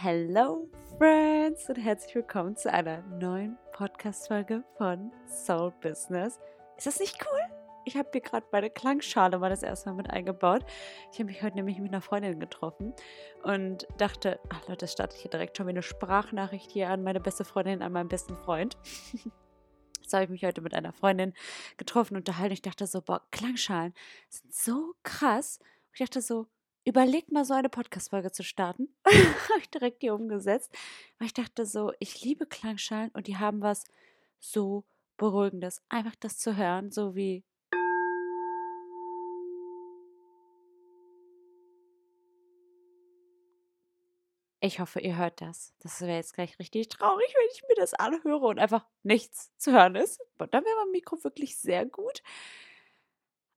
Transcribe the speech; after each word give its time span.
Hello 0.00 0.68
Friends 0.96 1.68
und 1.68 1.74
herzlich 1.74 2.14
willkommen 2.14 2.56
zu 2.56 2.72
einer 2.72 3.02
neuen 3.18 3.58
Podcast-Folge 3.72 4.62
von 4.76 5.10
Soul 5.26 5.72
Business. 5.80 6.38
Ist 6.76 6.86
das 6.86 7.00
nicht 7.00 7.18
cool? 7.20 7.56
Ich 7.84 7.96
habe 7.96 8.08
hier 8.12 8.20
gerade 8.20 8.46
meine 8.52 8.70
Klangschale 8.70 9.40
mal 9.40 9.50
das 9.50 9.64
erste 9.64 9.88
Mal 9.88 9.96
mit 9.96 10.10
eingebaut. 10.10 10.64
Ich 11.10 11.18
habe 11.18 11.24
mich 11.24 11.42
heute 11.42 11.56
nämlich 11.56 11.80
mit 11.80 11.88
einer 11.88 12.00
Freundin 12.00 12.38
getroffen 12.38 12.94
und 13.42 13.88
dachte, 13.96 14.38
ach 14.50 14.68
Leute, 14.68 14.86
starte 14.86 15.16
ich 15.16 15.22
hier 15.22 15.32
direkt 15.32 15.56
schon 15.56 15.66
wie 15.66 15.70
eine 15.70 15.82
Sprachnachricht 15.82 16.70
hier 16.70 16.90
an 16.90 17.02
meine 17.02 17.18
beste 17.18 17.44
Freundin, 17.44 17.82
an 17.82 17.90
meinen 17.90 18.08
besten 18.08 18.36
Freund. 18.36 18.76
Jetzt 20.00 20.12
habe 20.12 20.22
ich 20.22 20.30
mich 20.30 20.44
heute 20.44 20.60
mit 20.60 20.74
einer 20.74 20.92
Freundin 20.92 21.34
getroffen 21.76 22.16
unterhalten. 22.16 22.52
Ich 22.52 22.62
dachte 22.62 22.86
so, 22.86 23.02
boah, 23.02 23.22
Klangschalen 23.32 23.94
sind 24.28 24.54
so 24.54 24.94
krass. 25.02 25.58
Und 25.58 25.94
ich 25.94 25.98
dachte 25.98 26.22
so, 26.22 26.46
überlegt 26.84 27.32
mal 27.32 27.44
so 27.44 27.54
eine 27.54 27.68
Podcast-Folge 27.68 28.32
zu 28.32 28.42
starten. 28.42 28.88
habe 29.06 29.60
ich 29.60 29.70
direkt 29.70 30.02
hier 30.02 30.14
umgesetzt, 30.14 30.72
weil 31.18 31.26
ich 31.26 31.34
dachte 31.34 31.66
so, 31.66 31.92
ich 31.98 32.22
liebe 32.22 32.46
Klangschalen 32.46 33.10
und 33.10 33.26
die 33.26 33.36
haben 33.36 33.60
was 33.60 33.84
so 34.40 34.84
Beruhigendes. 35.16 35.82
Einfach 35.88 36.14
das 36.16 36.38
zu 36.38 36.56
hören, 36.56 36.90
so 36.92 37.14
wie. 37.14 37.44
Ich 44.60 44.80
hoffe, 44.80 45.00
ihr 45.00 45.16
hört 45.16 45.40
das. 45.40 45.74
Das 45.80 46.00
wäre 46.00 46.16
jetzt 46.16 46.34
gleich 46.34 46.58
richtig 46.58 46.88
traurig, 46.88 47.32
wenn 47.32 47.48
ich 47.52 47.62
mir 47.68 47.76
das 47.76 47.94
anhöre 47.94 48.46
und 48.46 48.58
einfach 48.58 48.84
nichts 49.02 49.56
zu 49.56 49.72
hören 49.72 49.94
ist. 49.94 50.20
Und 50.38 50.52
dann 50.52 50.64
wäre 50.64 50.76
mein 50.84 50.90
Mikro 50.90 51.22
wirklich 51.22 51.56
sehr 51.56 51.86
gut. 51.86 52.22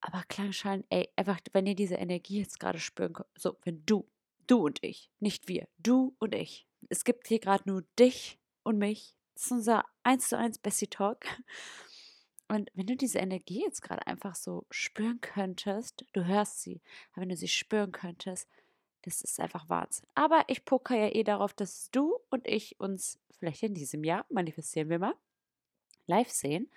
Aber 0.01 0.23
Klangschalen, 0.27 0.83
ey, 0.89 1.09
einfach, 1.15 1.39
wenn 1.53 1.67
ihr 1.67 1.75
diese 1.75 1.95
Energie 1.95 2.39
jetzt 2.39 2.59
gerade 2.59 2.79
spüren 2.79 3.13
könnt, 3.13 3.29
so, 3.37 3.55
wenn 3.63 3.85
du, 3.85 4.07
du 4.47 4.65
und 4.65 4.83
ich, 4.83 5.09
nicht 5.19 5.47
wir, 5.47 5.67
du 5.77 6.15
und 6.19 6.33
ich. 6.33 6.67
Es 6.89 7.05
gibt 7.05 7.27
hier 7.27 7.39
gerade 7.39 7.63
nur 7.67 7.83
dich 7.99 8.39
und 8.63 8.79
mich. 8.79 9.15
Das 9.35 9.45
ist 9.45 9.51
unser 9.51 9.85
1 10.03 10.29
zu 10.29 10.37
1 10.37 10.57
Bessie 10.59 10.87
Talk. 10.87 11.25
Und 12.47 12.69
wenn 12.73 12.87
du 12.87 12.97
diese 12.97 13.19
Energie 13.19 13.61
jetzt 13.61 13.81
gerade 13.81 14.05
einfach 14.07 14.35
so 14.35 14.65
spüren 14.71 15.21
könntest, 15.21 16.03
du 16.11 16.25
hörst 16.25 16.61
sie, 16.61 16.81
aber 17.13 17.21
wenn 17.21 17.29
du 17.29 17.37
sie 17.37 17.47
spüren 17.47 17.93
könntest, 17.93 18.49
das 19.03 19.21
ist 19.21 19.39
einfach 19.39 19.69
Wahnsinn. 19.69 20.05
Aber 20.15 20.43
ich 20.47 20.65
poker 20.65 20.95
ja 20.95 21.07
eh 21.15 21.23
darauf, 21.23 21.53
dass 21.53 21.89
du 21.91 22.19
und 22.29 22.45
ich 22.47 22.79
uns 22.79 23.19
vielleicht 23.39 23.63
in 23.63 23.73
diesem 23.73 24.03
Jahr, 24.03 24.25
manifestieren 24.29 24.89
wir 24.89 24.99
mal, 24.99 25.15
live 26.07 26.29
sehen 26.29 26.69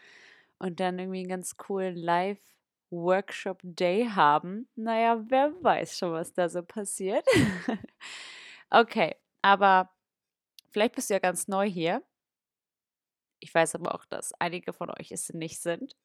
und 0.58 0.78
dann 0.78 0.98
irgendwie 0.98 1.20
einen 1.20 1.28
ganz 1.28 1.56
coolen 1.56 1.96
Live- 1.96 2.53
Workshop 2.94 3.60
Day 3.62 4.08
haben. 4.08 4.68
Naja, 4.76 5.22
wer 5.28 5.52
weiß 5.62 5.98
schon, 5.98 6.12
was 6.12 6.32
da 6.32 6.48
so 6.48 6.62
passiert. 6.62 7.26
okay, 8.70 9.16
aber 9.42 9.90
vielleicht 10.70 10.94
bist 10.94 11.10
du 11.10 11.14
ja 11.14 11.20
ganz 11.20 11.48
neu 11.48 11.68
hier. 11.68 12.02
Ich 13.40 13.54
weiß 13.54 13.74
aber 13.74 13.94
auch, 13.94 14.04
dass 14.06 14.32
einige 14.38 14.72
von 14.72 14.90
euch 14.90 15.12
es 15.12 15.32
nicht 15.34 15.60
sind, 15.60 15.96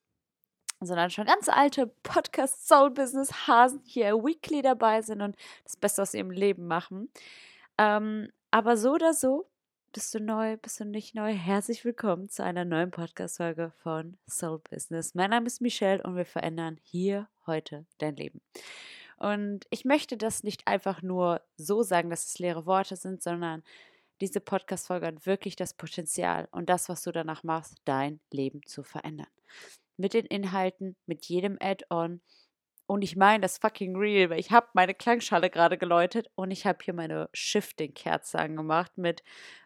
sondern 0.80 1.10
schon 1.10 1.26
ganz 1.26 1.48
alte 1.48 1.86
Podcast 2.02 2.68
Soul 2.68 2.90
Business 2.90 3.46
Hasen 3.46 3.80
hier 3.84 4.14
weekly 4.16 4.62
dabei 4.62 5.02
sind 5.02 5.22
und 5.22 5.36
das 5.64 5.76
Beste 5.76 6.02
aus 6.02 6.14
ihrem 6.14 6.30
Leben 6.30 6.66
machen. 6.66 7.10
Ähm, 7.78 8.30
aber 8.50 8.76
so 8.76 8.92
oder 8.92 9.14
so, 9.14 9.48
bist 9.92 10.14
du 10.14 10.20
neu, 10.20 10.56
bist 10.56 10.78
du 10.78 10.84
nicht 10.84 11.16
neu? 11.16 11.34
Herzlich 11.34 11.84
willkommen 11.84 12.28
zu 12.28 12.44
einer 12.44 12.64
neuen 12.64 12.92
Podcast-Folge 12.92 13.72
von 13.82 14.16
Soul 14.28 14.60
Business. 14.70 15.16
Mein 15.16 15.30
Name 15.30 15.48
ist 15.48 15.60
Michelle 15.60 16.00
und 16.04 16.14
wir 16.14 16.26
verändern 16.26 16.78
hier 16.80 17.28
heute 17.44 17.86
dein 17.98 18.14
Leben. 18.14 18.40
Und 19.16 19.66
ich 19.70 19.84
möchte 19.84 20.16
das 20.16 20.44
nicht 20.44 20.68
einfach 20.68 21.02
nur 21.02 21.40
so 21.56 21.82
sagen, 21.82 22.08
dass 22.08 22.24
es 22.24 22.38
leere 22.38 22.66
Worte 22.66 22.94
sind, 22.94 23.20
sondern 23.20 23.64
diese 24.20 24.40
Podcast-Folge 24.40 25.08
hat 25.08 25.26
wirklich 25.26 25.56
das 25.56 25.74
Potenzial 25.74 26.46
und 26.52 26.70
das, 26.70 26.88
was 26.88 27.02
du 27.02 27.10
danach 27.10 27.42
machst, 27.42 27.78
dein 27.84 28.20
Leben 28.30 28.60
zu 28.66 28.84
verändern. 28.84 29.26
Mit 29.96 30.14
den 30.14 30.26
Inhalten, 30.26 30.94
mit 31.06 31.24
jedem 31.24 31.58
Add-on, 31.60 32.20
und 32.86 33.02
ich 33.02 33.14
meine 33.14 33.42
das 33.42 33.58
fucking 33.58 33.94
real, 33.96 34.30
weil 34.30 34.40
ich 34.40 34.50
habe 34.50 34.66
meine 34.72 34.94
Klangschale 34.94 35.48
gerade 35.48 35.78
geläutet 35.78 36.28
und 36.34 36.50
ich 36.50 36.66
habe 36.66 36.80
hier 36.82 36.92
meine 36.92 37.28
Shifting-Kerze 37.32 38.36
angemacht 38.36 38.98
mit, 38.98 39.22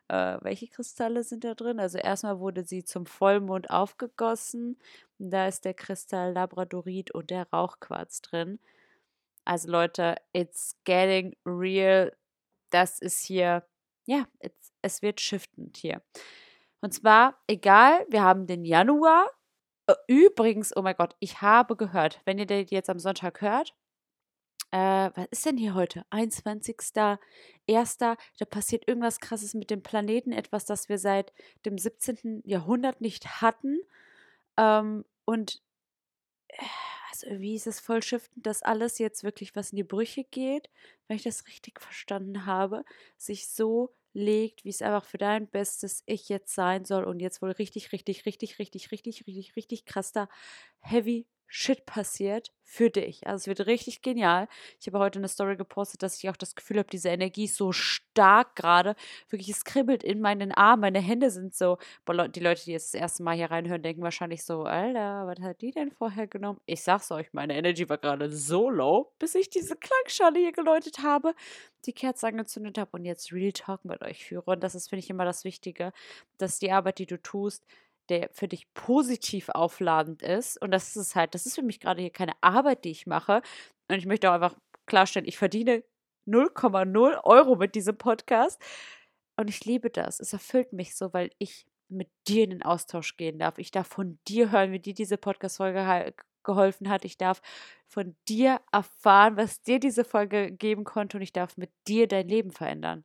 äh, 0.09 0.38
welche 0.42 0.69
Kristalle 0.69 1.22
sind 1.25 1.44
da 1.44 1.54
drin? 1.54 1.81
Also 1.81 1.98
erstmal 1.98 2.38
wurde 2.38 2.65
sie 2.65 2.84
zum 2.84 3.06
Vollmond 3.06 3.70
aufgegossen. 3.70 4.78
Da 5.19 5.47
ist 5.48 5.65
der 5.65 5.75
Kristall 5.75 6.32
Labradorit 6.32 7.10
und 7.12 7.31
der 7.31 7.48
Rauchquarz 7.50 8.22
drin. 8.22 8.59
Also 9.44 9.70
Leute, 9.70 10.16
it's 10.32 10.76
getting 10.84 11.37
real. 11.47 12.12
Das 12.70 12.98
ist 12.98 13.25
hier, 13.25 13.66
ja, 14.06 14.26
es 14.82 15.03
wird 15.03 15.20
shiftend 15.20 15.76
hier. 15.76 16.03
Und 16.81 16.93
zwar, 16.93 17.38
egal, 17.47 18.06
wir 18.10 18.22
haben 18.22 18.47
den 18.47 18.64
Januar, 18.64 19.31
übrigens, 20.09 20.76
oh 20.76 20.82
mein 20.82 20.97
Gott, 20.97 21.14
ich 21.20 21.41
habe 21.43 21.76
gehört, 21.76 22.20
wenn 22.25 22.38
ihr 22.38 22.47
den 22.47 22.66
jetzt 22.69 22.91
am 22.91 22.98
Sonntag 22.98 23.41
hört, 23.41 23.75
äh, 24.74 25.10
was 25.14 25.28
ist 25.30 25.46
denn 25.46 25.56
hier 25.56 25.74
heute? 25.74 26.04
21.01. 26.10 28.16
Da 28.38 28.44
passiert 28.44 28.88
irgendwas 28.88 29.20
krasses 29.20 29.54
mit 29.54 29.70
dem 29.70 29.84
Planeten, 29.84 30.32
etwas, 30.32 30.64
das 30.64 30.88
wir 30.88 30.98
seit 30.98 31.32
dem 31.64 31.78
17. 31.78 32.42
Jahrhundert 32.44 33.00
nicht 33.00 33.40
hatten. 33.40 33.78
Ähm, 34.56 35.04
und 35.26 35.62
äh, 36.48 36.64
also 37.12 37.28
irgendwie 37.28 37.54
ist 37.54 37.68
es 37.68 37.78
voll 37.78 38.02
schiftend, 38.02 38.46
dass 38.46 38.62
alles 38.62 38.98
jetzt 38.98 39.22
wirklich 39.22 39.54
was 39.54 39.70
in 39.70 39.76
die 39.76 39.84
Brüche 39.84 40.24
geht, 40.24 40.68
wenn 41.06 41.18
ich 41.18 41.22
das 41.22 41.46
richtig 41.46 41.80
verstanden 41.80 42.44
habe, 42.44 42.84
sich 43.16 43.46
so 43.46 43.94
legt, 44.12 44.64
wie 44.64 44.70
es 44.70 44.82
einfach 44.82 45.04
für 45.04 45.18
dein 45.18 45.46
bestes 45.46 46.02
Ich 46.06 46.28
jetzt 46.28 46.52
sein 46.52 46.84
soll 46.84 47.04
und 47.04 47.20
jetzt 47.20 47.42
wohl 47.42 47.52
richtig, 47.52 47.92
richtig, 47.92 48.26
richtig, 48.26 48.58
richtig, 48.58 48.90
richtig, 48.90 49.24
richtig, 49.28 49.54
richtig 49.54 49.86
krasser 49.86 50.28
Heavy 50.80 51.28
Shit 51.56 51.87
passiert 51.87 52.50
für 52.65 52.91
dich. 52.91 53.25
Also 53.28 53.42
es 53.42 53.47
wird 53.47 53.69
richtig 53.69 54.03
genial. 54.03 54.48
Ich 54.81 54.88
habe 54.88 54.98
heute 54.98 55.20
eine 55.20 55.28
Story 55.28 55.56
gepostet, 55.56 56.03
dass 56.03 56.19
ich 56.19 56.28
auch 56.28 56.37
das 56.37 56.56
Gefühl 56.56 56.78
habe, 56.78 56.88
diese 56.91 57.10
Energie 57.10 57.44
ist 57.44 57.54
so 57.56 57.70
stark 57.70 58.56
gerade. 58.56 58.97
Wirklich, 59.28 59.50
es 59.50 59.64
kribbelt 59.64 60.03
in 60.03 60.20
meinen 60.20 60.50
Armen. 60.50 60.81
Meine 60.81 60.98
Hände 60.98 61.31
sind 61.31 61.54
so. 61.54 61.78
Die 62.09 62.41
Leute, 62.41 62.64
die 62.64 62.72
jetzt 62.72 62.93
das 62.93 63.00
erste 63.00 63.22
Mal 63.22 63.37
hier 63.37 63.53
reinhören, 63.53 63.82
denken 63.82 64.03
wahrscheinlich 64.03 64.43
so, 64.43 64.64
Alter, 64.64 65.28
was 65.28 65.38
hat 65.44 65.60
die 65.60 65.70
denn 65.70 65.93
vorher 65.93 66.26
genommen? 66.26 66.60
Ich 66.66 66.82
sag's 66.82 67.12
euch, 67.12 67.32
meine 67.32 67.54
Energy 67.56 67.88
war 67.88 67.98
gerade 67.98 68.32
so 68.32 68.69
low, 68.69 69.12
bis 69.20 69.37
ich 69.37 69.48
diese 69.48 69.76
Klangschale 69.76 70.41
hier 70.41 70.50
geläutet 70.50 71.04
habe, 71.04 71.37
die 71.87 71.93
Kerze 71.93 72.26
angezündet 72.26 72.78
habe 72.78 72.91
und 72.94 73.04
jetzt 73.04 73.32
Real 73.32 73.53
Talk 73.53 73.84
mit 73.84 74.03
euch 74.03 74.25
führe. 74.25 74.50
Und 74.50 74.64
das 74.64 74.75
ist, 74.75 74.88
finde 74.88 75.04
ich, 75.04 75.10
immer 75.10 75.25
das 75.25 75.44
Wichtige, 75.44 75.93
dass 76.38 76.59
die 76.59 76.72
Arbeit, 76.72 76.98
die 76.98 77.06
du 77.06 77.22
tust, 77.22 77.64
der 78.09 78.31
für 78.32 78.48
dich 78.48 78.72
positiv 78.75 79.48
aufladend 79.48 80.22
ist. 80.22 80.60
Und 80.60 80.70
das 80.70 80.88
ist 80.88 80.97
es 80.97 81.16
halt, 81.16 81.34
das 81.34 81.47
ist 81.47 81.54
für 81.54 81.62
mich 81.62 81.81
gerade 81.81 82.00
hier 82.00 82.10
keine 82.10 82.32
Arbeit, 82.41 82.84
die 82.84 82.91
ich 82.91 83.06
mache. 83.06 83.42
Und 83.88 83.97
ich 83.97 84.06
möchte 84.06 84.31
auch 84.31 84.34
einfach 84.34 84.56
klarstellen, 84.87 85.28
ich 85.28 85.38
verdiene 85.38 85.84
0,0 86.26 87.25
Euro 87.25 87.56
mit 87.56 87.75
diesem 87.75 87.97
Podcast. 87.97 88.60
Und 89.37 89.48
ich 89.48 89.64
liebe 89.64 89.91
das. 89.91 90.20
Es 90.20 90.32
erfüllt 90.32 90.72
mich 90.72 90.97
so, 90.97 91.12
weil 91.12 91.31
ich 91.38 91.66
mit 91.88 92.09
dir 92.28 92.44
in 92.44 92.50
den 92.50 92.62
Austausch 92.62 93.16
gehen 93.16 93.38
darf. 93.38 93.59
Ich 93.59 93.70
darf 93.70 93.88
von 93.88 94.19
dir 94.28 94.50
hören, 94.53 94.72
wie 94.72 94.78
dir 94.78 94.94
diese 94.94 95.19
Podcast-Folge 95.19 96.14
geholfen 96.44 96.88
hat. 96.88 97.04
Ich 97.04 97.16
darf 97.16 97.41
von 97.88 98.16
dir 98.28 98.60
erfahren, 98.72 99.37
was 99.37 99.62
dir 99.62 99.81
diese 99.81 100.04
Folge 100.04 100.53
geben 100.53 100.84
konnte. 100.84 101.16
Und 101.16 101.22
ich 101.22 101.32
darf 101.32 101.56
mit 101.56 101.70
dir 101.87 102.06
dein 102.06 102.28
Leben 102.28 102.53
verändern. 102.53 103.04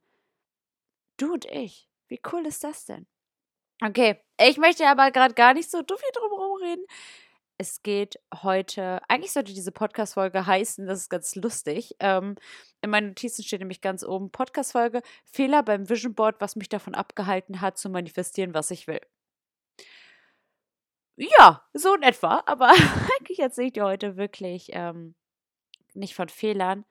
Du 1.18 1.34
und 1.34 1.46
ich. 1.46 1.90
Wie 2.08 2.20
cool 2.32 2.46
ist 2.46 2.64
das 2.64 2.86
denn? 2.86 3.08
Okay, 3.82 4.22
ich 4.40 4.58
möchte 4.58 4.88
aber 4.88 5.12
gerade 5.12 5.34
gar 5.34 5.54
nicht 5.54 5.70
so 5.70 5.80
viel 5.80 6.12
drum 6.14 6.62
reden. 6.62 6.86
Es 7.58 7.84
geht 7.84 8.18
heute, 8.42 9.02
eigentlich 9.10 9.34
sollte 9.34 9.54
diese 9.54 9.74
Podcast-Folge 9.74 10.46
heißen, 10.46 10.88
das 10.88 11.00
ist 11.02 11.10
ganz 11.10 11.36
lustig. 11.36 11.94
Ähm, 12.00 12.36
in 12.82 12.90
meinen 12.90 13.10
Notizen 13.10 13.44
steht 13.44 13.60
nämlich 13.60 13.82
ganz 13.82 14.04
oben 14.04 14.32
Podcast-Folge, 14.32 15.02
Fehler 15.26 15.62
beim 15.62 15.90
Vision 15.90 16.16
Board, 16.16 16.40
was 16.40 16.56
mich 16.56 16.70
davon 16.70 16.96
abgehalten 16.96 17.60
hat, 17.60 17.78
zu 17.78 17.90
manifestieren, 17.90 18.54
was 18.54 18.72
ich 18.72 18.88
will. 18.88 19.02
Ja, 21.18 21.68
so 21.74 21.96
in 21.96 22.04
etwa, 22.04 22.44
aber 22.46 22.70
eigentlich 23.20 23.40
erzähle 23.40 23.68
ich 23.68 23.74
dir 23.74 23.84
heute 23.84 24.16
wirklich 24.16 24.70
ähm, 24.72 25.16
nicht 25.94 26.16
von 26.16 26.30
Fehlern, 26.30 26.86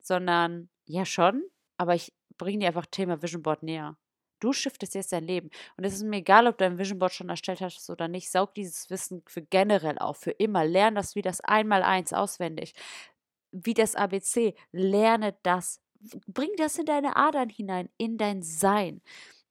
sondern 0.00 0.70
ja 0.86 1.04
schon, 1.04 1.44
aber 1.76 1.94
ich 1.94 2.14
bringe 2.38 2.60
dir 2.60 2.68
einfach 2.68 2.86
Thema 2.86 3.20
Vision 3.20 3.42
Board 3.42 3.62
näher. 3.62 3.98
Du 4.40 4.52
shiftest 4.52 4.94
jetzt 4.94 5.12
dein 5.12 5.24
Leben. 5.24 5.50
Und 5.76 5.84
es 5.84 5.94
ist 5.94 6.04
mir 6.04 6.18
egal, 6.18 6.46
ob 6.46 6.58
du 6.58 6.64
ein 6.64 6.78
Vision 6.78 6.98
Board 6.98 7.12
schon 7.12 7.28
erstellt 7.28 7.60
hast 7.60 7.88
oder 7.90 8.08
nicht. 8.08 8.30
Saug 8.30 8.54
dieses 8.54 8.90
Wissen 8.90 9.22
für 9.26 9.42
generell 9.42 9.98
auf, 9.98 10.18
für 10.18 10.32
immer. 10.32 10.64
Lern 10.64 10.94
das 10.94 11.14
wie 11.14 11.22
das 11.22 11.40
Einmaleins 11.40 12.12
auswendig. 12.12 12.74
Wie 13.52 13.74
das 13.74 13.94
ABC. 13.94 14.54
Lerne 14.72 15.36
das. 15.42 15.80
Bring 16.26 16.50
das 16.56 16.78
in 16.78 16.86
deine 16.86 17.16
Adern 17.16 17.48
hinein, 17.48 17.88
in 17.96 18.18
dein 18.18 18.42
Sein. 18.42 19.00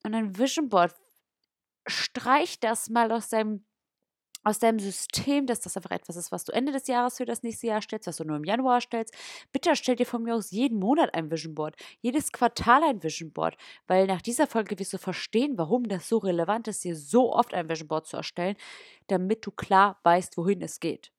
Und 0.03 0.13
ein 0.13 0.37
Vision 0.37 0.69
Board, 0.69 0.93
streich 1.87 2.59
das 2.59 2.89
mal 2.89 3.11
aus 3.11 3.29
deinem 3.29 3.65
aus 4.45 4.59
deinem 4.59 4.79
System, 4.79 5.47
dass 5.47 5.59
das 5.59 5.75
einfach 5.75 5.91
etwas 5.91 6.15
ist, 6.15 6.31
was 6.31 6.45
du 6.45 6.53
Ende 6.53 6.71
des 6.71 6.87
Jahres 6.87 7.17
für 7.17 7.25
das 7.25 7.43
nächste 7.43 7.67
Jahr 7.67 7.81
stellst, 7.81 8.07
was 8.07 8.17
du 8.17 8.23
nur 8.23 8.37
im 8.37 8.43
Januar 8.43 8.79
stellst. 8.79 9.13
Bitte 9.51 9.75
stell 9.75 9.95
dir 9.95 10.05
von 10.05 10.23
mir 10.23 10.35
aus 10.35 10.51
jeden 10.51 10.79
Monat 10.79 11.13
ein 11.15 11.31
Vision 11.31 11.55
Board, 11.55 11.75
jedes 11.99 12.31
Quartal 12.31 12.83
ein 12.83 13.03
Vision 13.03 13.31
Board, 13.31 13.57
weil 13.87 14.05
nach 14.05 14.21
dieser 14.21 14.47
Folge 14.47 14.77
wirst 14.79 14.93
du 14.93 14.99
verstehen, 14.99 15.57
warum 15.57 15.87
das 15.87 16.07
so 16.07 16.19
relevant 16.19 16.67
ist, 16.67 16.83
dir 16.83 16.95
so 16.95 17.33
oft 17.33 17.53
ein 17.53 17.67
Vision 17.67 17.87
Board 17.87 18.05
zu 18.07 18.17
erstellen, 18.17 18.55
damit 19.07 19.45
du 19.45 19.51
klar 19.51 19.99
weißt, 20.03 20.37
wohin 20.37 20.61
es 20.61 20.79
geht. 20.79 21.11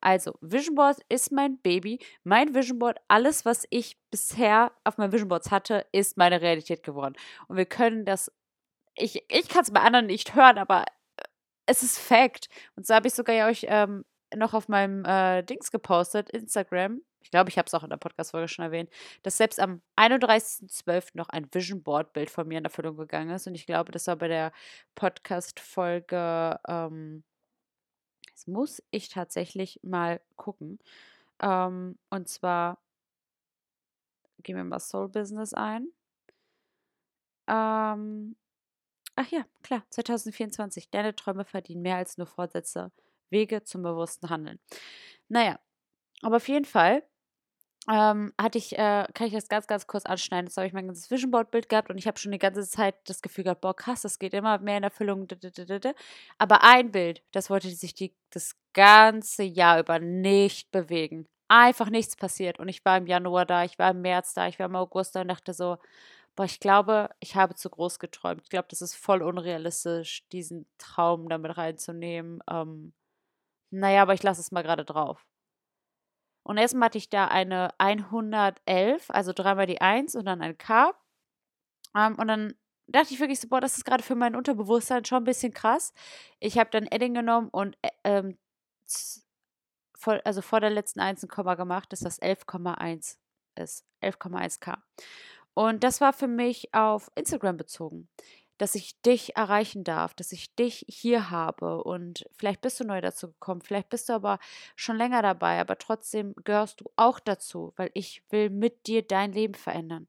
Also, 0.00 0.34
Vision 0.40 0.76
Board 0.76 0.98
ist 1.08 1.32
mein 1.32 1.58
Baby, 1.58 1.98
mein 2.22 2.54
Vision 2.54 2.78
Board, 2.78 2.98
alles, 3.08 3.44
was 3.44 3.66
ich 3.70 3.98
bisher 4.12 4.70
auf 4.84 4.98
meinen 4.98 5.12
Vision 5.12 5.28
Boards 5.28 5.50
hatte, 5.50 5.84
ist 5.90 6.16
meine 6.16 6.40
Realität 6.40 6.84
geworden. 6.84 7.16
Und 7.48 7.56
wir 7.56 7.66
können 7.66 8.04
das, 8.04 8.30
ich, 8.94 9.24
ich 9.28 9.48
kann 9.48 9.62
es 9.62 9.72
bei 9.72 9.80
anderen 9.80 10.06
nicht 10.06 10.36
hören, 10.36 10.58
aber 10.58 10.84
es 11.68 11.82
ist 11.82 11.98
Fact. 11.98 12.48
Und 12.76 12.86
so 12.86 12.94
habe 12.94 13.08
ich 13.08 13.14
sogar 13.14 13.34
ja 13.34 13.46
euch 13.46 13.66
ähm, 13.68 14.04
noch 14.34 14.54
auf 14.54 14.68
meinem 14.68 15.04
äh, 15.04 15.42
Dings 15.42 15.70
gepostet, 15.70 16.30
Instagram. 16.30 17.02
Ich 17.20 17.30
glaube, 17.30 17.50
ich 17.50 17.58
habe 17.58 17.66
es 17.66 17.74
auch 17.74 17.84
in 17.84 17.90
der 17.90 17.98
Podcast-Folge 17.98 18.48
schon 18.48 18.64
erwähnt, 18.64 18.90
dass 19.22 19.36
selbst 19.36 19.60
am 19.60 19.82
31.12. 19.96 21.10
noch 21.14 21.28
ein 21.28 21.46
Vision 21.52 21.82
Board-Bild 21.82 22.30
von 22.30 22.48
mir 22.48 22.58
in 22.58 22.64
Erfüllung 22.64 22.96
gegangen 22.96 23.30
ist. 23.30 23.46
Und 23.46 23.54
ich 23.54 23.66
glaube, 23.66 23.92
das 23.92 24.06
war 24.06 24.16
bei 24.16 24.28
der 24.28 24.52
Podcast-Folge. 24.94 26.58
Ähm, 26.66 27.22
das 28.32 28.46
muss 28.46 28.82
ich 28.90 29.08
tatsächlich 29.10 29.80
mal 29.82 30.20
gucken. 30.36 30.78
Ähm, 31.42 31.98
und 32.08 32.28
zwar 32.28 32.78
gehen 34.42 34.56
wir 34.56 34.64
mal 34.64 34.80
Soul 34.80 35.08
Business 35.08 35.52
ein. 35.52 35.88
Ähm, 37.46 38.36
Ach 39.20 39.26
ja, 39.32 39.44
klar, 39.64 39.82
2024. 39.90 40.90
Deine 40.90 41.16
Träume 41.16 41.44
verdienen 41.44 41.82
mehr 41.82 41.96
als 41.96 42.18
nur 42.18 42.28
Vorsätze. 42.28 42.92
Wege 43.30 43.64
zum 43.64 43.82
bewussten 43.82 44.30
Handeln. 44.30 44.60
Naja, 45.28 45.58
aber 46.22 46.36
auf 46.36 46.46
jeden 46.46 46.64
Fall 46.64 47.02
ähm, 47.90 48.32
hatte 48.40 48.58
ich, 48.58 48.78
äh, 48.78 49.06
kann 49.14 49.26
ich 49.26 49.32
das 49.32 49.48
ganz, 49.48 49.66
ganz 49.66 49.88
kurz 49.88 50.06
anschneiden. 50.06 50.46
Jetzt 50.46 50.56
habe 50.56 50.68
ich 50.68 50.72
mein 50.72 50.86
ganzes 50.86 51.10
Vision 51.10 51.32
Board 51.32 51.50
Bild 51.50 51.68
gehabt 51.68 51.90
und 51.90 51.98
ich 51.98 52.06
habe 52.06 52.16
schon 52.16 52.30
die 52.30 52.38
ganze 52.38 52.62
Zeit 52.62 52.94
das 53.06 53.20
Gefühl 53.20 53.42
gehabt, 53.42 53.60
boah, 53.60 53.74
krass, 53.74 54.02
das 54.02 54.20
geht 54.20 54.34
immer 54.34 54.58
mehr 54.58 54.76
in 54.78 54.84
Erfüllung. 54.84 55.26
Aber 56.38 56.62
ein 56.62 56.92
Bild, 56.92 57.24
das 57.32 57.50
wollte 57.50 57.68
sich 57.70 57.94
die, 57.94 58.14
das 58.30 58.54
ganze 58.72 59.42
Jahr 59.42 59.80
über 59.80 59.98
nicht 59.98 60.70
bewegen. 60.70 61.26
Einfach 61.48 61.90
nichts 61.90 62.14
passiert. 62.14 62.60
Und 62.60 62.68
ich 62.68 62.84
war 62.84 62.96
im 62.98 63.08
Januar 63.08 63.46
da, 63.46 63.64
ich 63.64 63.80
war 63.80 63.90
im 63.90 64.00
März 64.00 64.34
da, 64.34 64.46
ich 64.46 64.60
war 64.60 64.66
im 64.66 64.76
August 64.76 65.16
da 65.16 65.22
und 65.22 65.28
dachte 65.28 65.54
so, 65.54 65.76
Boah, 66.38 66.44
ich 66.44 66.60
glaube, 66.60 67.10
ich 67.18 67.34
habe 67.34 67.56
zu 67.56 67.68
groß 67.68 67.98
geträumt. 67.98 68.42
Ich 68.44 68.48
glaube, 68.48 68.68
das 68.70 68.80
ist 68.80 68.94
voll 68.94 69.22
unrealistisch, 69.22 70.24
diesen 70.28 70.68
Traum 70.78 71.28
damit 71.28 71.58
reinzunehmen. 71.58 72.38
Ähm, 72.48 72.92
naja, 73.70 74.02
aber 74.02 74.14
ich 74.14 74.22
lasse 74.22 74.40
es 74.40 74.52
mal 74.52 74.62
gerade 74.62 74.84
drauf. 74.84 75.26
Und 76.44 76.56
erstmal 76.58 76.86
hatte 76.86 76.98
ich 76.98 77.10
da 77.10 77.26
eine 77.26 77.74
111, 77.78 79.10
also 79.10 79.32
dreimal 79.32 79.66
die 79.66 79.80
1 79.80 80.14
und 80.14 80.26
dann 80.26 80.40
ein 80.40 80.56
K. 80.56 80.94
Ähm, 81.96 82.14
und 82.14 82.28
dann 82.28 82.54
dachte 82.86 83.12
ich 83.12 83.18
wirklich 83.18 83.40
so, 83.40 83.48
boah, 83.48 83.60
das 83.60 83.76
ist 83.76 83.84
gerade 83.84 84.04
für 84.04 84.14
mein 84.14 84.36
Unterbewusstsein 84.36 85.04
schon 85.04 85.22
ein 85.22 85.24
bisschen 85.24 85.52
krass. 85.52 85.92
Ich 86.38 86.56
habe 86.56 86.70
dann 86.70 86.86
Edding 86.86 87.14
genommen 87.14 87.48
und 87.48 87.76
äh, 87.82 87.90
ähm, 88.04 88.38
vor, 89.96 90.20
also 90.24 90.40
vor 90.40 90.60
der 90.60 90.70
letzten 90.70 91.00
1 91.00 91.24
ein 91.24 91.28
Komma 91.28 91.56
gemacht, 91.56 91.92
dass 91.92 91.98
das 91.98 92.22
11,1 92.22 93.16
ist. 93.56 93.84
11,1k. 94.02 94.78
Und 95.58 95.82
das 95.82 96.00
war 96.00 96.12
für 96.12 96.28
mich 96.28 96.72
auf 96.72 97.10
Instagram 97.16 97.56
bezogen, 97.56 98.08
dass 98.58 98.76
ich 98.76 99.02
dich 99.02 99.36
erreichen 99.36 99.82
darf, 99.82 100.14
dass 100.14 100.30
ich 100.30 100.54
dich 100.54 100.86
hier 100.88 101.30
habe. 101.30 101.82
Und 101.82 102.24
vielleicht 102.36 102.60
bist 102.60 102.78
du 102.78 102.84
neu 102.84 103.00
dazu 103.00 103.32
gekommen, 103.32 103.60
vielleicht 103.60 103.88
bist 103.88 104.08
du 104.08 104.12
aber 104.12 104.38
schon 104.76 104.96
länger 104.96 105.20
dabei, 105.20 105.58
aber 105.58 105.76
trotzdem 105.76 106.32
gehörst 106.44 106.80
du 106.80 106.84
auch 106.94 107.18
dazu, 107.18 107.72
weil 107.74 107.90
ich 107.94 108.22
will 108.30 108.50
mit 108.50 108.86
dir 108.86 109.02
dein 109.02 109.32
Leben 109.32 109.54
verändern. 109.54 110.06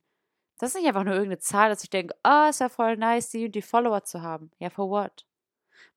Das 0.59 0.69
ist 0.69 0.75
nicht 0.75 0.87
einfach 0.87 1.03
nur 1.03 1.15
irgendeine 1.15 1.39
Zahl, 1.39 1.69
dass 1.69 1.83
ich 1.83 1.89
denke, 1.89 2.15
ah, 2.21 2.45
oh, 2.45 2.49
ist 2.51 2.59
ja 2.59 2.69
voll 2.69 2.95
nice, 2.97 3.31
die 3.31 3.45
und 3.45 3.55
die 3.55 3.63
Follower 3.63 4.03
zu 4.03 4.21
haben. 4.21 4.51
Ja, 4.59 4.69
for 4.69 4.87
what? 4.91 5.25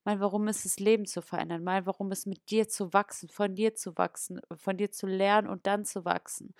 Mein 0.03 0.19
Warum 0.19 0.47
ist 0.47 0.65
das 0.65 0.79
Leben 0.79 1.05
zu 1.05 1.21
verändern. 1.21 1.63
Mein 1.63 1.85
Warum 1.85 2.11
ist 2.11 2.27
mit 2.27 2.49
dir 2.49 2.67
zu 2.67 2.93
wachsen, 2.93 3.29
von 3.29 3.55
dir 3.55 3.75
zu 3.75 3.97
wachsen, 3.97 4.41
von 4.57 4.77
dir 4.77 4.91
zu 4.91 5.07
lernen 5.07 5.47
und 5.47 5.65
dann 5.67 5.85
zu 5.85 6.05
wachsen. 6.05 6.53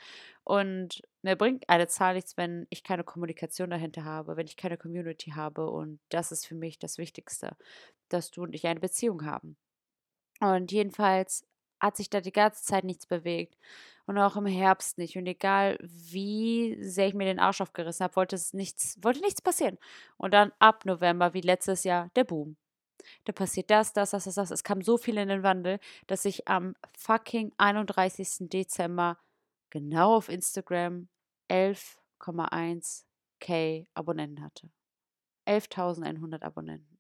Und 0.43 1.01
mir 1.21 1.35
bringt 1.35 1.67
eine 1.69 1.87
Zahl 1.87 2.15
nichts, 2.15 2.37
wenn 2.37 2.67
ich 2.69 2.83
keine 2.83 3.03
Kommunikation 3.03 3.69
dahinter 3.69 4.05
habe, 4.05 4.37
wenn 4.37 4.47
ich 4.47 4.57
keine 4.57 4.77
Community 4.77 5.31
habe. 5.31 5.69
Und 5.69 5.99
das 6.09 6.31
ist 6.31 6.45
für 6.45 6.55
mich 6.55 6.79
das 6.79 6.97
Wichtigste, 6.97 7.55
dass 8.09 8.31
du 8.31 8.43
und 8.43 8.55
ich 8.55 8.67
eine 8.67 8.79
Beziehung 8.79 9.25
haben. 9.25 9.57
Und 10.39 10.71
jedenfalls 10.71 11.45
hat 11.79 11.97
sich 11.97 12.09
da 12.09 12.21
die 12.21 12.31
ganze 12.31 12.63
Zeit 12.63 12.85
nichts 12.85 13.05
bewegt. 13.05 13.57
Und 14.05 14.17
auch 14.17 14.35
im 14.37 14.45
Herbst 14.45 14.97
nicht. 14.97 15.17
Und 15.17 15.27
egal 15.27 15.77
wie 15.81 16.77
sehr 16.81 17.07
ich 17.07 17.13
mir 17.13 17.25
den 17.25 17.39
Arsch 17.39 17.61
aufgerissen 17.61 18.03
habe, 18.03 18.15
wollte 18.15 18.35
es 18.35 18.53
nichts, 18.53 18.97
wollte 19.01 19.21
nichts 19.21 19.41
passieren. 19.41 19.77
Und 20.17 20.33
dann 20.33 20.51
ab 20.59 20.85
November, 20.85 21.33
wie 21.33 21.41
letztes 21.41 21.83
Jahr, 21.83 22.09
der 22.15 22.23
Boom 22.25 22.57
da 23.25 23.34
passiert 23.34 23.69
das, 23.69 23.94
das, 23.94 24.12
das, 24.12 24.25
das, 24.25 24.36
das. 24.36 24.51
Es 24.51 24.63
kam 24.63 24.81
so 24.81 24.98
viel 24.98 25.18
in 25.18 25.30
den 25.30 25.44
Wandel, 25.44 25.80
dass 26.07 26.25
ich 26.25 26.48
am 26.48 26.75
fucking 26.98 27.54
31. 27.57 28.50
Dezember 28.50 29.18
genau 29.69 30.16
auf 30.16 30.30
Instagram 30.30 31.07
11,1k 31.50 33.88
Abonnenten 33.94 34.44
hatte. 34.44 34.69
11.100 35.48 36.44
Abonnenten. 36.44 36.90
Und 36.90 37.00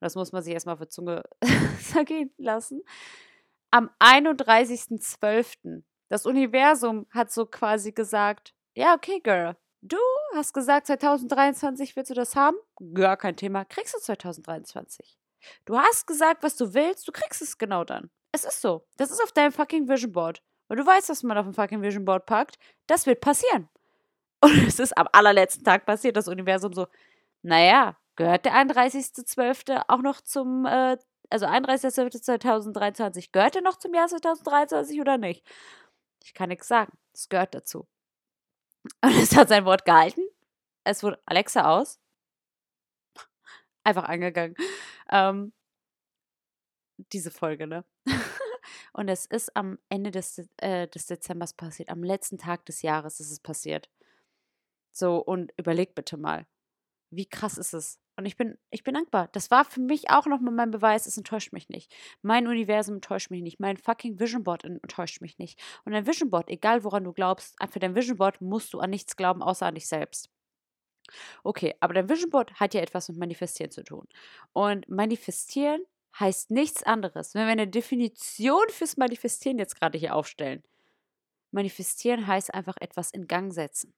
das 0.00 0.14
muss 0.14 0.32
man 0.32 0.42
sich 0.42 0.54
erstmal 0.54 0.76
für 0.76 0.88
Zunge 0.88 1.22
zergehen 1.82 2.32
lassen. 2.36 2.82
Am 3.70 3.90
31.12. 3.98 5.82
Das 6.08 6.24
Universum 6.24 7.06
hat 7.10 7.32
so 7.32 7.46
quasi 7.46 7.92
gesagt, 7.92 8.54
ja, 8.74 8.94
okay, 8.94 9.20
Girl, 9.20 9.56
du 9.88 9.98
hast 10.34 10.54
gesagt, 10.54 10.86
2023 10.86 11.96
willst 11.96 12.10
du 12.10 12.14
das 12.14 12.36
haben? 12.36 12.56
Gar 12.94 13.16
kein 13.16 13.36
Thema, 13.36 13.64
kriegst 13.64 13.94
du 13.94 13.98
2023. 13.98 15.18
Du 15.64 15.78
hast 15.78 16.06
gesagt, 16.06 16.42
was 16.42 16.56
du 16.56 16.74
willst, 16.74 17.06
du 17.06 17.12
kriegst 17.12 17.42
es 17.42 17.58
genau 17.58 17.84
dann. 17.84 18.10
Es 18.32 18.44
ist 18.44 18.60
so. 18.60 18.86
Das 18.96 19.10
ist 19.10 19.22
auf 19.22 19.32
deinem 19.32 19.52
fucking 19.52 19.88
Vision 19.88 20.12
Board. 20.12 20.42
Und 20.68 20.78
du 20.78 20.86
weißt, 20.86 21.08
was 21.08 21.22
man 21.22 21.38
auf 21.38 21.46
dem 21.46 21.54
fucking 21.54 21.82
Vision 21.82 22.04
Board 22.04 22.26
packt. 22.26 22.58
Das 22.86 23.06
wird 23.06 23.20
passieren. 23.20 23.68
Und 24.40 24.68
es 24.68 24.78
ist 24.78 24.96
am 24.96 25.08
allerletzten 25.12 25.64
Tag 25.64 25.84
passiert, 25.86 26.16
das 26.16 26.28
Universum 26.28 26.72
so, 26.72 26.86
naja, 27.42 27.96
gehört 28.16 28.44
der 28.44 28.54
31.12. 28.54 29.82
auch 29.88 30.02
noch 30.02 30.20
zum, 30.20 30.64
äh, 30.66 30.96
also 31.30 31.46
31.12.2023, 31.46 33.30
gehört 33.32 33.56
der 33.56 33.62
noch 33.62 33.78
zum 33.78 33.94
Jahr 33.94 34.06
2023 34.06 35.00
oder 35.00 35.18
nicht? 35.18 35.44
Ich 36.22 36.34
kann 36.34 36.50
nichts 36.50 36.68
sagen. 36.68 36.92
Es 37.12 37.28
gehört 37.28 37.54
dazu. 37.54 37.88
Und 39.02 39.16
es 39.16 39.36
hat 39.36 39.48
sein 39.48 39.64
Wort 39.64 39.84
gehalten. 39.84 40.22
Es 40.84 41.02
wurde 41.02 41.20
Alexa 41.26 41.64
aus. 41.64 42.00
Einfach 43.84 44.04
angegangen. 44.04 44.54
Ähm, 45.10 45.52
diese 47.12 47.30
Folge, 47.30 47.66
ne? 47.66 47.84
Und 48.92 49.08
es 49.08 49.26
ist 49.26 49.54
am 49.56 49.78
Ende 49.88 50.10
des, 50.10 50.48
äh, 50.58 50.88
des 50.88 51.06
Dezembers 51.06 51.54
passiert. 51.54 51.88
Am 51.88 52.02
letzten 52.02 52.38
Tag 52.38 52.66
des 52.66 52.82
Jahres 52.82 53.20
ist 53.20 53.30
es 53.30 53.40
passiert. 53.40 53.88
So, 54.92 55.18
und 55.18 55.52
überleg 55.56 55.94
bitte 55.94 56.16
mal, 56.16 56.46
wie 57.10 57.26
krass 57.26 57.58
ist 57.58 57.72
es? 57.72 58.00
Und 58.18 58.26
ich 58.26 58.36
bin, 58.36 58.58
ich 58.70 58.82
bin 58.82 58.94
dankbar. 58.94 59.28
Das 59.30 59.52
war 59.52 59.64
für 59.64 59.78
mich 59.78 60.10
auch 60.10 60.26
nochmal 60.26 60.52
mein 60.52 60.72
Beweis, 60.72 61.06
es 61.06 61.16
enttäuscht 61.16 61.52
mich 61.52 61.68
nicht. 61.68 61.94
Mein 62.20 62.48
Universum 62.48 62.96
enttäuscht 62.96 63.30
mich 63.30 63.42
nicht. 63.42 63.60
Mein 63.60 63.76
fucking 63.76 64.18
Vision 64.18 64.42
Board 64.42 64.64
enttäuscht 64.64 65.20
mich 65.20 65.38
nicht. 65.38 65.62
Und 65.84 65.94
ein 65.94 66.04
Vision 66.04 66.28
Board, 66.28 66.50
egal 66.50 66.82
woran 66.82 67.04
du 67.04 67.12
glaubst, 67.12 67.54
für 67.70 67.78
dein 67.78 67.94
Vision 67.94 68.16
Board 68.16 68.40
musst 68.40 68.74
du 68.74 68.80
an 68.80 68.90
nichts 68.90 69.14
glauben, 69.14 69.40
außer 69.40 69.66
an 69.66 69.76
dich 69.76 69.86
selbst. 69.86 70.30
Okay, 71.44 71.76
aber 71.78 71.94
dein 71.94 72.08
Vision 72.08 72.30
Board 72.30 72.54
hat 72.54 72.74
ja 72.74 72.80
etwas 72.80 73.08
mit 73.08 73.18
Manifestieren 73.18 73.70
zu 73.70 73.84
tun. 73.84 74.08
Und 74.52 74.88
Manifestieren 74.88 75.84
heißt 76.18 76.50
nichts 76.50 76.82
anderes. 76.82 77.36
Wenn 77.36 77.46
wir 77.46 77.52
eine 77.52 77.68
Definition 77.68 78.68
fürs 78.70 78.96
Manifestieren 78.96 79.60
jetzt 79.60 79.78
gerade 79.78 79.96
hier 79.96 80.16
aufstellen, 80.16 80.64
Manifestieren 81.52 82.26
heißt 82.26 82.52
einfach 82.52 82.78
etwas 82.80 83.12
in 83.12 83.28
Gang 83.28 83.54
setzen. 83.54 83.94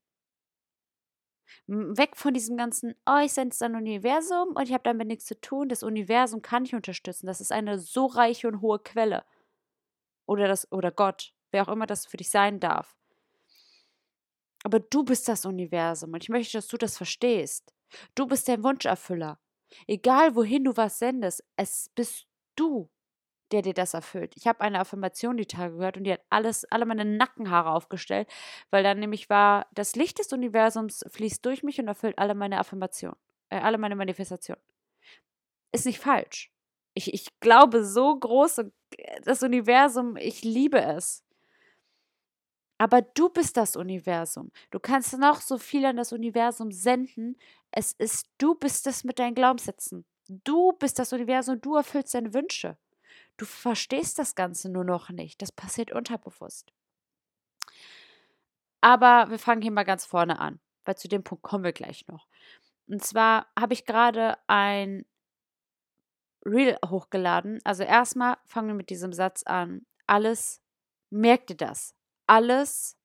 Weg 1.66 2.16
von 2.16 2.35
diesem 2.35 2.57
ganzen, 2.57 2.95
oh, 3.07 3.19
ich 3.25 3.33
sende 3.33 3.54
es 3.54 3.62
an 3.62 3.76
Universum 3.76 4.50
und 4.54 4.62
ich 4.62 4.73
habe 4.73 4.85
damit 4.85 5.07
nichts 5.07 5.26
zu 5.26 5.40
tun. 5.40 5.69
Das 5.69 5.83
Universum 5.83 6.42
kann 6.42 6.64
ich 6.64 6.75
unterstützen. 6.75 7.26
Das 7.26 7.40
ist 7.40 7.52
eine 7.52 7.78
so 7.78 8.07
reiche 8.07 8.49
und 8.49 8.61
hohe 8.61 8.78
Quelle. 8.78 9.25
Oder 10.26 10.49
das, 10.49 10.71
oder 10.73 10.90
Gott, 10.90 11.33
wer 11.50 11.62
auch 11.62 11.73
immer 11.73 11.87
das 11.87 12.07
für 12.07 12.16
dich 12.16 12.30
sein 12.30 12.61
darf. 12.61 12.97
Aber 14.62 14.80
du 14.80 15.04
bist 15.04 15.28
das 15.28 15.45
Universum 15.47 16.12
und 16.12 16.23
ich 16.23 16.28
möchte, 16.28 16.59
dass 16.59 16.69
du 16.69 16.76
das 16.76 16.97
verstehst. 16.97 17.73
Du 18.14 18.26
bist 18.26 18.47
der 18.47 18.62
Wunscherfüller. 18.62 19.40
Egal 19.87 20.35
wohin 20.35 20.64
du 20.64 20.76
was 20.76 20.99
sendest, 20.99 21.45
es 21.57 21.90
bist 21.95 22.26
du, 22.57 22.90
der 23.52 23.62
dir 23.62 23.75
das 23.75 23.95
erfüllt. 23.95 24.35
Ich 24.37 24.47
habe 24.47 24.61
eine 24.61 24.80
Affirmation 24.80 25.37
die 25.37 25.47
Tage 25.47 25.76
gehört 25.76 25.97
und 25.97 26.04
die 26.04 26.12
hat 26.12 26.23
alles, 26.30 26.64
alle 26.66 26.87
meine 26.87 27.04
Nackenhaare 27.04 27.71
aufgestellt, 27.71 28.28
weil 28.71 28.83
dann 28.83 29.00
nämlich 29.00 29.30
war, 29.30 29.66
das 29.73 29.97
Licht 29.97 30.19
des 30.19 30.33
Universums 30.33 31.04
fließt 31.09 31.45
durch 31.45 31.62
mich 31.62 31.78
und 31.80 31.88
erfüllt 31.88 32.19
alle 32.19 32.35
meine 32.35 32.59
Affirmationen, 32.59 33.19
äh, 33.50 33.59
alle 33.59 33.78
meine 33.78 33.97
Manifestationen. 33.97 34.62
Ist 35.73 35.87
nicht 35.87 36.00
falsch. 36.00 36.52
Ich, 36.95 37.14
ich 37.14 37.28
glaube 37.40 37.85
so 37.85 38.19
groß 38.19 38.59
und 38.59 38.73
äh, 38.97 39.21
das 39.23 39.42
Universum, 39.42 40.16
ich 40.16 40.42
liebe 40.42 40.80
es. 40.80 41.25
Aber 42.78 43.02
du 43.02 43.28
bist 43.28 43.59
das 43.59 43.76
Universum. 43.76 44.50
Du 44.71 44.80
kannst 44.80 45.16
noch 45.19 45.42
so 45.42 45.59
viel 45.59 45.85
an 45.85 45.97
das 45.97 46.12
Universum 46.12 46.73
senden. 46.73 47.37
Es 47.71 47.92
ist, 47.92 48.30
du 48.38 48.54
bist 48.54 48.87
es 48.87 49.04
mit 49.04 49.19
deinen 49.19 49.35
Glaubenssätzen. 49.35 50.07
Du 50.28 50.73
bist 50.73 50.99
das 50.99 51.12
Universum, 51.12 51.61
du 51.61 51.76
erfüllst 51.76 52.14
deine 52.14 52.33
Wünsche. 52.33 52.78
Du 53.40 53.47
verstehst 53.47 54.18
das 54.18 54.35
Ganze 54.35 54.68
nur 54.68 54.85
noch 54.85 55.09
nicht. 55.09 55.40
Das 55.40 55.50
passiert 55.50 55.92
unterbewusst. 55.92 56.75
Aber 58.82 59.30
wir 59.30 59.38
fangen 59.38 59.62
hier 59.62 59.70
mal 59.70 59.85
ganz 59.85 60.04
vorne 60.04 60.38
an, 60.38 60.61
weil 60.85 60.99
zu 60.99 61.09
dem 61.09 61.25
Punkt 61.25 61.42
kommen 61.42 61.64
wir 61.64 61.73
gleich 61.73 62.06
noch. 62.06 62.28
Und 62.87 63.02
zwar 63.02 63.47
habe 63.59 63.73
ich 63.73 63.87
gerade 63.87 64.37
ein 64.47 65.06
Reel 66.44 66.76
hochgeladen. 66.85 67.61
Also 67.64 67.82
erstmal 67.82 68.37
fangen 68.44 68.68
wir 68.68 68.75
mit 68.75 68.90
diesem 68.90 69.14
Satz 69.14 69.42
an. 69.44 69.87
Alles, 70.06 70.61
merkt 71.09 71.49
ihr 71.49 71.56
das? 71.56 71.94
alles 72.30 72.97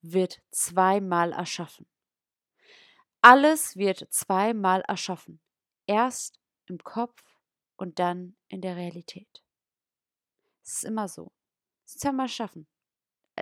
wird 0.00 0.40
zweimal 0.50 1.32
erschaffen. 1.32 1.86
Alles 3.20 3.76
wird 3.76 4.06
zweimal 4.10 4.80
erschaffen. 4.88 5.42
Erst 5.86 6.40
im 6.64 6.78
Kopf 6.78 7.22
und 7.76 7.98
dann 7.98 8.36
in 8.48 8.62
der 8.62 8.76
Realität. 8.76 9.42
Es 10.70 10.76
ist 10.76 10.84
immer 10.84 11.08
so. 11.08 11.32
Es 11.84 11.96
ist 11.96 12.00
zweimal 12.00 12.26
erschaffen. 12.26 12.68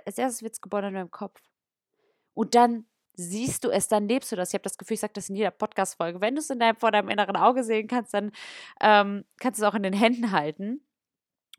Als 0.05 0.17
erstes 0.17 0.41
wird 0.41 0.53
es 0.53 0.61
geboren 0.61 0.85
in 0.85 0.93
deinem 0.95 1.11
Kopf. 1.11 1.39
Und 2.33 2.55
dann 2.55 2.87
siehst 3.13 3.63
du 3.63 3.69
es, 3.69 3.87
dann 3.87 4.07
lebst 4.07 4.31
du 4.31 4.35
das. 4.35 4.49
Ich 4.49 4.53
habe 4.55 4.63
das 4.63 4.77
Gefühl, 4.77 4.95
ich 4.95 4.99
sage 4.99 5.13
das 5.13 5.29
in 5.29 5.35
jeder 5.35 5.51
Podcast-Folge. 5.51 6.21
Wenn 6.21 6.35
du 6.35 6.39
es 6.39 6.49
in 6.49 6.59
deinem, 6.59 6.77
vor 6.77 6.91
deinem 6.91 7.09
inneren 7.09 7.35
Auge 7.35 7.63
sehen 7.63 7.87
kannst, 7.87 8.13
dann 8.13 8.31
ähm, 8.81 9.25
kannst 9.39 9.59
du 9.59 9.65
es 9.65 9.69
auch 9.69 9.75
in 9.75 9.83
den 9.83 9.93
Händen 9.93 10.31
halten. 10.31 10.81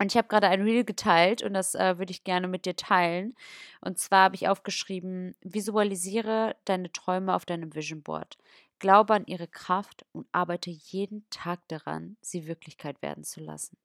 Und 0.00 0.11
ich 0.11 0.17
habe 0.17 0.29
gerade 0.29 0.49
ein 0.49 0.62
Reel 0.62 0.85
geteilt 0.85 1.43
und 1.43 1.53
das 1.53 1.75
äh, 1.75 1.99
würde 1.99 2.11
ich 2.11 2.25
gerne 2.25 2.49
mit 2.49 2.65
dir 2.65 2.75
teilen. 2.75 3.37
Und 3.81 3.99
zwar 3.99 4.25
habe 4.25 4.35
ich 4.35 4.49
aufgeschrieben, 4.49 5.37
visualisiere 5.43 6.57
deine 6.65 6.91
Träume 6.91 7.35
auf 7.35 7.45
deinem 7.45 7.75
Vision 7.75 8.03
Board. 8.03 8.39
Glaube 8.79 9.15
an 9.15 9.27
ihre 9.27 9.47
Kraft 9.47 10.07
und 10.12 10.27
arbeite 10.33 10.71
jeden 10.71 11.29
Tag 11.29 11.61
daran, 11.69 12.17
sie 12.23 12.47
Wirklichkeit 12.47 13.03
werden 13.03 13.25
zu 13.25 13.41
lassen. 13.41 13.77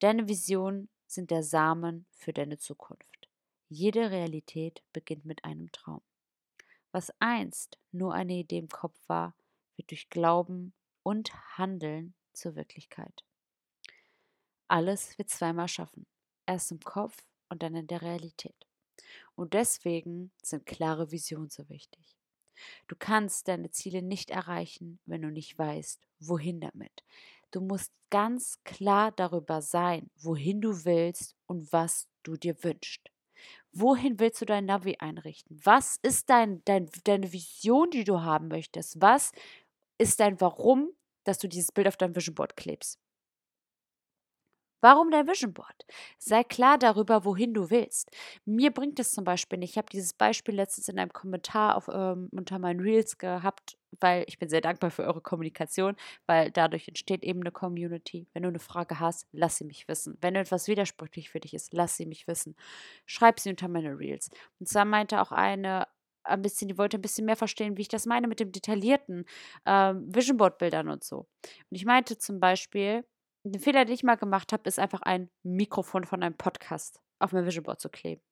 Deine 0.00 0.28
Visionen 0.28 0.88
sind 1.08 1.32
der 1.32 1.42
Samen 1.42 2.06
für 2.12 2.32
deine 2.32 2.58
Zukunft. 2.58 3.28
Jede 3.68 4.12
Realität 4.12 4.82
beginnt 4.92 5.24
mit 5.24 5.44
einem 5.44 5.72
Traum. 5.72 6.02
Was 6.92 7.12
einst 7.18 7.78
nur 7.90 8.14
eine 8.14 8.34
Idee 8.34 8.58
im 8.58 8.68
Kopf 8.68 8.96
war, 9.08 9.34
wird 9.76 9.90
durch 9.90 10.08
Glauben 10.08 10.72
und 11.02 11.32
Handeln 11.58 12.14
zur 12.32 12.54
Wirklichkeit. 12.54 13.24
Alles 14.68 15.18
wird 15.18 15.30
zweimal 15.30 15.68
schaffen. 15.68 16.06
Erst 16.46 16.70
im 16.70 16.80
Kopf 16.80 17.16
und 17.48 17.64
dann 17.64 17.74
in 17.74 17.88
der 17.88 18.02
Realität. 18.02 18.66
Und 19.34 19.52
deswegen 19.54 20.30
sind 20.42 20.64
klare 20.64 21.10
Visionen 21.10 21.50
so 21.50 21.68
wichtig. 21.68 22.16
Du 22.86 22.94
kannst 22.96 23.48
deine 23.48 23.70
Ziele 23.70 24.02
nicht 24.02 24.30
erreichen, 24.30 25.00
wenn 25.06 25.22
du 25.22 25.30
nicht 25.30 25.58
weißt, 25.58 26.06
wohin 26.20 26.60
damit. 26.60 27.04
Du 27.50 27.60
musst 27.60 27.92
ganz 28.10 28.58
klar 28.64 29.12
darüber 29.12 29.62
sein, 29.62 30.10
wohin 30.16 30.60
du 30.60 30.84
willst 30.84 31.34
und 31.46 31.72
was 31.72 32.06
du 32.22 32.36
dir 32.36 32.62
wünschst. 32.62 33.10
Wohin 33.72 34.18
willst 34.20 34.40
du 34.40 34.46
dein 34.46 34.66
Navi 34.66 34.96
einrichten? 34.98 35.60
Was 35.64 35.98
ist 36.02 36.30
dein, 36.30 36.62
dein, 36.64 36.90
deine 37.04 37.32
Vision, 37.32 37.90
die 37.90 38.04
du 38.04 38.20
haben 38.22 38.48
möchtest? 38.48 39.00
Was 39.00 39.32
ist 39.98 40.20
dein 40.20 40.40
Warum, 40.40 40.90
dass 41.24 41.38
du 41.38 41.48
dieses 41.48 41.72
Bild 41.72 41.88
auf 41.88 41.96
deinem 41.96 42.16
Vision 42.16 42.34
Board 42.34 42.56
klebst? 42.56 42.98
Warum 44.80 45.10
dein 45.10 45.26
Vision 45.26 45.52
Board? 45.52 45.86
Sei 46.18 46.44
klar 46.44 46.78
darüber, 46.78 47.24
wohin 47.24 47.52
du 47.52 47.70
willst. 47.70 48.10
Mir 48.44 48.70
bringt 48.70 49.00
es 49.00 49.12
zum 49.12 49.24
Beispiel 49.24 49.58
nicht. 49.58 49.72
Ich 49.72 49.78
habe 49.78 49.88
dieses 49.90 50.14
Beispiel 50.14 50.54
letztens 50.54 50.88
in 50.88 50.98
einem 50.98 51.12
Kommentar 51.12 51.76
auf, 51.76 51.88
ähm, 51.92 52.28
unter 52.32 52.58
meinen 52.58 52.80
Reels 52.80 53.18
gehabt, 53.18 53.76
weil 54.00 54.24
ich 54.28 54.38
bin 54.38 54.48
sehr 54.48 54.60
dankbar 54.60 54.90
für 54.90 55.04
eure 55.04 55.20
Kommunikation, 55.20 55.96
weil 56.26 56.50
dadurch 56.52 56.86
entsteht 56.86 57.24
eben 57.24 57.40
eine 57.40 57.50
Community. 57.50 58.26
Wenn 58.32 58.42
du 58.44 58.48
eine 58.48 58.60
Frage 58.60 59.00
hast, 59.00 59.26
lass 59.32 59.56
sie 59.56 59.64
mich 59.64 59.88
wissen. 59.88 60.16
Wenn 60.20 60.36
etwas 60.36 60.68
widersprüchlich 60.68 61.30
für 61.30 61.40
dich 61.40 61.54
ist, 61.54 61.74
lass 61.74 61.96
sie 61.96 62.06
mich 62.06 62.28
wissen. 62.28 62.54
Schreib 63.06 63.40
sie 63.40 63.50
unter 63.50 63.68
meine 63.68 63.98
Reels. 63.98 64.30
Und 64.60 64.68
zwar 64.68 64.84
meinte 64.84 65.20
auch 65.20 65.32
eine, 65.32 65.88
ein 66.24 66.42
bisschen, 66.42 66.68
die 66.68 66.78
wollte 66.78 66.98
ein 66.98 67.02
bisschen 67.02 67.26
mehr 67.26 67.36
verstehen, 67.36 67.76
wie 67.76 67.82
ich 67.82 67.88
das 67.88 68.06
meine 68.06 68.28
mit 68.28 68.40
dem 68.40 68.52
detaillierten 68.52 69.24
ähm, 69.66 70.14
Vision 70.14 70.36
Board 70.36 70.58
Bildern 70.58 70.88
und 70.88 71.02
so. 71.02 71.26
Und 71.70 71.76
ich 71.76 71.84
meinte 71.84 72.18
zum 72.18 72.38
Beispiel, 72.40 73.04
den 73.44 73.60
Fehler, 73.60 73.84
den 73.84 73.94
ich 73.94 74.02
mal 74.02 74.16
gemacht 74.16 74.52
habe, 74.52 74.64
ist 74.68 74.78
einfach 74.78 75.02
ein 75.02 75.30
Mikrofon 75.42 76.04
von 76.04 76.22
einem 76.22 76.36
Podcast 76.36 77.00
auf 77.18 77.32
mein 77.32 77.46
Vision 77.46 77.64
Board 77.64 77.80
zu 77.80 77.88
kleben. 77.88 78.22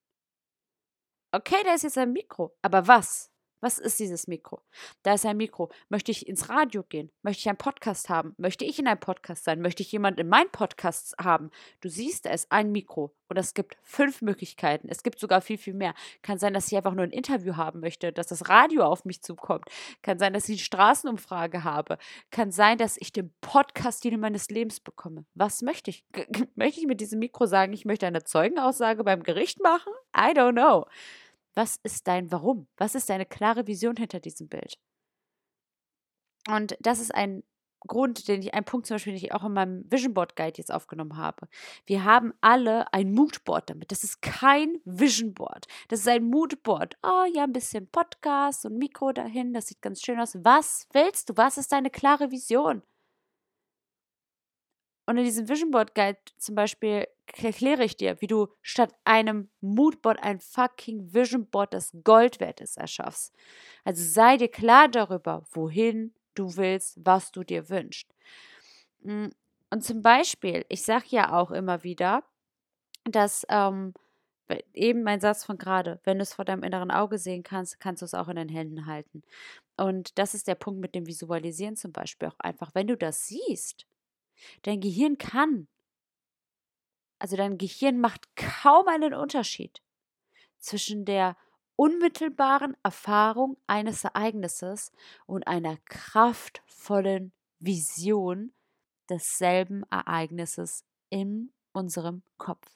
Okay, 1.33 1.63
da 1.65 1.75
ist 1.75 1.83
jetzt 1.83 1.99
ein 1.99 2.13
Mikro, 2.13 2.57
aber 2.63 2.87
was? 2.87 3.33
Was 3.61 3.79
ist 3.79 3.99
dieses 3.99 4.27
Mikro? 4.27 4.61
Da 5.03 5.15
ist 5.15 5.25
ein 5.25 5.37
Mikro. 5.37 5.71
Möchte 5.89 6.11
ich 6.11 6.29
ins 6.29 6.49
Radio 6.49 6.83
gehen? 6.83 7.11
Möchte 7.23 7.41
ich 7.41 7.49
einen 7.49 7.59
Podcast 7.59 8.09
haben? 8.09 8.35
Möchte 8.37 8.65
ich 8.65 8.79
in 8.79 8.87
einem 8.87 9.01
Podcast 9.01 9.45
sein? 9.45 9.61
Möchte 9.61 9.83
ich 9.83 9.93
jemand 9.93 10.21
in 10.21 10.29
meinen 10.29 10.51
Podcasts 10.51 11.15
haben? 11.21 11.51
Du 11.81 11.89
siehst 11.89 12.27
es, 12.27 12.51
ein 12.51 12.71
Mikro. 12.73 13.15
Und 13.29 13.39
es 13.39 13.55
gibt 13.55 13.77
fünf 13.83 14.23
Möglichkeiten. 14.23 14.89
Es 14.89 15.03
gibt 15.03 15.19
sogar 15.19 15.41
viel, 15.41 15.59
viel 15.59 15.75
mehr. 15.75 15.95
Kann 16.23 16.39
sein, 16.39 16.55
dass 16.55 16.69
ich 16.69 16.77
einfach 16.77 16.95
nur 16.95 17.05
ein 17.05 17.11
Interview 17.11 17.57
haben 17.57 17.81
möchte, 17.81 18.13
dass 18.13 18.29
das 18.29 18.49
Radio 18.49 18.85
auf 18.85 19.05
mich 19.05 19.23
zukommt. 19.23 19.65
Kann 20.03 20.19
sein, 20.19 20.33
dass 20.33 20.45
ich 20.49 20.59
eine 20.59 20.65
Straßenumfrage 20.65 21.65
habe. 21.65 21.99
Kann 22.31 22.53
sein, 22.53 22.79
dass 22.79 22.97
ich 22.97 23.13
den 23.13 23.35
Podcast 23.41 24.05
die 24.05 24.17
meines 24.17 24.49
Lebens 24.51 24.81
bekomme. 24.81 25.25
Was 25.35 25.63
möchte 25.63 25.91
ich? 25.91 26.05
möchte 26.55 26.81
ich 26.81 26.87
mit 26.87 27.01
diesem 27.01 27.19
Mikro 27.19 27.47
sagen, 27.47 27.73
ich 27.73 27.85
möchte 27.85 28.07
eine 28.07 28.23
Zeugenaussage 28.23 29.03
beim 29.03 29.23
Gericht 29.23 29.61
machen? 29.61 29.93
I 30.17 30.33
don't 30.33 30.53
know. 30.53 30.87
Was 31.57 31.81
ist 31.83 32.07
dein 32.07 32.31
Warum? 32.31 32.69
Was 32.77 32.95
ist 32.95 33.09
deine 33.09 33.27
klare 33.27 33.67
Vision 33.67 33.97
hinter 33.97 34.21
diesem 34.21 34.49
Bild? 34.49 34.79
Und 36.49 36.77
das 36.81 37.01
ist 37.01 37.15
ein 37.15 37.43
Grund, 37.87 38.29
den 38.29 38.43
ich, 38.43 38.53
ein 38.53 38.65
Punkt 38.65 38.87
zum 38.87 38.97
Beispiel, 38.97 39.15
den 39.15 39.25
ich 39.25 39.33
auch 39.33 39.45
in 39.45 39.53
meinem 39.53 39.91
Vision 39.91 40.13
Board 40.13 40.37
Guide 40.37 40.59
jetzt 40.59 40.73
aufgenommen 40.73 41.17
habe. 41.17 41.49
Wir 41.87 42.05
haben 42.05 42.35
alle 42.41 42.93
ein 42.93 43.13
Moodboard 43.13 43.71
damit. 43.71 43.91
Das 43.91 44.05
ist 44.05 44.21
kein 44.21 44.81
Vision 44.85 45.35
Board. 45.35 45.67
Das 45.89 46.01
ist 46.01 46.09
ein 46.09 46.25
Moodboard. 46.25 46.97
Oh 47.03 47.25
ja, 47.35 47.45
ein 47.45 47.53
bisschen 47.53 47.89
Podcast 47.89 48.67
und 48.67 48.77
Mikro 48.77 49.13
dahin. 49.13 49.55
Das 49.55 49.69
sieht 49.69 49.81
ganz 49.81 50.03
schön 50.03 50.21
aus. 50.21 50.37
Was 50.45 50.89
willst 50.93 51.31
du? 51.31 51.37
Was 51.37 51.59
ist 51.59 51.73
deine 51.73 51.91
klare 51.91 52.31
Vision? 52.31 52.83
Und 55.07 55.19
in 55.19 55.25
diesem 55.25 55.49
Vision 55.49 55.71
Board 55.71 55.95
Guide 55.95 56.19
zum 56.37 56.57
Beispiel 56.57 57.07
erkläre 57.43 57.85
ich 57.85 57.97
dir, 57.97 58.21
wie 58.21 58.27
du 58.27 58.49
statt 58.61 58.93
einem 59.05 59.49
Moodboard 59.61 60.23
ein 60.23 60.41
fucking 60.41 61.15
Vision 61.15 61.47
Board, 61.47 61.75
das 61.75 61.93
Gold 62.05 62.41
wert 62.41 62.61
ist, 62.61 62.77
erschaffst. 62.77 63.33
Also 63.85 64.03
sei 64.03 64.37
dir 64.37 64.49
klar 64.49 64.89
darüber, 64.89 65.45
wohin 65.53 66.13
du 66.35 66.57
willst, 66.57 66.99
was 67.05 67.31
du 67.31 67.45
dir 67.45 67.69
wünschst. 67.69 68.13
Mm, 69.03 69.29
und 69.71 69.85
zum 69.85 70.03
Beispiel, 70.03 70.65
ich 70.69 70.83
sage 70.83 71.07
ja 71.11 71.33
auch 71.33 71.51
immer 71.51 71.83
wieder, 71.85 72.23
dass 73.05 73.47
ähm, 73.49 73.95
eben 74.75 75.03
mein 75.03 75.21
Satz 75.21 75.45
von 75.45 75.59
gerade, 75.59 76.01
wenn 76.05 76.19
du 76.19 76.23
es 76.23 76.35
vor 76.35 76.45
deinem 76.45 76.63
inneren 76.63 76.91
Auge 76.91 77.19
sehen 77.19 77.43
kannst, 77.43 77.81
kannst 77.81 78.03
du 78.03 78.07
es 78.07 78.15
auch 78.15 78.29
in 78.29 78.37
den 78.37 78.49
Händen 78.49 78.87
halten. 78.87 79.23
Und 79.77 80.19
das 80.19 80.35
ist 80.35 80.49
der 80.49 80.55
Punkt 80.55 80.81
mit 80.81 80.95
dem 80.95 81.07
Visualisieren 81.07 81.77
zum 81.77 81.93
Beispiel 81.93 82.29
auch 82.29 82.39
einfach. 82.39 82.75
Wenn 82.75 82.87
du 82.87 82.97
das 82.97 83.27
siehst, 83.27 83.87
Dein 84.62 84.81
Gehirn 84.81 85.19
kann, 85.19 85.69
also 87.19 87.37
dein 87.37 87.59
Gehirn 87.59 88.00
macht 88.00 88.37
kaum 88.37 88.88
einen 88.88 89.14
Unterschied 89.14 89.83
zwischen 90.59 91.05
der 91.05 91.37
unmittelbaren 91.76 92.76
Erfahrung 92.83 93.57
eines 93.66 94.05
Ereignisses 94.05 94.93
und 95.26 95.47
einer 95.47 95.76
kraftvollen 95.85 97.33
Vision 97.59 98.52
desselben 99.09 99.85
Ereignisses 99.90 100.85
in 101.11 101.52
unserem 101.73 102.23
Kopf. 102.38 102.66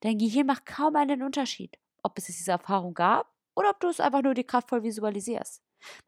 Dein 0.00 0.18
Gehirn 0.18 0.46
macht 0.46 0.66
kaum 0.66 0.96
einen 0.96 1.22
Unterschied, 1.22 1.78
ob 2.02 2.16
es 2.18 2.26
diese 2.26 2.52
Erfahrung 2.52 2.94
gab 2.94 3.32
oder 3.54 3.70
ob 3.70 3.80
du 3.80 3.88
es 3.88 4.00
einfach 4.00 4.22
nur 4.22 4.34
die 4.34 4.44
kraftvoll 4.44 4.82
visualisierst. 4.82 5.62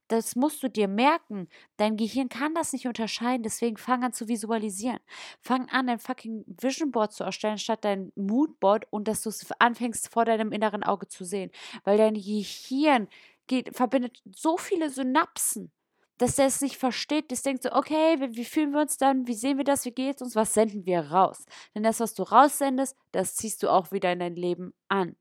Das 0.09 0.37
musst 0.37 0.63
du 0.63 0.69
dir 0.69 0.89
merken. 0.89 1.49
Dein 1.77 1.97
Gehirn 1.97 2.29
kann 2.29 2.55
das 2.55 2.73
nicht 2.73 2.87
unterscheiden, 2.87 3.43
deswegen 3.43 3.77
fang 3.77 4.05
an 4.05 4.13
zu 4.13 4.29
visualisieren. 4.29 5.01
Fang 5.41 5.69
an, 5.71 5.89
ein 5.89 5.99
fucking 5.99 6.45
Vision 6.47 6.91
Board 6.93 7.13
zu 7.13 7.25
erstellen, 7.25 7.59
statt 7.59 7.85
dein 7.85 8.13
Moodboard 8.15 8.87
und 8.91 9.09
dass 9.09 9.23
du 9.23 9.31
es 9.31 9.47
anfängst, 9.59 10.09
vor 10.13 10.25
deinem 10.25 10.53
inneren 10.53 10.83
Auge 10.83 11.09
zu 11.09 11.25
sehen. 11.25 11.51
Weil 11.85 11.99
dein 11.99 12.15
Gehirn 12.15 13.09
geht, 13.47 13.75
verbindet 13.77 14.23
so 14.35 14.57
viele 14.57 14.91
Synapsen, 14.91 15.73
dass 16.19 16.37
der 16.37 16.47
es 16.47 16.61
nicht 16.61 16.77
versteht. 16.77 17.33
Das 17.33 17.43
denkt 17.43 17.63
so, 17.63 17.73
okay, 17.73 18.21
wie, 18.21 18.37
wie 18.37 18.45
fühlen 18.45 18.73
wir 18.73 18.81
uns 18.81 18.97
dann? 18.97 19.27
Wie 19.27 19.35
sehen 19.35 19.57
wir 19.59 19.65
das? 19.65 19.85
Wie 19.85 19.93
geht 19.93 20.17
es 20.17 20.23
uns? 20.23 20.37
Was 20.37 20.55
senden 20.55 20.87
wir 20.87 21.01
raus? 21.11 21.45
Denn 21.75 21.83
das, 21.83 22.01
was 22.01 22.15
du 22.15 22.23
raussendest, 22.23 22.97
das 23.13 23.35
ziehst 23.37 23.63
du 23.63 23.69
auch 23.71 23.93
wieder 23.93 24.13
in 24.13 24.21
dein 24.21 24.37
Leben 24.37 24.75
an. 24.89 25.17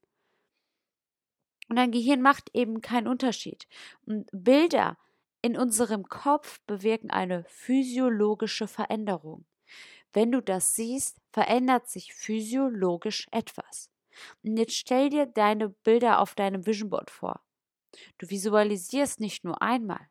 Und 1.71 1.77
dein 1.77 1.91
Gehirn 1.91 2.21
macht 2.21 2.49
eben 2.53 2.81
keinen 2.81 3.07
Unterschied. 3.07 3.65
Und 4.05 4.27
Bilder 4.33 4.97
in 5.41 5.55
unserem 5.55 6.03
Kopf 6.09 6.59
bewirken 6.67 7.09
eine 7.11 7.45
physiologische 7.47 8.67
Veränderung. 8.67 9.45
wenn 10.11 10.33
du 10.33 10.41
das 10.41 10.75
siehst, 10.75 11.21
verändert 11.31 11.87
sich 11.87 12.13
physiologisch 12.13 13.29
etwas. 13.31 13.89
Und 14.43 14.57
jetzt 14.57 14.75
stell 14.75 15.09
dir 15.09 15.27
deine 15.27 15.69
Bilder 15.69 16.19
auf 16.19 16.35
deinem 16.35 16.65
Vision 16.65 16.89
Board 16.89 17.09
vor. 17.09 17.39
Du 18.17 18.29
visualisierst 18.29 19.21
nicht 19.21 19.45
nur 19.45 19.61
einmal. 19.61 20.10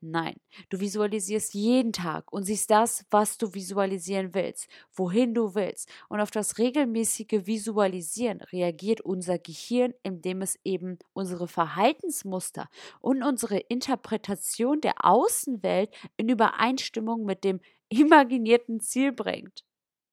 Nein, 0.00 0.36
du 0.70 0.80
visualisierst 0.80 1.54
jeden 1.54 1.92
Tag 1.92 2.32
und 2.32 2.44
siehst 2.44 2.70
das, 2.70 3.04
was 3.10 3.38
du 3.38 3.54
visualisieren 3.54 4.34
willst, 4.34 4.68
wohin 4.94 5.34
du 5.34 5.54
willst. 5.54 5.88
Und 6.08 6.20
auf 6.20 6.30
das 6.30 6.58
regelmäßige 6.58 7.46
Visualisieren 7.46 8.40
reagiert 8.40 9.00
unser 9.00 9.38
Gehirn, 9.38 9.94
indem 10.02 10.42
es 10.42 10.58
eben 10.64 10.98
unsere 11.12 11.48
Verhaltensmuster 11.48 12.68
und 13.00 13.22
unsere 13.22 13.58
Interpretation 13.58 14.80
der 14.80 15.04
Außenwelt 15.04 15.90
in 16.16 16.28
Übereinstimmung 16.28 17.24
mit 17.24 17.44
dem 17.44 17.60
imaginierten 17.88 18.80
Ziel 18.80 19.12
bringt. 19.12 19.64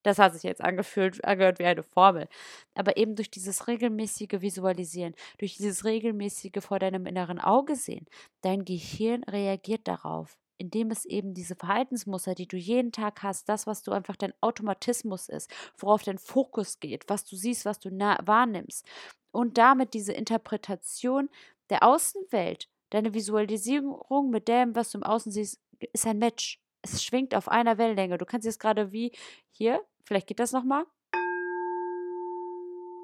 Das 0.04 0.20
hat 0.20 0.34
sich 0.34 0.44
jetzt 0.44 0.62
angefühlt, 0.62 1.24
angehört 1.24 1.60
wie 1.60 1.66
eine 1.66 1.84
Formel. 1.84 2.28
Aber 2.76 2.98
eben 2.98 3.16
durch 3.16 3.30
dieses 3.30 3.68
regelmäßige 3.68 4.42
Visualisieren, 4.42 5.14
durch 5.38 5.58
dieses 5.58 5.86
regelmäßige 5.86 6.60
vor 6.60 6.80
deinem 6.80 7.06
inneren 7.06 7.40
Auge 7.40 7.76
sehen, 7.76 8.06
dein 8.42 8.66
Gehirn 8.66 9.24
reagiert 9.24 9.88
darauf, 9.88 10.38
indem 10.58 10.92
es 10.92 11.06
eben 11.06 11.34
diese 11.34 11.56
Verhaltensmuster, 11.56 12.36
die 12.36 12.48
du 12.48 12.58
jeden 12.58 12.92
Tag 12.92 13.24
hast, 13.24 13.50
das, 13.50 13.68
was 13.68 13.84
du 13.84 13.92
einfach 13.92 14.16
dein 14.16 14.34
Automatismus 14.42 15.30
ist, 15.30 15.52
worauf 15.78 16.04
dein 16.04 16.18
Fokus 16.18 16.80
geht, 16.80 17.06
was 17.08 17.26
du 17.26 17.36
siehst, 17.36 17.66
was 17.66 17.80
du 17.80 17.90
wahrnimmst 17.92 18.86
und 19.32 19.58
damit 19.58 19.94
diese 19.94 20.14
Interpretation 20.14 21.30
der 21.70 21.84
Außenwelt, 21.84 22.68
deine 22.90 23.14
Visualisierung 23.14 24.30
mit 24.30 24.48
dem, 24.48 24.76
was 24.76 24.92
du 24.92 24.98
im 25.00 25.04
Außen 25.04 25.32
siehst, 25.32 25.62
ist 25.94 26.06
ein 26.06 26.20
Match. 26.20 26.60
Es 26.82 27.04
schwingt 27.04 27.36
auf 27.36 27.48
einer 27.48 27.78
Wellenlänge. 27.78 28.18
Du 28.18 28.26
kannst 28.26 28.46
jetzt 28.46 28.60
gerade 28.60 28.92
wie 28.92 29.12
hier 29.52 29.82
Vielleicht 30.12 30.28
geht 30.28 30.42
das 30.42 30.52
nochmal. 30.52 30.86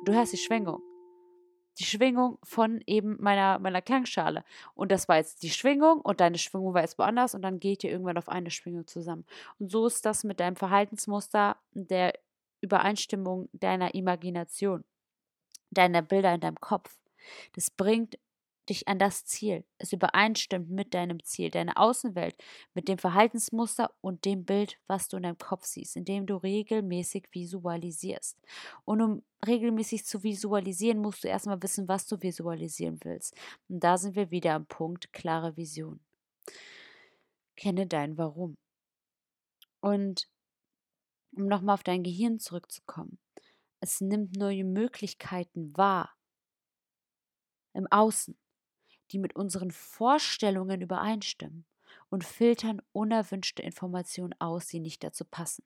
Du 0.04 0.12
hörst 0.12 0.34
die 0.34 0.38
Schwingung. 0.38 0.82
Die 1.80 1.86
Schwingung 1.86 2.38
von 2.44 2.84
eben 2.86 3.16
meiner, 3.22 3.60
meiner 3.60 3.82
Klangschale. 3.82 4.44
Und 4.76 4.92
das 4.92 5.08
war 5.08 5.16
jetzt 5.16 5.42
die 5.42 5.50
Schwingung 5.50 6.02
und 6.02 6.20
deine 6.20 6.38
Schwingung 6.38 6.74
war 6.74 6.82
jetzt 6.82 7.00
woanders 7.00 7.34
und 7.34 7.44
dann 7.44 7.62
geht 7.62 7.86
ihr 7.86 7.92
irgendwann 7.92 8.18
auf 8.18 8.28
eine 8.28 8.52
Schwingung 8.52 8.88
zusammen. 8.88 9.26
Und 9.58 9.72
so 9.72 9.88
ist 9.88 10.06
das 10.06 10.26
mit 10.26 10.42
deinem 10.42 10.58
Verhaltensmuster 10.58 11.56
der 11.72 12.12
Übereinstimmung 12.60 13.48
deiner 13.54 13.94
Imagination, 13.94 14.84
deiner 15.72 16.02
Bilder 16.02 16.34
in 16.34 16.42
deinem 16.42 16.60
Kopf. 16.60 16.94
Das 17.56 17.72
bringt 17.72 18.20
dich 18.70 18.88
an 18.88 19.00
das 19.00 19.26
Ziel. 19.26 19.64
Es 19.78 19.94
übereinstimmt 19.94 20.70
mit 20.70 20.94
deinem 20.94 21.24
Ziel, 21.24 21.50
deine 21.50 21.78
Außenwelt, 21.78 22.36
mit 22.74 22.88
dem 22.88 22.98
Verhaltensmuster 22.98 23.94
und 24.02 24.26
dem 24.26 24.46
Bild, 24.46 24.80
was 24.88 25.08
du 25.08 25.18
in 25.18 25.24
deinem 25.24 25.38
Kopf 25.38 25.66
siehst, 25.66 25.96
indem 25.96 26.26
du 26.26 26.36
regelmäßig 26.36 27.28
visualisierst. 27.32 28.38
Und 28.86 29.02
um 29.02 29.24
regelmäßig 29.46 30.06
zu 30.06 30.24
visualisieren, 30.24 31.00
musst 31.00 31.24
du 31.24 31.28
erstmal 31.28 31.62
wissen, 31.62 31.88
was 31.88 32.08
du 32.08 32.22
visualisieren 32.22 33.00
willst. 33.04 33.36
Und 33.70 33.84
da 33.84 33.98
sind 33.98 34.16
wir 34.16 34.32
wieder 34.32 34.54
am 34.54 34.66
Punkt 34.66 35.14
klare 35.14 35.56
Vision. 35.58 36.00
Kenne 37.56 37.88
dein 37.88 38.18
Warum. 38.18 38.58
Und 39.80 40.30
um 41.36 41.48
nochmal 41.48 41.76
auf 41.76 41.84
dein 41.84 42.04
Gehirn 42.04 42.40
zurückzukommen, 42.40 43.20
es 43.80 44.02
nimmt 44.02 44.36
neue 44.36 44.64
Möglichkeiten 44.64 45.76
wahr 45.78 46.16
im 47.74 47.88
Außen 47.92 48.36
die 49.12 49.20
mit 49.20 49.36
unseren 49.36 49.72
Vorstellungen 49.72 50.82
übereinstimmen 50.82 51.66
und 52.10 52.24
filtern 52.24 52.82
unerwünschte 52.92 53.62
Informationen 53.62 54.36
aus, 54.40 54.68
die 54.68 54.80
nicht 54.80 55.04
dazu 55.04 55.26
passen. 55.26 55.64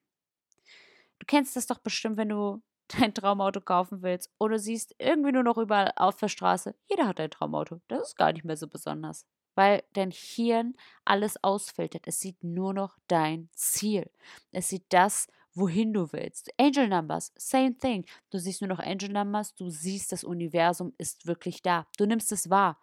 Du 1.19 1.25
kennst 1.27 1.55
das 1.55 1.67
doch 1.67 1.79
bestimmt, 1.79 2.17
wenn 2.17 2.29
du 2.29 2.61
dein 2.99 3.13
Traumauto 3.13 3.61
kaufen 3.61 4.01
willst 4.01 4.29
oder 4.37 4.59
siehst 4.59 4.95
irgendwie 4.99 5.31
nur 5.31 5.43
noch 5.43 5.57
überall 5.57 5.91
auf 5.95 6.17
der 6.17 6.27
Straße, 6.27 6.75
jeder 6.89 7.07
hat 7.07 7.19
ein 7.19 7.31
Traumauto. 7.31 7.79
Das 7.87 8.09
ist 8.09 8.17
gar 8.17 8.33
nicht 8.33 8.43
mehr 8.43 8.57
so 8.57 8.67
besonders, 8.67 9.25
weil 9.55 9.83
dein 9.93 10.11
Hirn 10.11 10.75
alles 11.05 11.41
ausfiltert. 11.43 12.03
Es 12.05 12.19
sieht 12.19 12.43
nur 12.43 12.73
noch 12.73 12.97
dein 13.07 13.49
Ziel. 13.53 14.09
Es 14.51 14.67
sieht 14.67 14.85
das, 14.89 15.27
wohin 15.53 15.93
du 15.93 16.11
willst. 16.11 16.51
Angel 16.57 16.87
Numbers, 16.87 17.33
same 17.35 17.77
thing. 17.77 18.05
Du 18.29 18.39
siehst 18.39 18.61
nur 18.61 18.69
noch 18.69 18.79
Angel 18.79 19.09
Numbers, 19.09 19.53
du 19.55 19.69
siehst, 19.69 20.11
das 20.11 20.23
Universum 20.23 20.93
ist 20.97 21.27
wirklich 21.27 21.61
da. 21.61 21.87
Du 21.97 22.05
nimmst 22.05 22.31
es 22.31 22.49
wahr. 22.49 22.79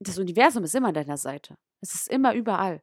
Das 0.00 0.18
Universum 0.18 0.64
ist 0.64 0.74
immer 0.74 0.88
an 0.88 0.94
deiner 0.94 1.16
Seite. 1.16 1.56
Es 1.80 1.94
ist 1.94 2.08
immer 2.08 2.34
überall. 2.34 2.82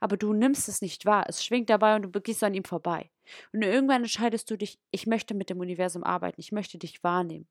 Aber 0.00 0.16
du 0.16 0.32
nimmst 0.32 0.68
es 0.68 0.80
nicht 0.80 1.04
wahr. 1.04 1.24
Es 1.28 1.44
schwingt 1.44 1.68
dabei 1.68 1.96
und 1.96 2.02
du 2.02 2.20
gehst 2.20 2.42
an 2.44 2.54
ihm 2.54 2.64
vorbei. 2.64 3.10
Und 3.52 3.62
irgendwann 3.62 4.02
entscheidest 4.02 4.50
du 4.50 4.56
dich, 4.56 4.78
ich 4.90 5.06
möchte 5.06 5.34
mit 5.34 5.50
dem 5.50 5.60
Universum 5.60 6.04
arbeiten, 6.04 6.40
ich 6.40 6.52
möchte 6.52 6.78
dich 6.78 7.02
wahrnehmen. 7.02 7.48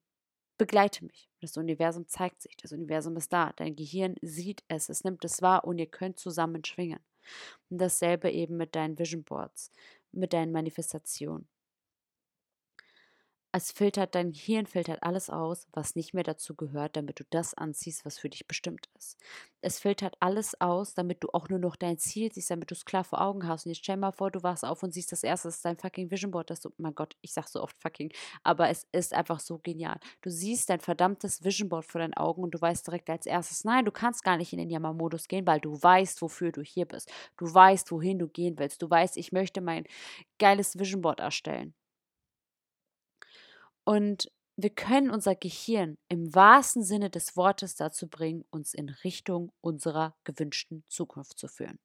Begleite 0.57 1.05
mich. 1.05 1.29
Das 1.41 1.57
Universum 1.57 2.07
zeigt 2.07 2.41
sich, 2.41 2.55
das 2.57 2.71
Universum 2.71 3.17
ist 3.17 3.33
da. 3.33 3.51
Dein 3.55 3.75
Gehirn 3.75 4.15
sieht 4.21 4.63
es, 4.67 4.89
es 4.89 5.03
nimmt 5.03 5.25
es 5.25 5.41
wahr 5.41 5.63
und 5.65 5.77
ihr 5.79 5.87
könnt 5.87 6.19
zusammen 6.19 6.63
schwingen. 6.63 6.99
Und 7.69 7.79
dasselbe 7.79 8.31
eben 8.31 8.57
mit 8.57 8.75
deinen 8.75 8.97
Vision 8.97 9.23
Boards, 9.23 9.71
mit 10.11 10.33
deinen 10.33 10.51
Manifestationen. 10.51 11.47
Es 13.53 13.73
filtert, 13.73 14.15
dein 14.15 14.31
Hirn 14.31 14.65
filtert 14.65 15.03
alles 15.03 15.29
aus, 15.29 15.67
was 15.73 15.95
nicht 15.97 16.13
mehr 16.13 16.23
dazu 16.23 16.55
gehört, 16.55 16.95
damit 16.95 17.19
du 17.19 17.25
das 17.31 17.53
anziehst, 17.53 18.05
was 18.05 18.17
für 18.17 18.29
dich 18.29 18.47
bestimmt 18.47 18.87
ist. 18.97 19.17
Es 19.59 19.77
filtert 19.77 20.15
alles 20.21 20.59
aus, 20.61 20.93
damit 20.93 21.21
du 21.21 21.27
auch 21.33 21.49
nur 21.49 21.59
noch 21.59 21.75
dein 21.75 21.97
Ziel 21.97 22.31
siehst, 22.31 22.49
damit 22.49 22.71
du 22.71 22.75
es 22.75 22.85
klar 22.85 23.03
vor 23.03 23.19
Augen 23.19 23.45
hast. 23.45 23.65
Und 23.65 23.71
jetzt 23.73 23.83
stell 23.83 23.97
mal 23.97 24.13
vor, 24.13 24.31
du 24.31 24.41
wachst 24.41 24.63
auf 24.63 24.83
und 24.83 24.93
siehst 24.93 25.11
das 25.11 25.23
erste, 25.23 25.49
das 25.49 25.57
ist 25.57 25.65
dein 25.65 25.75
fucking 25.75 26.09
Vision 26.09 26.31
Board. 26.31 26.49
Das 26.49 26.61
du, 26.61 26.71
mein 26.77 26.95
Gott, 26.95 27.17
ich 27.19 27.33
sag 27.33 27.49
so 27.49 27.61
oft 27.61 27.75
fucking, 27.81 28.13
aber 28.43 28.69
es 28.69 28.87
ist 28.93 29.13
einfach 29.13 29.41
so 29.41 29.59
genial. 29.59 29.99
Du 30.21 30.29
siehst 30.29 30.69
dein 30.69 30.79
verdammtes 30.79 31.43
Vision 31.43 31.67
Board 31.67 31.83
vor 31.83 31.99
deinen 31.99 32.13
Augen 32.13 32.43
und 32.43 32.51
du 32.51 32.61
weißt 32.61 32.87
direkt 32.87 33.09
als 33.09 33.25
erstes, 33.25 33.65
nein, 33.65 33.83
du 33.83 33.91
kannst 33.91 34.23
gar 34.23 34.37
nicht 34.37 34.53
in 34.53 34.59
den 34.59 34.69
Jammer-Modus 34.69 35.27
gehen, 35.27 35.45
weil 35.45 35.59
du 35.59 35.73
weißt, 35.73 36.21
wofür 36.21 36.53
du 36.53 36.61
hier 36.61 36.85
bist. 36.85 37.11
Du 37.37 37.53
weißt, 37.53 37.91
wohin 37.91 38.17
du 38.17 38.29
gehen 38.29 38.57
willst. 38.57 38.81
Du 38.81 38.89
weißt, 38.89 39.17
ich 39.17 39.33
möchte 39.33 39.59
mein 39.59 39.83
geiles 40.39 40.79
Vision 40.79 41.01
Board 41.01 41.19
erstellen. 41.19 41.73
Und 43.83 44.31
wir 44.57 44.69
können 44.69 45.09
unser 45.09 45.35
Gehirn 45.35 45.97
im 46.07 46.33
wahrsten 46.35 46.83
Sinne 46.83 47.09
des 47.09 47.35
Wortes 47.35 47.75
dazu 47.75 48.07
bringen, 48.07 48.45
uns 48.51 48.73
in 48.73 48.89
Richtung 48.89 49.51
unserer 49.61 50.15
gewünschten 50.23 50.83
Zukunft 50.87 51.39
zu 51.39 51.47
führen. 51.47 51.79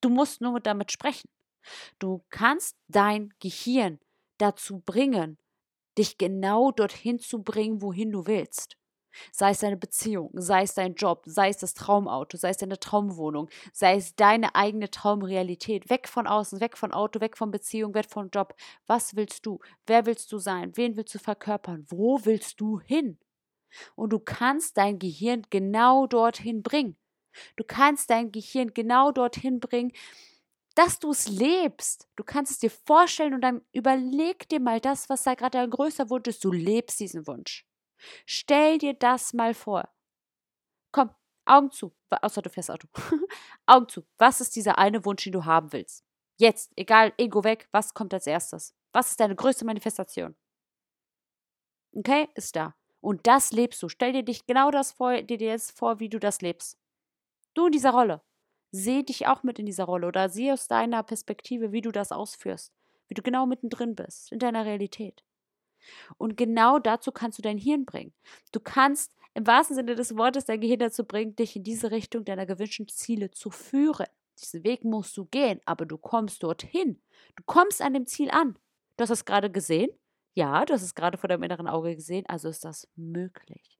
Du 0.00 0.08
musst 0.08 0.40
nur 0.40 0.60
damit 0.60 0.92
sprechen. 0.92 1.30
Du 1.98 2.24
kannst 2.30 2.76
dein 2.88 3.32
Gehirn 3.38 3.98
dazu 4.38 4.80
bringen, 4.80 5.38
dich 5.98 6.18
genau 6.18 6.70
dorthin 6.70 7.18
zu 7.18 7.42
bringen, 7.42 7.82
wohin 7.82 8.12
du 8.12 8.26
willst. 8.26 8.76
Sei 9.32 9.50
es 9.50 9.58
deine 9.58 9.76
Beziehung, 9.76 10.30
sei 10.34 10.62
es 10.62 10.74
dein 10.74 10.94
Job, 10.94 11.22
sei 11.26 11.48
es 11.48 11.58
das 11.58 11.74
Traumauto, 11.74 12.36
sei 12.36 12.50
es 12.50 12.58
deine 12.58 12.78
Traumwohnung, 12.78 13.48
sei 13.72 13.96
es 13.96 14.14
deine 14.14 14.54
eigene 14.54 14.90
Traumrealität. 14.90 15.90
Weg 15.90 16.08
von 16.08 16.26
außen, 16.26 16.60
weg 16.60 16.76
von 16.76 16.92
Auto, 16.92 17.20
weg 17.20 17.36
von 17.36 17.50
Beziehung, 17.50 17.94
weg 17.94 18.06
von 18.08 18.30
Job. 18.30 18.54
Was 18.86 19.16
willst 19.16 19.46
du? 19.46 19.60
Wer 19.86 20.06
willst 20.06 20.30
du 20.32 20.38
sein? 20.38 20.76
Wen 20.76 20.96
willst 20.96 21.14
du 21.14 21.18
verkörpern? 21.18 21.86
Wo 21.88 22.24
willst 22.24 22.60
du 22.60 22.80
hin? 22.80 23.18
Und 23.94 24.12
du 24.12 24.18
kannst 24.18 24.76
dein 24.76 24.98
Gehirn 24.98 25.42
genau 25.50 26.06
dorthin 26.06 26.62
bringen. 26.62 26.96
Du 27.56 27.64
kannst 27.64 28.10
dein 28.10 28.32
Gehirn 28.32 28.74
genau 28.74 29.12
dorthin 29.12 29.60
bringen, 29.60 29.92
dass 30.74 30.98
du 30.98 31.10
es 31.10 31.28
lebst. 31.28 32.08
Du 32.16 32.24
kannst 32.24 32.52
es 32.52 32.58
dir 32.58 32.70
vorstellen 32.70 33.34
und 33.34 33.40
dann 33.40 33.62
überleg 33.72 34.48
dir 34.48 34.60
mal 34.60 34.80
das, 34.80 35.08
was 35.08 35.22
da 35.22 35.34
gerade 35.34 35.58
dein 35.58 35.70
größter 35.70 36.10
Wunsch 36.10 36.28
ist. 36.28 36.44
Du 36.44 36.52
lebst 36.52 37.00
diesen 37.00 37.26
Wunsch. 37.26 37.66
Stell 38.26 38.78
dir 38.78 38.94
das 38.94 39.32
mal 39.32 39.54
vor. 39.54 39.88
Komm, 40.92 41.10
Augen 41.46 41.70
zu, 41.70 41.92
außer 42.10 42.42
du 42.42 42.50
fährst 42.50 42.70
Auto. 42.70 42.88
Augen 43.66 43.88
zu. 43.88 44.04
Was 44.18 44.40
ist 44.40 44.56
dieser 44.56 44.78
eine 44.78 45.04
Wunsch, 45.04 45.24
den 45.24 45.32
du 45.32 45.44
haben 45.44 45.72
willst? 45.72 46.04
Jetzt, 46.38 46.72
egal, 46.76 47.12
Ego 47.18 47.44
weg, 47.44 47.68
was 47.72 47.94
kommt 47.94 48.14
als 48.14 48.26
erstes? 48.26 48.74
Was 48.92 49.10
ist 49.10 49.20
deine 49.20 49.36
größte 49.36 49.64
Manifestation? 49.64 50.34
Okay, 51.94 52.28
ist 52.34 52.56
da. 52.56 52.74
Und 53.00 53.26
das 53.26 53.52
lebst 53.52 53.82
du. 53.82 53.88
Stell 53.88 54.12
dir 54.12 54.22
dich 54.22 54.46
genau 54.46 54.70
das 54.70 54.92
vor, 54.92 55.22
dir 55.22 55.38
jetzt 55.38 55.76
vor, 55.78 56.00
wie 56.00 56.08
du 56.08 56.18
das 56.18 56.40
lebst. 56.40 56.78
Du 57.54 57.66
in 57.66 57.72
dieser 57.72 57.92
Rolle. 57.92 58.22
Seh 58.72 59.02
dich 59.02 59.26
auch 59.28 59.42
mit 59.42 59.58
in 59.58 59.66
dieser 59.66 59.84
Rolle 59.84 60.06
oder 60.08 60.28
sieh 60.28 60.52
aus 60.52 60.68
deiner 60.68 61.02
Perspektive, 61.02 61.72
wie 61.72 61.82
du 61.82 61.92
das 61.92 62.12
ausführst. 62.12 62.72
Wie 63.08 63.14
du 63.14 63.22
genau 63.22 63.46
mittendrin 63.46 63.96
bist, 63.96 64.32
in 64.32 64.38
deiner 64.38 64.64
Realität. 64.66 65.24
Und 66.18 66.36
genau 66.36 66.78
dazu 66.78 67.12
kannst 67.12 67.38
du 67.38 67.42
dein 67.42 67.58
Hirn 67.58 67.84
bringen. 67.84 68.12
Du 68.52 68.60
kannst 68.60 69.14
im 69.34 69.46
wahrsten 69.46 69.76
Sinne 69.76 69.94
des 69.94 70.16
Wortes 70.16 70.44
dein 70.44 70.60
Gehirn 70.60 70.80
dazu 70.80 71.04
bringen, 71.04 71.36
dich 71.36 71.56
in 71.56 71.62
diese 71.62 71.90
Richtung 71.90 72.24
deiner 72.24 72.46
gewünschten 72.46 72.88
Ziele 72.88 73.30
zu 73.30 73.50
führen. 73.50 74.06
Diesen 74.40 74.64
Weg 74.64 74.84
musst 74.84 75.16
du 75.16 75.26
gehen, 75.26 75.60
aber 75.66 75.86
du 75.86 75.98
kommst 75.98 76.42
dorthin. 76.42 77.00
Du 77.36 77.42
kommst 77.44 77.82
an 77.82 77.94
dem 77.94 78.06
Ziel 78.06 78.30
an. 78.30 78.58
Du 78.96 79.02
hast 79.02 79.10
es 79.10 79.24
gerade 79.24 79.50
gesehen. 79.50 79.90
Ja, 80.34 80.64
du 80.64 80.72
hast 80.72 80.82
es 80.82 80.94
gerade 80.94 81.18
vor 81.18 81.28
deinem 81.28 81.42
inneren 81.42 81.68
Auge 81.68 81.94
gesehen, 81.94 82.24
also 82.26 82.48
ist 82.48 82.64
das 82.64 82.88
möglich. 82.96 83.78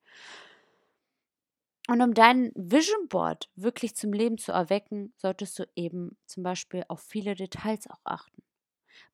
Und 1.88 2.02
um 2.02 2.14
dein 2.14 2.52
Vision 2.54 3.08
Board 3.08 3.50
wirklich 3.56 3.96
zum 3.96 4.12
Leben 4.12 4.38
zu 4.38 4.52
erwecken, 4.52 5.12
solltest 5.16 5.58
du 5.58 5.64
eben 5.74 6.16
zum 6.26 6.42
Beispiel 6.42 6.84
auf 6.88 7.00
viele 7.00 7.34
Details 7.34 7.88
auch 7.88 8.00
achten. 8.04 8.42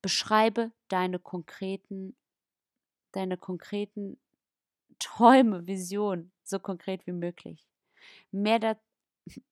Beschreibe 0.03 0.73
deine 0.89 1.19
konkreten, 1.19 2.17
deine 3.17 3.37
konkreten 3.37 4.19
Träume, 4.99 5.67
Visionen 5.67 6.33
so 6.45 6.59
konkret 6.59 7.07
wie 7.07 7.13
möglich. 7.13 7.67
Mehr, 8.31 8.59
da, 8.59 8.77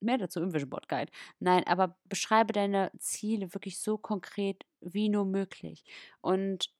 mehr 0.00 0.18
dazu 0.18 0.40
im 0.40 0.52
Vision 0.54 0.70
Board 0.70 0.88
Guide. 0.88 1.12
Nein, 1.38 1.66
aber 1.66 1.96
beschreibe 2.04 2.52
deine 2.52 2.90
Ziele 2.98 3.52
wirklich 3.54 3.80
so 3.80 3.98
konkret 3.98 4.64
wie 4.80 5.08
nur 5.08 5.24
möglich. 5.24 5.84
Und 6.20 6.72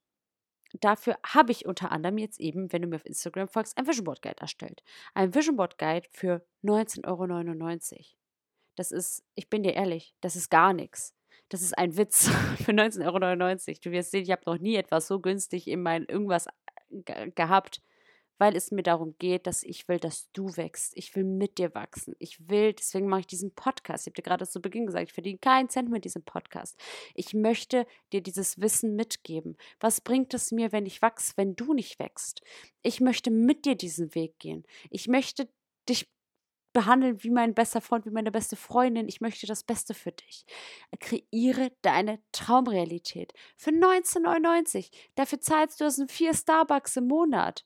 dafür 0.81 1.19
habe 1.27 1.53
ich 1.53 1.67
unter 1.67 1.93
anderem 1.93 2.19
jetzt 2.19 2.41
eben, 2.41 2.73
wenn 2.73 2.83
du 2.83 2.89
mir 2.89 2.97
auf 2.97 3.07
Instagram 3.07 3.49
folgst, 3.49 3.77
ein 3.77 3.87
Vision 3.87 4.05
Board 4.05 4.23
Guide 4.23 4.41
erstellt. 4.41 4.83
Ein 5.15 5.35
Vision 5.35 5.57
Board 5.57 5.79
Guide 5.79 6.09
für 6.13 6.47
19,99 6.63 7.07
Euro. 7.07 8.05
Das 8.77 8.93
ist, 8.93 9.25
ich 9.35 9.51
bin 9.51 9.63
dir 9.63 9.75
ehrlich, 9.75 10.15
das 10.21 10.37
ist 10.37 10.49
gar 10.49 10.73
nichts. 10.73 11.15
Das 11.51 11.61
ist 11.61 11.77
ein 11.77 11.97
Witz 11.97 12.29
für 12.65 12.73
19,99 12.73 13.05
Euro. 13.07 13.79
Du 13.83 13.91
wirst 13.91 14.11
sehen, 14.11 14.23
ich 14.23 14.31
habe 14.31 14.43
noch 14.47 14.59
nie 14.59 14.77
etwas 14.77 15.07
so 15.07 15.21
günstig 15.21 15.69
in 15.69 15.83
mein 15.83 16.07
irgendwas 16.07 16.47
äh, 17.07 17.31
gehabt 17.33 17.83
weil 18.41 18.57
es 18.57 18.71
mir 18.71 18.83
darum 18.83 19.15
geht, 19.19 19.47
dass 19.47 19.63
ich 19.63 19.87
will, 19.87 19.99
dass 19.99 20.33
du 20.33 20.57
wächst. 20.57 20.93
Ich 20.97 21.15
will 21.15 21.25
mit 21.25 21.59
dir 21.59 21.75
wachsen. 21.75 22.17
Ich 22.19 22.49
will, 22.49 22.73
deswegen 22.73 23.07
mache 23.07 23.21
ich 23.21 23.27
diesen 23.27 23.55
Podcast. 23.55 24.07
Ich 24.07 24.13
habe 24.13 24.15
dir 24.15 24.23
gerade 24.23 24.49
zu 24.49 24.63
Beginn 24.63 24.87
gesagt, 24.87 25.09
ich 25.09 25.13
verdiene 25.13 25.39
keinen 25.39 25.69
Cent 25.69 25.91
mit 25.91 26.07
diesem 26.07 26.23
Podcast. 26.23 26.81
Ich 27.15 27.35
möchte 27.35 27.87
dir 28.15 28.23
dieses 28.23 28.59
Wissen 28.59 28.97
mitgeben. 28.97 29.59
Was 29.79 30.01
bringt 30.01 30.33
es 30.33 30.53
mir, 30.53 30.73
wenn 30.73 30.87
ich 30.87 31.03
wachse, 31.03 31.35
wenn 31.37 31.55
du 31.55 31.75
nicht 31.75 31.99
wächst? 31.99 32.41
Ich 32.83 33.03
möchte 33.03 33.31
mit 33.31 33.67
dir 33.67 33.75
diesen 33.75 34.15
Weg 34.15 34.39
gehen. 34.39 34.65
Ich 34.89 35.07
möchte 35.07 35.47
dich 35.87 36.09
behandeln 36.73 37.23
wie 37.23 37.31
mein 37.31 37.55
bester 37.55 37.81
Freund, 37.81 38.07
wie 38.07 38.11
meine 38.11 38.31
beste 38.31 38.57
Freundin. 38.57 39.09
Ich 39.09 39.21
möchte 39.21 39.47
das 39.47 39.65
Beste 39.65 39.95
für 39.95 40.13
dich. 40.13 40.45
Kreiere 40.99 41.73
deine 41.83 42.21
Traumrealität. 42.33 43.33
Für 43.57 43.71
19,99. 43.71 44.91
Dafür 45.15 45.41
zahlst 45.41 45.81
du 45.81 45.85
das 45.85 45.99
in 45.99 46.09
vier 46.09 46.35
Starbucks 46.35 46.97
im 46.97 47.09
Monat. 47.09 47.65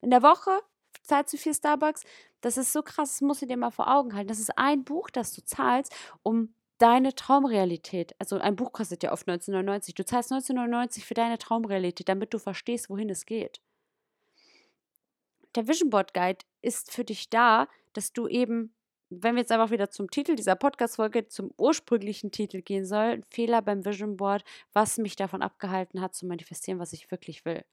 In 0.00 0.10
der 0.10 0.22
Woche 0.22 0.60
zahlst 1.02 1.32
du 1.32 1.36
vier 1.36 1.54
Starbucks. 1.54 2.04
Das 2.40 2.56
ist 2.56 2.72
so 2.72 2.82
krass, 2.82 3.12
das 3.12 3.20
musst 3.20 3.42
du 3.42 3.46
dir 3.46 3.56
mal 3.56 3.70
vor 3.70 3.92
Augen 3.92 4.14
halten. 4.14 4.28
Das 4.28 4.38
ist 4.38 4.56
ein 4.56 4.84
Buch, 4.84 5.10
das 5.10 5.34
du 5.34 5.44
zahlst, 5.44 5.94
um 6.22 6.54
deine 6.78 7.14
Traumrealität, 7.14 8.14
also 8.18 8.38
ein 8.38 8.56
Buch 8.56 8.72
kostet 8.72 9.02
ja 9.02 9.12
oft 9.12 9.28
1999, 9.28 9.94
du 9.94 10.04
zahlst 10.04 10.32
1999 10.32 11.04
für 11.04 11.14
deine 11.14 11.38
Traumrealität, 11.38 12.08
damit 12.08 12.32
du 12.32 12.38
verstehst, 12.38 12.88
wohin 12.88 13.10
es 13.10 13.26
geht. 13.26 13.60
Der 15.56 15.66
Vision 15.66 15.90
Board 15.90 16.14
Guide 16.14 16.44
ist 16.62 16.92
für 16.92 17.04
dich 17.04 17.30
da, 17.30 17.68
dass 17.92 18.12
du 18.12 18.28
eben, 18.28 18.74
wenn 19.10 19.34
wir 19.34 19.40
jetzt 19.40 19.52
einfach 19.52 19.70
wieder 19.70 19.90
zum 19.90 20.10
Titel 20.10 20.34
dieser 20.34 20.56
Podcast-Folge, 20.56 21.28
zum 21.28 21.52
ursprünglichen 21.56 22.30
Titel 22.30 22.62
gehen 22.62 22.84
sollen, 22.84 23.24
Fehler 23.30 23.62
beim 23.62 23.84
Vision 23.84 24.16
Board, 24.16 24.44
was 24.72 24.98
mich 24.98 25.16
davon 25.16 25.42
abgehalten 25.42 26.00
hat, 26.00 26.14
zu 26.14 26.26
manifestieren, 26.26 26.78
was 26.78 26.92
ich 26.92 27.10
wirklich 27.10 27.44
will. 27.44 27.64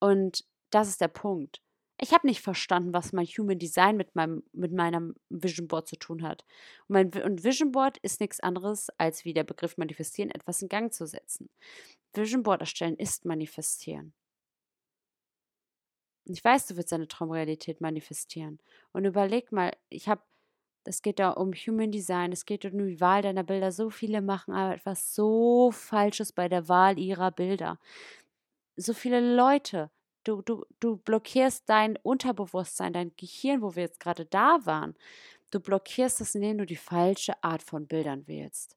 Und 0.00 0.44
das 0.70 0.88
ist 0.88 1.00
der 1.00 1.08
Punkt. 1.08 1.62
Ich 2.00 2.12
habe 2.12 2.26
nicht 2.26 2.40
verstanden, 2.40 2.92
was 2.92 3.12
mein 3.12 3.26
Human 3.26 3.60
Design 3.60 3.96
mit 3.96 4.16
meinem 4.16 4.42
mit 4.52 4.72
meinem 4.72 5.14
Vision 5.28 5.68
Board 5.68 5.86
zu 5.86 5.96
tun 5.96 6.22
hat. 6.22 6.44
Und, 6.88 6.94
mein, 6.94 7.22
und 7.22 7.44
Vision 7.44 7.70
Board 7.70 7.98
ist 7.98 8.20
nichts 8.20 8.40
anderes, 8.40 8.88
als 8.98 9.24
wie 9.24 9.34
der 9.34 9.44
Begriff 9.44 9.76
manifestieren, 9.76 10.30
etwas 10.32 10.62
in 10.62 10.68
Gang 10.68 10.92
zu 10.92 11.06
setzen. 11.06 11.48
Vision 12.12 12.42
Board 12.42 12.60
erstellen 12.60 12.96
ist 12.96 13.24
manifestieren. 13.24 14.14
Ich 16.24 16.44
weiß, 16.44 16.66
du 16.66 16.76
willst 16.76 16.92
deine 16.92 17.08
Traumrealität 17.08 17.80
manifestieren. 17.80 18.60
Und 18.92 19.04
überleg 19.04 19.52
mal, 19.52 19.72
ich 19.88 20.08
habe, 20.08 20.22
es 20.84 21.02
geht 21.02 21.18
da 21.18 21.30
um 21.30 21.52
Human 21.52 21.90
Design, 21.90 22.32
es 22.32 22.46
geht 22.46 22.64
um 22.64 22.78
die 22.78 23.00
Wahl 23.00 23.22
deiner 23.22 23.44
Bilder. 23.44 23.72
So 23.72 23.90
viele 23.90 24.22
machen 24.22 24.54
aber 24.54 24.74
etwas 24.74 25.14
so 25.14 25.70
Falsches 25.72 26.32
bei 26.32 26.48
der 26.48 26.68
Wahl 26.68 26.98
ihrer 26.98 27.30
Bilder. 27.30 27.78
So 28.76 28.94
viele 28.94 29.34
Leute 29.34 29.90
Du, 30.24 30.40
du, 30.42 30.64
du 30.78 30.98
blockierst 30.98 31.68
dein 31.68 31.96
Unterbewusstsein, 31.96 32.92
dein 32.92 33.12
Gehirn, 33.16 33.60
wo 33.60 33.74
wir 33.74 33.82
jetzt 33.82 33.98
gerade 33.98 34.24
da 34.24 34.60
waren. 34.64 34.94
Du 35.50 35.58
blockierst 35.60 36.20
es, 36.20 36.34
indem 36.34 36.58
du 36.58 36.66
die 36.66 36.76
falsche 36.76 37.42
Art 37.42 37.62
von 37.62 37.86
Bildern 37.88 38.26
wählst. 38.28 38.76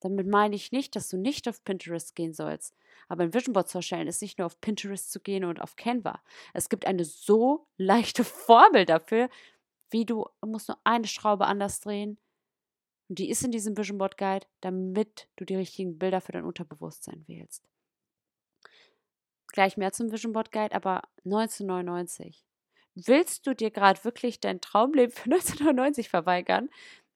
Damit 0.00 0.26
meine 0.26 0.54
ich 0.54 0.72
nicht, 0.72 0.94
dass 0.96 1.08
du 1.08 1.16
nicht 1.16 1.48
auf 1.48 1.64
Pinterest 1.64 2.14
gehen 2.14 2.32
sollst. 2.32 2.74
Aber 3.08 3.24
ein 3.24 3.34
Vision 3.34 3.52
Board 3.52 3.68
zu 3.68 3.78
erstellen 3.78 4.06
ist 4.06 4.22
nicht 4.22 4.38
nur 4.38 4.46
auf 4.46 4.60
Pinterest 4.60 5.10
zu 5.10 5.20
gehen 5.20 5.44
und 5.44 5.60
auf 5.60 5.76
Canva. 5.76 6.22
Es 6.54 6.68
gibt 6.68 6.86
eine 6.86 7.04
so 7.04 7.66
leichte 7.76 8.24
Formel 8.24 8.84
dafür, 8.84 9.28
wie 9.90 10.04
du, 10.04 10.26
du 10.40 10.48
musst 10.48 10.68
nur 10.68 10.78
eine 10.84 11.06
Schraube 11.06 11.46
anders 11.46 11.80
drehen. 11.80 12.18
Und 13.08 13.18
die 13.18 13.30
ist 13.30 13.42
in 13.42 13.50
diesem 13.50 13.76
Vision 13.76 13.98
Board 13.98 14.18
Guide, 14.18 14.46
damit 14.60 15.28
du 15.36 15.44
die 15.44 15.56
richtigen 15.56 15.98
Bilder 15.98 16.20
für 16.20 16.32
dein 16.32 16.44
Unterbewusstsein 16.44 17.24
wählst 17.26 17.64
gleich 19.58 19.76
mehr 19.76 19.92
zum 19.92 20.12
Vision 20.12 20.32
Board 20.32 20.52
Guide, 20.52 20.74
aber 20.74 21.02
1999. 21.24 22.44
Willst 22.94 23.46
du 23.46 23.54
dir 23.54 23.70
gerade 23.70 24.04
wirklich 24.04 24.40
dein 24.40 24.60
Traumleben 24.60 25.12
für 25.12 25.24
1999 25.30 26.08
verweigern? 26.08 26.68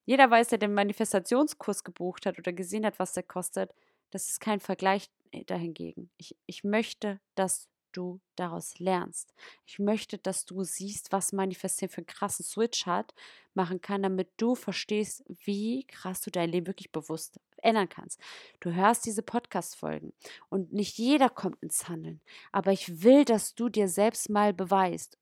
Jeder 0.04 0.30
weiß, 0.30 0.48
der 0.48 0.58
den 0.58 0.74
Manifestationskurs 0.74 1.84
gebucht 1.84 2.26
hat 2.26 2.38
oder 2.38 2.52
gesehen 2.52 2.84
hat, 2.84 2.98
was 2.98 3.12
der 3.12 3.22
kostet. 3.22 3.72
Das 4.10 4.28
ist 4.28 4.40
kein 4.40 4.60
Vergleich 4.60 5.10
äh, 5.30 5.44
dahingegen. 5.44 6.10
Ich, 6.16 6.36
ich 6.46 6.64
möchte, 6.64 7.20
dass 7.34 7.68
du 7.92 8.20
daraus 8.36 8.78
lernst. 8.78 9.34
Ich 9.66 9.78
möchte, 9.78 10.18
dass 10.18 10.44
du 10.44 10.64
siehst, 10.64 11.12
was 11.12 11.32
Manifestieren 11.32 11.90
für 11.90 11.98
einen 11.98 12.06
krassen 12.06 12.44
Switch 12.44 12.86
hat, 12.86 13.14
machen 13.54 13.80
kann, 13.80 14.02
damit 14.02 14.30
du 14.38 14.54
verstehst, 14.54 15.22
wie 15.44 15.84
krass 15.86 16.22
du 16.22 16.30
dein 16.30 16.50
Leben 16.50 16.66
wirklich 16.66 16.90
bewusst 16.90 17.38
ändern 17.58 17.88
kannst. 17.88 18.20
Du 18.60 18.72
hörst 18.72 19.06
diese 19.06 19.22
Podcast-Folgen 19.22 20.12
und 20.48 20.72
nicht 20.72 20.98
jeder 20.98 21.28
kommt 21.28 21.62
ins 21.62 21.88
Handeln. 21.88 22.20
Aber 22.50 22.72
ich 22.72 23.02
will, 23.02 23.24
dass 23.24 23.54
du 23.54 23.68
dir 23.68 23.88
selbst 23.88 24.30
mal 24.30 24.52
beweist. 24.52 25.18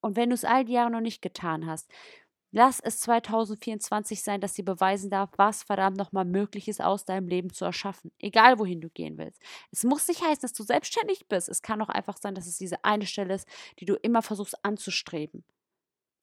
Und 0.00 0.16
wenn 0.16 0.30
du 0.30 0.34
es 0.34 0.44
all 0.44 0.64
die 0.64 0.72
Jahre 0.72 0.90
noch 0.90 1.00
nicht 1.00 1.22
getan 1.22 1.66
hast, 1.66 1.88
Lass 2.54 2.80
es 2.80 3.00
2024 3.00 4.22
sein, 4.22 4.42
dass 4.42 4.54
sie 4.54 4.62
beweisen 4.62 5.08
darf, 5.08 5.30
was 5.36 5.62
verdammt 5.62 5.96
nochmal 5.96 6.26
möglich 6.26 6.68
ist, 6.68 6.82
aus 6.82 7.06
deinem 7.06 7.26
Leben 7.26 7.50
zu 7.50 7.64
erschaffen. 7.64 8.12
Egal, 8.18 8.58
wohin 8.58 8.82
du 8.82 8.90
gehen 8.90 9.16
willst. 9.16 9.40
Es 9.70 9.84
muss 9.84 10.06
nicht 10.06 10.22
heißen, 10.22 10.42
dass 10.42 10.52
du 10.52 10.62
selbstständig 10.62 11.28
bist. 11.28 11.48
Es 11.48 11.62
kann 11.62 11.80
auch 11.80 11.88
einfach 11.88 12.18
sein, 12.18 12.34
dass 12.34 12.46
es 12.46 12.58
diese 12.58 12.84
eine 12.84 13.06
Stelle 13.06 13.34
ist, 13.34 13.48
die 13.78 13.86
du 13.86 13.94
immer 13.94 14.20
versuchst 14.20 14.62
anzustreben. 14.66 15.44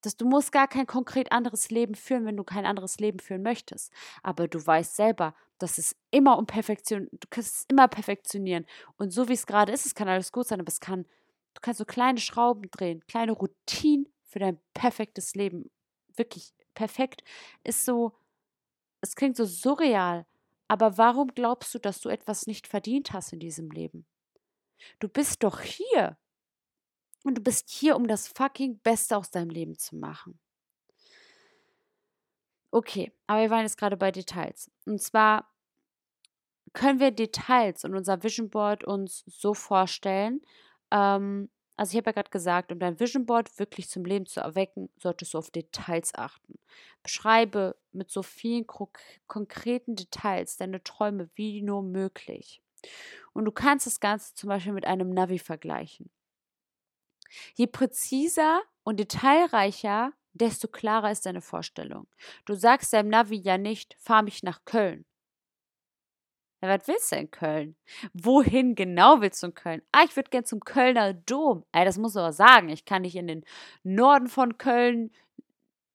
Dass 0.03 0.17
du 0.17 0.27
musst 0.27 0.51
gar 0.51 0.67
kein 0.67 0.85
konkret 0.85 1.31
anderes 1.31 1.71
Leben 1.71 1.95
führen, 1.95 2.25
wenn 2.25 2.37
du 2.37 2.43
kein 2.43 2.67
anderes 2.67 2.99
Leben 2.99 3.19
führen 3.19 3.41
möchtest. 3.41 3.91
Aber 4.21 4.47
du 4.47 4.63
weißt 4.63 4.95
selber, 4.95 5.33
dass 5.57 5.79
es 5.79 5.95
immer 6.11 6.37
um 6.37 6.45
Perfektion, 6.45 7.07
du 7.11 7.27
kannst 7.31 7.55
es 7.55 7.65
immer 7.69 7.87
perfektionieren. 7.87 8.67
Und 8.97 9.09
so 9.09 9.29
wie 9.29 9.33
es 9.33 9.47
gerade 9.47 9.71
ist, 9.71 9.87
es 9.87 9.95
kann 9.95 10.07
alles 10.07 10.31
gut 10.31 10.45
sein, 10.45 10.59
aber 10.59 10.69
es 10.69 10.79
kann, 10.79 11.05
du 11.55 11.61
kannst 11.61 11.79
so 11.79 11.85
kleine 11.85 12.19
Schrauben 12.19 12.69
drehen, 12.69 13.03
kleine 13.07 13.31
Routinen 13.31 14.07
für 14.25 14.37
dein 14.37 14.59
perfektes 14.75 15.33
Leben 15.33 15.71
wirklich 16.19 16.53
perfekt, 16.75 17.23
ist 17.63 17.83
so, 17.83 18.15
es 19.01 19.15
klingt 19.15 19.35
so 19.35 19.45
surreal, 19.45 20.25
aber 20.67 20.97
warum 20.99 21.29
glaubst 21.29 21.73
du, 21.73 21.79
dass 21.79 21.99
du 21.99 22.09
etwas 22.09 22.45
nicht 22.45 22.67
verdient 22.67 23.11
hast 23.11 23.33
in 23.33 23.39
diesem 23.39 23.71
Leben? 23.71 24.05
Du 24.99 25.09
bist 25.09 25.43
doch 25.43 25.61
hier. 25.61 26.17
Und 27.23 27.35
du 27.37 27.41
bist 27.41 27.69
hier, 27.69 27.95
um 27.95 28.07
das 28.07 28.27
fucking 28.27 28.79
Beste 28.79 29.17
aus 29.17 29.29
deinem 29.31 29.49
Leben 29.49 29.77
zu 29.77 29.97
machen. 29.97 30.39
Okay, 32.71 33.11
aber 33.27 33.41
wir 33.41 33.49
waren 33.49 33.63
jetzt 33.63 33.77
gerade 33.77 33.97
bei 33.97 34.11
Details. 34.11 34.71
Und 34.85 35.01
zwar 35.01 35.51
können 36.73 36.99
wir 36.99 37.11
Details 37.11 37.83
und 37.83 37.95
unser 37.95 38.21
Vision 38.23 38.49
Board 38.49 38.83
uns 38.83 39.23
so 39.25 39.53
vorstellen, 39.53 40.41
ähm, 40.91 41.49
also 41.79 41.91
ich 41.91 41.97
habe 41.97 42.09
ja 42.09 42.11
gerade 42.11 42.29
gesagt, 42.29 42.73
um 42.73 42.79
dein 42.79 42.99
Vision 42.99 43.25
Board 43.25 43.57
wirklich 43.57 43.87
zum 43.87 44.03
Leben 44.03 44.25
zu 44.25 44.41
erwecken, 44.41 44.89
solltest 44.97 45.33
du 45.33 45.37
auf 45.37 45.49
Details 45.49 46.13
achten. 46.13 46.59
Beschreibe 47.03 47.77
mit 47.93 48.11
so 48.11 48.21
vielen 48.21 48.67
konkreten 49.27 49.95
Details 49.95 50.57
deine 50.57 50.83
Träume 50.83 51.29
wie 51.35 51.61
nur 51.61 51.81
möglich. 51.81 52.61
Und 53.31 53.45
du 53.45 53.51
kannst 53.53 53.85
das 53.85 54.01
Ganze 54.01 54.33
zum 54.33 54.49
Beispiel 54.49 54.73
mit 54.73 54.85
einem 54.85 55.09
Navi 55.11 55.39
vergleichen. 55.39 56.09
Je 57.53 57.67
präziser 57.67 58.61
und 58.83 58.99
detailreicher, 58.99 60.11
desto 60.33 60.67
klarer 60.67 61.11
ist 61.11 61.25
deine 61.25 61.41
Vorstellung. 61.41 62.07
Du 62.43 62.55
sagst 62.55 62.91
deinem 62.91 63.07
Navi 63.07 63.37
ja 63.37 63.57
nicht, 63.57 63.95
fahr 63.99 64.21
mich 64.21 64.43
nach 64.43 64.65
Köln, 64.65 65.05
ja, 66.61 66.67
was 66.69 66.87
willst 66.87 67.11
du 67.11 67.15
in 67.15 67.31
Köln? 67.31 67.75
Wohin 68.13 68.75
genau 68.75 69.21
willst 69.21 69.41
du 69.43 69.47
in 69.47 69.53
Köln? 69.53 69.81
Ah, 69.91 70.03
ich 70.05 70.15
würde 70.15 70.29
gern 70.29 70.45
zum 70.45 70.59
Kölner 70.59 71.13
Dom. 71.13 71.63
Ey, 71.71 71.85
das 71.85 71.97
muss 71.97 72.17
aber 72.17 72.33
sagen. 72.33 72.69
Ich 72.69 72.85
kann 72.85 73.03
nicht 73.03 73.15
in 73.15 73.27
den 73.27 73.45
Norden 73.83 74.27
von 74.27 74.57
Köln, 74.57 75.11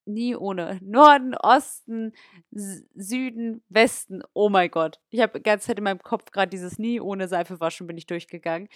nie 0.07 0.37
ohne. 0.37 0.79
Norden, 0.83 1.35
Osten, 1.35 2.13
Süden, 2.51 3.63
Westen. 3.69 4.23
Oh 4.33 4.49
mein 4.49 4.71
Gott. 4.71 5.01
Ich 5.11 5.21
habe 5.21 5.39
die 5.39 5.43
ganze 5.43 5.67
Zeit 5.67 5.79
in 5.79 5.85
meinem 5.85 6.03
Kopf 6.03 6.31
gerade 6.31 6.51
dieses 6.51 6.79
nie 6.79 7.01
ohne 7.01 7.29
Seife 7.29 7.61
waschen 7.61 7.87
bin 7.87 7.99
ich 7.99 8.07
durchgegangen. 8.07 8.69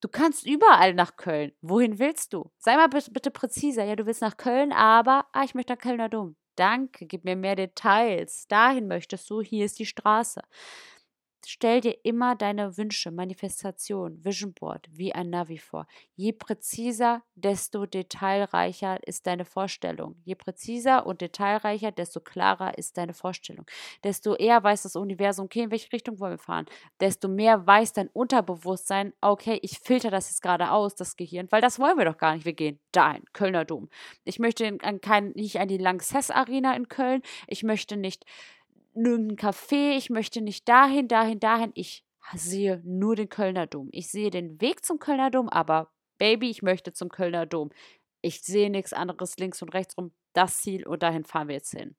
Du 0.00 0.08
kannst 0.08 0.46
überall 0.46 0.94
nach 0.94 1.16
Köln. 1.16 1.52
Wohin 1.62 1.98
willst 1.98 2.32
du? 2.32 2.50
Sei 2.58 2.76
mal 2.76 2.88
bitte 2.88 3.30
präziser. 3.30 3.84
Ja, 3.84 3.96
du 3.96 4.06
willst 4.06 4.20
nach 4.20 4.36
Köln, 4.36 4.72
aber 4.72 5.26
ah, 5.32 5.44
ich 5.44 5.54
möchte 5.54 5.72
nach 5.72 5.80
Kölner 5.80 6.08
Dom. 6.08 6.36
danke, 6.56 7.06
gib 7.06 7.24
mir 7.24 7.36
mehr 7.36 7.56
Details, 7.56 8.46
dahin 8.48 8.88
möchtest 8.88 9.28
du, 9.30 9.42
hier 9.42 9.64
ist 9.64 9.78
die 9.78 9.86
Straße. 9.86 10.42
Stell 11.48 11.80
dir 11.80 11.96
immer 12.02 12.34
deine 12.34 12.76
Wünsche, 12.76 13.12
Manifestation, 13.12 14.24
Vision 14.24 14.52
Board 14.52 14.88
wie 14.90 15.14
ein 15.14 15.30
Navi 15.30 15.58
vor. 15.58 15.86
Je 16.16 16.32
präziser, 16.32 17.22
desto 17.36 17.86
detailreicher 17.86 18.98
ist 19.06 19.28
deine 19.28 19.44
Vorstellung. 19.44 20.16
Je 20.24 20.34
präziser 20.34 21.06
und 21.06 21.20
detailreicher, 21.20 21.92
desto 21.92 22.18
klarer 22.18 22.76
ist 22.76 22.98
deine 22.98 23.14
Vorstellung. 23.14 23.64
Desto 24.02 24.34
eher 24.34 24.64
weiß 24.64 24.82
das 24.82 24.96
Universum, 24.96 25.44
okay, 25.44 25.62
in 25.62 25.70
welche 25.70 25.92
Richtung 25.92 26.18
wollen 26.18 26.32
wir 26.32 26.38
fahren. 26.38 26.66
Desto 26.98 27.28
mehr 27.28 27.64
weiß 27.64 27.92
dein 27.92 28.08
Unterbewusstsein, 28.08 29.12
okay, 29.20 29.60
ich 29.62 29.78
filter 29.78 30.10
das 30.10 30.28
jetzt 30.28 30.42
gerade 30.42 30.72
aus, 30.72 30.96
das 30.96 31.14
Gehirn, 31.14 31.46
weil 31.50 31.60
das 31.60 31.78
wollen 31.78 31.96
wir 31.96 32.06
doch 32.06 32.18
gar 32.18 32.34
nicht. 32.34 32.44
Wir 32.44 32.54
gehen 32.54 32.80
dahin, 32.90 33.22
Kölner 33.32 33.64
Dom. 33.64 33.88
Ich 34.24 34.40
möchte 34.40 34.76
an 34.82 35.00
kein, 35.00 35.28
nicht 35.36 35.60
an 35.60 35.68
die 35.68 35.78
Lanxess 35.78 36.32
Arena 36.32 36.74
in 36.74 36.88
Köln. 36.88 37.22
Ich 37.46 37.62
möchte 37.62 37.96
nicht 37.96 38.24
irgendein 38.96 39.36
Café, 39.36 39.96
ich 39.96 40.10
möchte 40.10 40.40
nicht 40.40 40.68
dahin, 40.68 41.08
dahin, 41.08 41.40
dahin. 41.40 41.72
Ich 41.74 42.04
sehe 42.34 42.80
nur 42.84 43.16
den 43.16 43.28
Kölner 43.28 43.66
Dom. 43.66 43.88
Ich 43.92 44.10
sehe 44.10 44.30
den 44.30 44.60
Weg 44.60 44.84
zum 44.84 44.98
Kölner 44.98 45.30
Dom, 45.30 45.48
aber 45.48 45.92
Baby, 46.18 46.50
ich 46.50 46.62
möchte 46.62 46.92
zum 46.92 47.08
Kölner 47.08 47.46
Dom. 47.46 47.70
Ich 48.22 48.42
sehe 48.42 48.70
nichts 48.70 48.92
anderes 48.92 49.36
links 49.36 49.62
und 49.62 49.74
rechts 49.74 49.96
rum. 49.96 50.12
Das 50.32 50.58
Ziel 50.58 50.86
und 50.86 51.02
dahin 51.02 51.24
fahren 51.24 51.48
wir 51.48 51.54
jetzt 51.54 51.72
hin. 51.72 51.94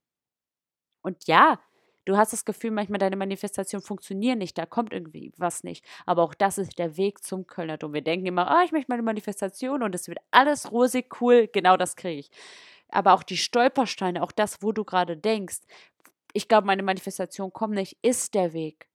Und 1.02 1.28
ja, 1.28 1.60
du 2.06 2.18
hast 2.18 2.34
das 2.34 2.46
Gefühl, 2.46 2.72
manchmal 2.72 3.00
deine 3.00 3.16
Manifestationen 3.16 3.86
funktionieren 3.86 4.40
nicht, 4.40 4.58
da 4.58 4.66
kommt 4.66 4.94
irgendwie 4.94 5.32
was 5.38 5.64
nicht. 5.64 5.86
Aber 6.06 6.24
auch 6.24 6.34
das 6.34 6.58
ist 6.58 6.80
der 6.80 6.98
Weg 6.98 7.24
zum 7.24 7.48
Kölner 7.48 7.78
Dom. 7.78 7.94
Wir 7.94 8.02
denken 8.02 8.26
immer, 8.26 8.54
oh, 8.54 8.66
ich 8.66 8.72
möchte 8.72 8.92
meine 8.92 9.04
Manifestation 9.04 9.84
und 9.84 9.96
es 9.96 10.08
wird 10.08 10.20
alles 10.32 10.72
rosig, 10.72 11.22
cool, 11.22 11.48
genau 11.48 11.78
das 11.78 11.96
kriege 11.96 12.20
ich. 12.20 12.30
Aber 12.90 13.14
auch 13.14 13.24
die 13.24 13.38
Stolpersteine, 13.38 14.24
auch 14.24 14.32
das, 14.32 14.62
wo 14.62 14.72
du 14.72 14.86
gerade 14.86 15.18
denkst, 15.18 15.60
ich 16.38 16.48
glaube, 16.48 16.68
meine 16.68 16.84
Manifestation 16.84 17.52
kommt 17.52 17.74
nicht, 17.74 17.98
ist 18.04 18.36
der 18.36 18.54
Weg. 18.54 18.88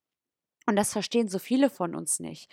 Und 0.66 0.76
das 0.76 0.92
verstehen 0.92 1.26
so 1.26 1.40
viele 1.40 1.70
von 1.70 1.96
uns 1.96 2.20
nicht. 2.20 2.48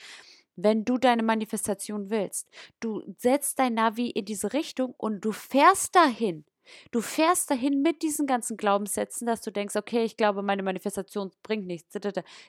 Wenn 0.55 0.83
du 0.83 0.97
deine 0.97 1.21
Manifestation 1.21 2.09
willst, 2.09 2.49
du 2.79 3.03
setzt 3.19 3.59
dein 3.59 3.75
Navi 3.75 4.09
in 4.09 4.25
diese 4.25 4.51
Richtung 4.51 4.95
und 4.97 5.21
du 5.21 5.31
fährst 5.31 5.95
dahin. 5.95 6.43
Du 6.89 7.01
fährst 7.01 7.51
dahin 7.51 7.83
mit 7.83 8.01
diesen 8.01 8.25
ganzen 8.25 8.57
Glaubenssätzen, 8.57 9.27
dass 9.27 9.41
du 9.41 9.51
denkst, 9.51 9.75
okay, 9.75 10.03
ich 10.03 10.17
glaube, 10.17 10.41
meine 10.41 10.63
Manifestation 10.63 11.31
bringt 11.43 11.67
nichts. 11.67 11.95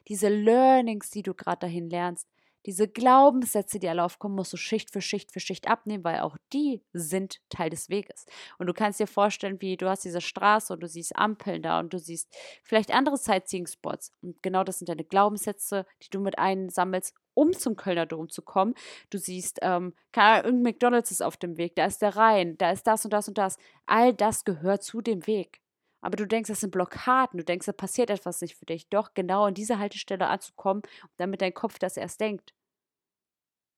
Diese 0.09 0.31
Learnings, 0.31 1.11
die 1.11 1.23
du 1.23 1.35
gerade 1.35 1.67
dahin 1.67 1.91
lernst, 1.91 2.27
diese 2.67 2.89
Glaubenssätze, 2.89 3.79
die 3.79 3.89
alle 3.89 4.05
aufkommen, 4.05 4.35
musst 4.35 4.53
du 4.53 4.57
Schicht 4.57 4.91
für 4.91 5.01
Schicht 5.01 5.33
für 5.33 5.41
Schicht 5.41 5.69
abnehmen, 5.69 6.05
weil 6.05 6.21
auch 6.21 6.37
die 6.53 6.83
sind 6.93 7.41
Teil 7.49 7.71
des 7.71 7.89
Weges. 7.89 8.27
Und 8.59 8.67
du 8.67 8.75
kannst 8.75 9.01
dir 9.01 9.07
vorstellen, 9.07 9.61
wie 9.61 9.77
du 9.77 9.89
hast 9.89 10.05
diese 10.05 10.21
Straße 10.21 10.73
und 10.73 10.81
du 10.81 10.89
siehst 10.89 11.17
Ampeln 11.17 11.63
da 11.63 11.81
und 11.81 11.93
du 11.93 11.99
siehst 11.99 12.35
vielleicht 12.63 12.93
andere 12.93 13.17
Sightseeing-Spots. 13.17 14.13
Und 14.23 14.43
genau 14.43 14.65
das 14.65 14.79
sind 14.79 14.89
deine 14.89 15.05
Glaubenssätze, 15.05 15.87
die 16.03 16.11
du 16.11 16.21
mit 16.21 16.39
einsammelst, 16.39 17.15
um 17.35 17.53
zum 17.53 17.77
Kölner 17.77 18.07
Dom 18.07 18.29
zu 18.29 18.43
kommen. 18.43 18.75
Du 19.09 19.19
siehst, 19.19 19.61
ähm, 19.63 19.95
irgendein 20.15 20.63
McDonalds 20.63 21.11
ist 21.11 21.23
auf 21.23 21.37
dem 21.37 21.57
Weg, 21.57 21.77
da 21.77 21.87
ist 21.87 22.03
der 22.03 22.17
Rhein, 22.17 22.59
da 22.59 22.71
ist 22.71 22.87
das 22.87 23.05
und 23.05 23.13
das 23.13 23.29
und 23.29 23.39
das. 23.39 23.57
All 23.87 24.13
das 24.13 24.45
gehört 24.45 24.83
zu 24.83 25.01
dem 25.01 25.27
Weg. 25.27 25.61
Aber 26.01 26.17
du 26.17 26.27
denkst, 26.27 26.49
das 26.49 26.61
sind 26.61 26.71
Blockaden, 26.71 27.39
du 27.39 27.45
denkst, 27.45 27.67
da 27.67 27.73
passiert 27.73 28.11
etwas 28.11 28.41
nicht 28.41 28.57
für 28.57 28.67
dich. 28.67 28.89
Doch 28.89 29.15
genau 29.15 29.45
an 29.45 29.55
diese 29.55 29.79
Haltestelle 29.79 30.27
anzukommen, 30.29 30.83
damit 31.17 31.43
dein 31.43 31.55
Kopf 31.55 31.79
das 31.79 31.97
erst 31.97 32.21
denkt. 32.21 32.55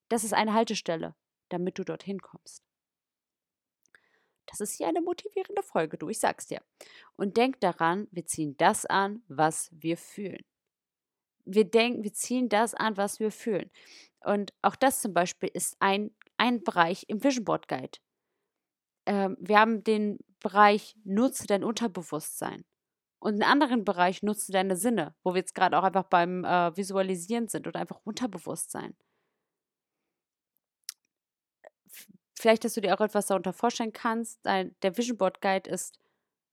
Das 0.08 0.24
ist 0.24 0.34
eine 0.34 0.54
Haltestelle, 0.54 1.14
damit 1.48 1.78
du 1.78 1.84
dorthin 1.84 2.20
kommst. 2.20 2.62
Das 4.46 4.60
ist 4.60 4.76
hier 4.76 4.86
eine 4.86 5.00
motivierende 5.00 5.62
Folge, 5.62 5.96
du, 5.96 6.08
ich 6.08 6.18
sag's 6.18 6.46
dir. 6.46 6.60
Und 7.16 7.36
denk 7.36 7.60
daran, 7.60 8.08
wir 8.10 8.26
ziehen 8.26 8.56
das 8.58 8.84
an, 8.86 9.22
was 9.28 9.70
wir 9.72 9.96
fühlen. 9.96 10.44
Wir 11.44 11.64
denken, 11.64 12.04
wir 12.04 12.12
ziehen 12.12 12.48
das 12.48 12.74
an, 12.74 12.96
was 12.96 13.18
wir 13.18 13.32
fühlen. 13.32 13.70
Und 14.20 14.52
auch 14.62 14.76
das 14.76 15.00
zum 15.00 15.14
Beispiel 15.14 15.50
ist 15.52 15.76
ein, 15.80 16.14
ein 16.36 16.62
Bereich 16.62 17.04
im 17.08 17.24
Vision 17.24 17.44
Board 17.44 17.66
Guide. 17.66 17.98
Ähm, 19.06 19.36
wir 19.40 19.58
haben 19.58 19.82
den 19.82 20.18
Bereich 20.42 20.96
nutze 21.04 21.46
dein 21.46 21.64
Unterbewusstsein. 21.64 22.64
Und 23.18 23.34
einen 23.34 23.44
anderen 23.44 23.84
Bereich 23.84 24.22
nutze 24.22 24.50
deine 24.50 24.76
Sinne, 24.76 25.14
wo 25.22 25.32
wir 25.32 25.38
jetzt 25.38 25.54
gerade 25.54 25.78
auch 25.78 25.84
einfach 25.84 26.04
beim 26.04 26.44
äh, 26.44 26.76
Visualisieren 26.76 27.48
sind 27.48 27.68
oder 27.68 27.78
einfach 27.80 28.00
Unterbewusstsein. 28.04 28.96
Vielleicht, 32.34 32.64
dass 32.64 32.74
du 32.74 32.80
dir 32.80 32.94
auch 32.94 33.00
etwas 33.00 33.28
darunter 33.28 33.52
vorstellen 33.52 33.92
kannst. 33.92 34.44
Der 34.44 34.96
Vision 34.96 35.16
Board 35.16 35.40
Guide 35.40 35.70
ist, 35.70 36.00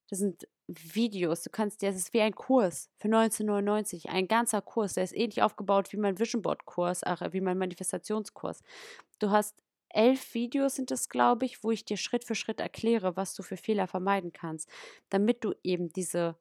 das 0.09 0.19
sind 0.19 0.47
Videos. 0.67 1.41
Du 1.41 1.49
kannst 1.49 1.81
dir, 1.81 1.89
das 1.89 1.97
ist 1.97 2.13
wie 2.13 2.21
ein 2.21 2.35
Kurs 2.35 2.91
für 2.97 3.07
1999, 3.07 4.09
ein 4.09 4.27
ganzer 4.27 4.61
Kurs. 4.61 4.93
Der 4.93 5.03
ist 5.03 5.15
ähnlich 5.15 5.41
aufgebaut 5.41 5.91
wie 5.91 5.97
mein 5.97 6.19
Vision 6.19 6.43
Board 6.43 6.65
Kurs, 6.65 7.03
ach, 7.03 7.21
wie 7.31 7.41
mein 7.41 7.57
Manifestationskurs. 7.57 8.61
Du 9.17 9.31
hast 9.31 9.55
elf 9.89 10.33
Videos 10.33 10.75
sind 10.75 10.91
es, 10.91 11.09
glaube 11.09 11.45
ich, 11.45 11.63
wo 11.63 11.71
ich 11.71 11.85
dir 11.85 11.97
Schritt 11.97 12.23
für 12.23 12.35
Schritt 12.35 12.59
erkläre, 12.59 13.15
was 13.15 13.33
du 13.33 13.43
für 13.43 13.57
Fehler 13.57 13.87
vermeiden 13.87 14.33
kannst, 14.33 14.69
damit 15.09 15.43
du 15.43 15.53
eben 15.63 15.91
diese 15.91 16.37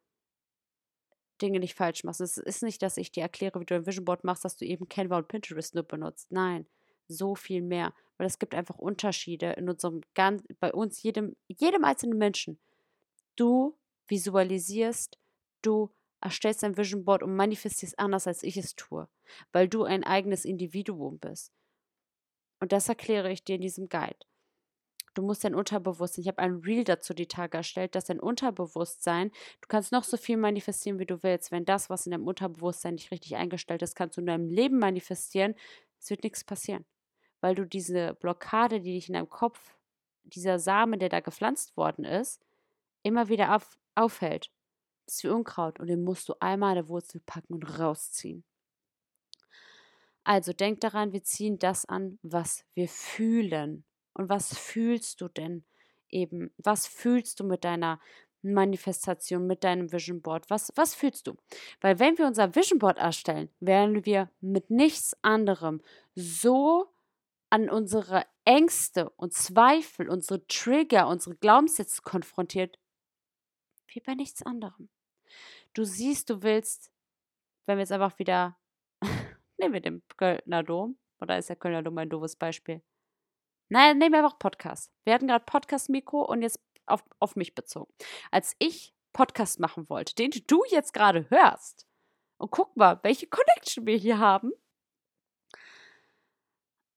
Dinge 1.40 1.60
nicht 1.60 1.74
falsch 1.74 2.04
machst. 2.04 2.20
Es 2.20 2.36
ist 2.36 2.62
nicht, 2.62 2.82
dass 2.82 2.96
ich 2.96 3.12
dir 3.12 3.22
erkläre, 3.22 3.60
wie 3.60 3.64
du 3.64 3.74
ein 3.74 3.86
Vision 3.86 4.04
Board 4.04 4.24
machst, 4.24 4.44
dass 4.44 4.56
du 4.56 4.64
eben 4.64 4.88
Canva 4.88 5.18
und 5.18 5.28
Pinterest 5.28 5.74
nur 5.74 5.84
benutzt. 5.84 6.30
Nein, 6.30 6.66
so 7.06 7.34
viel 7.34 7.62
mehr, 7.62 7.94
weil 8.16 8.26
es 8.26 8.38
gibt 8.38 8.54
einfach 8.54 8.78
Unterschiede 8.78 9.52
in 9.52 9.68
unserem 9.68 10.02
ganz 10.14 10.42
bei 10.60 10.72
uns 10.72 11.02
jedem 11.02 11.36
jedem 11.46 11.84
einzelnen 11.84 12.18
Menschen. 12.18 12.58
Du 13.36 13.78
visualisierst, 14.08 15.18
du 15.62 15.90
erstellst 16.20 16.64
ein 16.64 16.76
Vision 16.76 17.04
Board 17.04 17.22
und 17.22 17.36
manifestierst 17.36 17.98
anders, 17.98 18.26
als 18.26 18.42
ich 18.42 18.56
es 18.56 18.74
tue, 18.74 19.08
weil 19.52 19.68
du 19.68 19.84
ein 19.84 20.04
eigenes 20.04 20.44
Individuum 20.44 21.18
bist. 21.18 21.52
Und 22.60 22.72
das 22.72 22.88
erkläre 22.88 23.30
ich 23.30 23.44
dir 23.44 23.56
in 23.56 23.60
diesem 23.62 23.88
Guide. 23.88 24.18
Du 25.14 25.22
musst 25.22 25.42
dein 25.42 25.54
Unterbewusstsein, 25.54 26.22
ich 26.22 26.28
habe 26.28 26.38
ein 26.38 26.56
Reel 26.64 26.84
dazu 26.84 27.12
die 27.12 27.26
Tage 27.26 27.56
erstellt, 27.56 27.94
dass 27.94 28.04
dein 28.04 28.20
Unterbewusstsein, 28.20 29.30
du 29.60 29.68
kannst 29.68 29.90
noch 29.90 30.04
so 30.04 30.16
viel 30.16 30.36
manifestieren, 30.36 31.00
wie 31.00 31.06
du 31.06 31.22
willst. 31.24 31.50
Wenn 31.50 31.64
das, 31.64 31.90
was 31.90 32.06
in 32.06 32.12
deinem 32.12 32.28
Unterbewusstsein 32.28 32.94
nicht 32.94 33.10
richtig 33.10 33.34
eingestellt 33.34 33.82
ist, 33.82 33.96
kannst 33.96 34.16
du 34.16 34.20
in 34.20 34.28
deinem 34.28 34.48
Leben 34.48 34.78
manifestieren, 34.78 35.54
es 35.98 36.10
wird 36.10 36.22
nichts 36.22 36.44
passieren. 36.44 36.84
Weil 37.40 37.56
du 37.56 37.66
diese 37.66 38.14
Blockade, 38.14 38.80
die 38.80 38.92
dich 38.92 39.08
in 39.08 39.14
deinem 39.14 39.28
Kopf, 39.28 39.74
dieser 40.22 40.58
Samen, 40.58 41.00
der 41.00 41.08
da 41.08 41.20
gepflanzt 41.20 41.76
worden 41.76 42.04
ist, 42.04 42.40
immer 43.02 43.28
wieder 43.28 43.56
auf, 43.56 43.76
aufhält. 43.94 44.52
Das 45.06 45.16
ist 45.16 45.24
wie 45.24 45.28
Unkraut 45.28 45.80
und 45.80 45.88
den 45.88 46.04
musst 46.04 46.28
du 46.28 46.34
einmal 46.38 46.70
an 46.70 46.84
der 46.84 46.88
Wurzel 46.88 47.20
packen 47.24 47.54
und 47.54 47.80
rausziehen. 47.80 48.44
Also 50.28 50.52
denk 50.52 50.82
daran, 50.82 51.14
wir 51.14 51.24
ziehen 51.24 51.58
das 51.58 51.86
an, 51.86 52.18
was 52.20 52.66
wir 52.74 52.86
fühlen. 52.86 53.86
Und 54.12 54.28
was 54.28 54.54
fühlst 54.54 55.22
du 55.22 55.28
denn 55.28 55.64
eben? 56.10 56.52
Was 56.58 56.86
fühlst 56.86 57.40
du 57.40 57.44
mit 57.44 57.64
deiner 57.64 57.98
Manifestation, 58.42 59.46
mit 59.46 59.64
deinem 59.64 59.90
Vision 59.90 60.20
Board? 60.20 60.50
Was, 60.50 60.70
was 60.74 60.94
fühlst 60.94 61.28
du? 61.28 61.36
Weil 61.80 61.98
wenn 61.98 62.18
wir 62.18 62.26
unser 62.26 62.54
Vision 62.54 62.78
Board 62.78 62.98
erstellen, 62.98 63.48
werden 63.60 64.04
wir 64.04 64.30
mit 64.42 64.68
nichts 64.68 65.16
anderem 65.22 65.80
so 66.14 66.92
an 67.48 67.70
unsere 67.70 68.26
Ängste 68.44 69.08
und 69.08 69.32
Zweifel, 69.32 70.10
unsere 70.10 70.46
Trigger, 70.46 71.08
unsere 71.08 71.36
Glaubenssätze 71.36 72.02
konfrontiert, 72.02 72.78
wie 73.86 74.00
bei 74.00 74.12
nichts 74.12 74.42
anderem. 74.42 74.90
Du 75.72 75.84
siehst, 75.84 76.28
du 76.28 76.42
willst, 76.42 76.90
wenn 77.64 77.78
wir 77.78 77.82
jetzt 77.82 77.92
einfach 77.92 78.18
wieder 78.18 78.58
Nehmen 79.58 79.74
wir 79.74 79.80
den 79.80 80.02
Kölner 80.16 80.62
Dom. 80.62 80.98
Oder 81.20 81.38
ist 81.38 81.48
der 81.48 81.56
Kölner 81.56 81.82
Dom 81.82 81.98
ein 81.98 82.08
doofes 82.08 82.36
Beispiel? 82.36 82.82
Nein, 83.68 83.98
nehmen 83.98 84.12
wir 84.12 84.24
einfach 84.24 84.38
Podcast. 84.38 84.92
Wir 85.04 85.14
hatten 85.14 85.26
gerade 85.26 85.44
Podcast-Mikro 85.44 86.22
und 86.22 86.42
jetzt 86.42 86.60
auf, 86.86 87.04
auf 87.18 87.36
mich 87.36 87.54
bezogen. 87.54 87.92
Als 88.30 88.54
ich 88.58 88.94
Podcast 89.12 89.60
machen 89.60 89.88
wollte, 89.90 90.14
den 90.14 90.30
du 90.46 90.62
jetzt 90.70 90.94
gerade 90.94 91.28
hörst, 91.28 91.88
und 92.38 92.52
guck 92.52 92.76
mal, 92.76 93.00
welche 93.02 93.26
Connection 93.26 93.86
wir 93.86 93.96
hier 93.96 94.18
haben. 94.18 94.52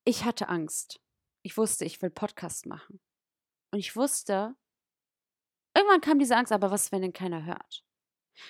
Ich 0.05 0.23
hatte 0.23 0.49
Angst. 0.49 1.01
Ich 1.41 1.57
wusste, 1.57 1.83
ich 1.85 2.01
will 2.01 2.11
Podcast 2.11 2.67
machen. 2.67 3.01
Und 3.71 3.79
ich 3.79 3.95
wusste, 3.95 4.55
irgendwann 5.75 6.01
kam 6.01 6.19
diese 6.19 6.35
Angst, 6.35 6.51
aber 6.51 6.71
was, 6.71 6.91
wenn 6.91 7.01
denn 7.01 7.13
keiner 7.13 7.43
hört? 7.45 7.83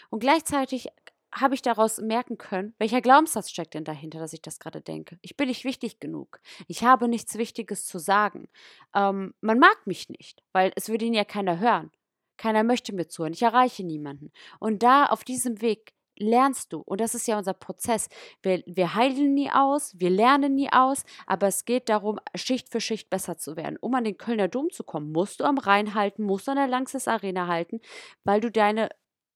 Und 0.10 0.19
gleichzeitig 0.19 0.89
habe 1.34 1.56
ich 1.56 1.62
daraus 1.62 2.00
merken 2.00 2.38
können, 2.38 2.74
welcher 2.78 3.02
Glaubenssatz 3.02 3.50
steckt 3.50 3.74
denn 3.74 3.84
dahinter, 3.84 4.20
dass 4.20 4.34
ich 4.34 4.41
das 4.41 4.60
gerade 4.60 4.82
denke. 4.82 5.17
Ich 5.22 5.38
bin 5.38 5.48
nicht 5.48 5.63
wichtig 5.63 6.00
genug. 6.00 6.39
Ich 6.67 6.84
habe 6.84 7.08
nichts 7.08 7.38
Wichtiges 7.38 7.86
zu 7.86 8.00
sagen. 8.00 8.50
Ähm, 8.96 9.34
man 9.41 9.60
mag 9.60 9.86
mich 9.86 10.10
nicht, 10.10 10.44
weil 10.52 10.72
es 10.76 10.89
würde 10.89 11.06
ihn 11.06 11.13
ja 11.13 11.24
keiner 11.24 11.60
hören. 11.60 11.91
Keiner 12.38 12.63
möchte 12.63 12.94
mir 12.94 13.08
zuhören. 13.08 13.34
Ich 13.34 13.44
erreiche 13.44 13.84
niemanden. 13.84 14.32
Und 14.60 14.84
da 14.84 15.06
auf 15.06 15.24
diesem 15.24 15.62
Weg 15.62 15.94
lernst 16.22 16.72
du. 16.74 16.80
Und 16.80 17.02
das 17.02 17.15
ist 17.15 17.28
ja 17.28 17.38
unser 17.38 17.54
Prozess. 17.54 18.08
Wir, 18.41 18.63
wir 18.65 18.96
heilen 18.96 19.34
nie 19.34 19.52
aus, 19.52 19.94
wir 20.00 20.10
lernen 20.10 20.56
nie 20.56 20.72
aus, 20.72 21.04
aber 21.26 21.48
es 21.48 21.65
geht 21.65 21.89
darum, 21.89 22.20
Schicht 22.36 22.70
für 22.70 22.80
Schicht 22.82 23.10
besser 23.10 23.38
zu 23.38 23.56
werden. 23.56 23.78
Um 23.82 23.94
an 23.96 24.04
den 24.04 24.17
Kölner 24.17 24.48
Dom 24.48 24.70
zu 24.70 24.84
kommen, 24.84 25.12
musst 25.12 25.39
du 25.39 25.44
am 25.44 25.58
Rhein 25.58 25.94
halten, 25.94 26.24
musst 26.24 26.48
du 26.48 26.52
an 26.52 26.58
der 26.58 26.67
Lanxess 26.67 27.08
Arena 27.08 27.48
halten, 27.48 27.82
weil 28.24 28.39
du 28.39 28.52
deine, 28.52 28.89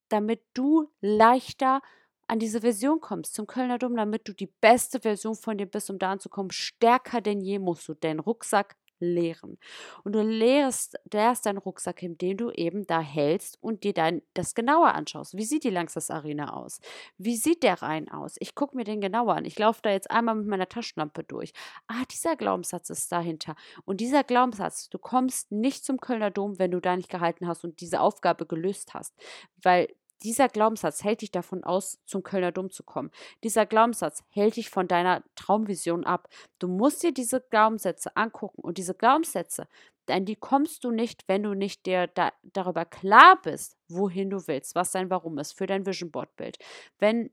damit 0.09 0.41
du 0.53 0.89
leichter 1.01 1.81
an 2.27 2.39
diese 2.39 2.61
Version 2.61 3.01
kommst, 3.01 3.35
zum 3.35 3.47
Kölner 3.47 3.77
Dom, 3.77 3.95
damit 3.95 4.27
du 4.27 4.33
die 4.33 4.51
beste 4.61 4.99
Version 5.01 5.35
von 5.35 5.57
dir 5.57 5.67
bist, 5.67 5.89
um 5.89 5.99
da 5.99 6.11
anzukommen, 6.11 6.51
stärker 6.51 7.21
denn 7.21 7.41
je 7.41 7.59
musst 7.59 7.87
du 7.87 7.93
den 7.93 8.19
Rucksack 8.19 8.75
leeren. 8.99 9.57
Und 10.03 10.13
du 10.13 10.21
leerst, 10.21 10.97
leerst 11.11 11.45
deinen 11.45 11.57
Rucksack, 11.57 12.01
indem 12.03 12.37
du 12.37 12.51
eben 12.51 12.87
da 12.87 12.99
hältst 12.99 13.57
und 13.61 13.83
dir 13.83 13.93
dann 13.93 14.21
das 14.33 14.55
genauer 14.55 14.93
anschaust. 14.93 15.35
Wie 15.35 15.43
sieht 15.43 15.63
die 15.63 15.69
Langsas 15.69 16.09
Arena 16.09 16.53
aus? 16.53 16.79
Wie 17.17 17.35
sieht 17.35 17.63
der 17.63 17.81
Rhein 17.81 18.09
aus? 18.09 18.35
Ich 18.39 18.55
gucke 18.55 18.75
mir 18.75 18.83
den 18.83 19.01
genauer 19.01 19.35
an. 19.35 19.45
Ich 19.45 19.57
laufe 19.59 19.81
da 19.81 19.91
jetzt 19.91 20.11
einmal 20.11 20.35
mit 20.35 20.47
meiner 20.47 20.69
Taschenlampe 20.69 21.23
durch. 21.23 21.53
Ah, 21.87 22.03
dieser 22.11 22.35
Glaubenssatz 22.35 22.89
ist 22.89 23.11
dahinter. 23.11 23.55
Und 23.85 24.01
dieser 24.01 24.23
Glaubenssatz, 24.23 24.89
du 24.89 24.97
kommst 24.97 25.51
nicht 25.51 25.85
zum 25.85 25.99
Kölner 25.99 26.31
Dom, 26.31 26.59
wenn 26.59 26.71
du 26.71 26.79
da 26.79 26.95
nicht 26.95 27.09
gehalten 27.09 27.47
hast 27.47 27.63
und 27.63 27.81
diese 27.81 27.99
Aufgabe 27.99 28.45
gelöst 28.45 28.93
hast. 28.93 29.13
Weil 29.61 29.89
dieser 30.23 30.47
Glaubenssatz 30.49 31.03
hält 31.03 31.21
dich 31.21 31.31
davon 31.31 31.63
aus, 31.63 31.99
zum 32.05 32.23
Kölner 32.23 32.51
Dom 32.51 32.69
zu 32.69 32.83
kommen. 32.83 33.11
Dieser 33.43 33.65
Glaubenssatz 33.65 34.23
hält 34.29 34.55
dich 34.55 34.69
von 34.69 34.87
deiner 34.87 35.23
Traumvision 35.35 36.03
ab. 36.05 36.27
Du 36.59 36.67
musst 36.67 37.03
dir 37.03 37.13
diese 37.13 37.41
Glaubenssätze 37.41 38.15
angucken 38.15 38.61
und 38.61 38.77
diese 38.77 38.93
Glaubenssätze, 38.93 39.67
an 40.09 40.25
die 40.25 40.35
kommst 40.35 40.83
du 40.83 40.91
nicht, 40.91 41.27
wenn 41.27 41.43
du 41.43 41.53
nicht 41.53 41.85
dir 41.85 42.07
da, 42.07 42.31
darüber 42.43 42.85
klar 42.85 43.39
bist, 43.43 43.77
wohin 43.87 44.29
du 44.29 44.47
willst, 44.47 44.75
was 44.75 44.91
dein 44.91 45.09
Warum 45.09 45.37
ist 45.37 45.53
für 45.53 45.65
dein 45.65 45.85
Vision 45.85 46.11
Board 46.11 46.35
Bild. 46.35 46.57
Wenn 46.99 47.31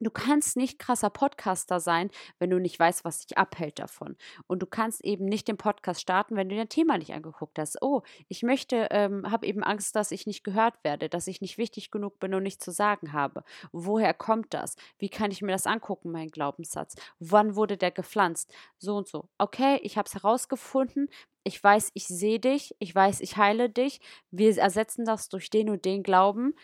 Du 0.00 0.10
kannst 0.10 0.56
nicht 0.56 0.80
krasser 0.80 1.08
Podcaster 1.08 1.78
sein, 1.78 2.10
wenn 2.38 2.50
du 2.50 2.58
nicht 2.58 2.78
weißt, 2.78 3.04
was 3.04 3.26
dich 3.26 3.38
abhält 3.38 3.78
davon. 3.78 4.16
Und 4.48 4.60
du 4.60 4.66
kannst 4.66 5.04
eben 5.04 5.24
nicht 5.24 5.46
den 5.46 5.56
Podcast 5.56 6.00
starten, 6.00 6.34
wenn 6.34 6.48
du 6.48 6.56
dein 6.56 6.68
Thema 6.68 6.98
nicht 6.98 7.12
angeguckt 7.14 7.58
hast. 7.58 7.80
Oh, 7.80 8.02
ich 8.28 8.42
möchte, 8.42 8.88
ähm, 8.90 9.30
habe 9.30 9.46
eben 9.46 9.62
Angst, 9.62 9.94
dass 9.94 10.10
ich 10.10 10.26
nicht 10.26 10.42
gehört 10.42 10.82
werde, 10.82 11.08
dass 11.08 11.28
ich 11.28 11.40
nicht 11.40 11.58
wichtig 11.58 11.92
genug 11.92 12.18
bin 12.18 12.34
und 12.34 12.42
nichts 12.42 12.64
zu 12.64 12.72
sagen 12.72 13.12
habe. 13.12 13.44
Woher 13.70 14.14
kommt 14.14 14.52
das? 14.52 14.74
Wie 14.98 15.08
kann 15.08 15.30
ich 15.30 15.42
mir 15.42 15.52
das 15.52 15.66
angucken, 15.66 16.10
mein 16.10 16.30
Glaubenssatz? 16.30 16.96
Wann 17.20 17.54
wurde 17.54 17.76
der 17.76 17.92
gepflanzt? 17.92 18.52
So 18.78 18.96
und 18.96 19.06
so. 19.06 19.28
Okay, 19.38 19.78
ich 19.82 19.96
habe 19.96 20.08
es 20.08 20.14
herausgefunden. 20.14 21.08
Ich 21.44 21.62
weiß, 21.62 21.92
ich 21.94 22.08
sehe 22.08 22.40
dich. 22.40 22.74
Ich 22.80 22.94
weiß, 22.94 23.20
ich 23.20 23.36
heile 23.36 23.70
dich. 23.70 24.00
Wir 24.32 24.58
ersetzen 24.58 25.04
das 25.04 25.28
durch 25.28 25.50
den 25.50 25.70
und 25.70 25.84
den 25.84 26.02
Glauben. 26.02 26.54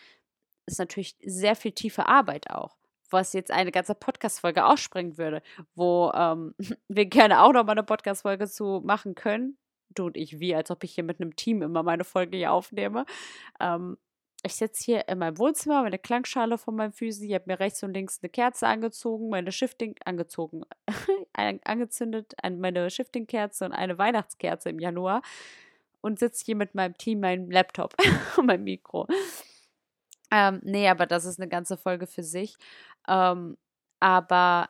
Ist 0.65 0.79
natürlich 0.79 1.15
sehr 1.23 1.55
viel 1.55 1.71
tiefe 1.71 2.07
Arbeit 2.07 2.49
auch 2.51 2.80
was 3.11 3.33
jetzt 3.33 3.51
eine 3.51 3.71
ganze 3.71 3.95
Podcast-Folge 3.95 4.65
ausspringen 4.65 5.17
würde, 5.17 5.41
wo 5.75 6.11
ähm, 6.13 6.55
wir 6.87 7.05
gerne 7.05 7.41
auch 7.41 7.53
noch 7.53 7.65
mal 7.65 7.73
eine 7.73 7.83
Podcast-Folge 7.83 8.47
zu 8.47 8.81
machen 8.83 9.15
können. 9.15 9.57
Du 9.89 10.05
und 10.05 10.17
ich, 10.17 10.39
wie, 10.39 10.55
als 10.55 10.71
ob 10.71 10.83
ich 10.83 10.93
hier 10.93 11.03
mit 11.03 11.19
einem 11.19 11.35
Team 11.35 11.61
immer 11.61 11.83
meine 11.83 12.03
Folge 12.03 12.37
hier 12.37 12.53
aufnehme. 12.53 13.05
Ähm, 13.59 13.97
ich 14.43 14.55
sitze 14.55 14.83
hier 14.83 15.07
in 15.07 15.19
meinem 15.19 15.37
Wohnzimmer, 15.37 15.83
meine 15.83 15.99
Klangschale 15.99 16.57
von 16.57 16.75
meinem 16.75 16.93
Füßen. 16.93 17.23
Ich 17.27 17.33
habe 17.33 17.43
mir 17.47 17.59
rechts 17.59 17.83
und 17.83 17.93
links 17.93 18.19
eine 18.21 18.29
Kerze 18.29 18.67
angezogen, 18.67 19.29
meine 19.29 19.51
Shifting 19.51 19.95
angezogen, 20.03 20.63
angezündet, 21.33 22.33
meine 22.57 22.89
Shifting-Kerze 22.89 23.65
und 23.65 23.73
eine 23.73 23.97
Weihnachtskerze 23.99 24.69
im 24.69 24.79
Januar 24.79 25.21
und 26.01 26.17
sitze 26.17 26.43
hier 26.45 26.55
mit 26.55 26.73
meinem 26.73 26.97
Team, 26.97 27.19
meinem 27.19 27.51
Laptop 27.51 27.95
und 28.37 28.47
meinem 28.47 28.63
Mikro. 28.63 29.07
Ähm, 30.31 30.61
nee, 30.63 30.87
aber 30.89 31.05
das 31.05 31.25
ist 31.25 31.39
eine 31.39 31.49
ganze 31.49 31.77
Folge 31.77 32.07
für 32.07 32.23
sich. 32.23 32.55
Ähm, 33.07 33.57
aber 33.99 34.69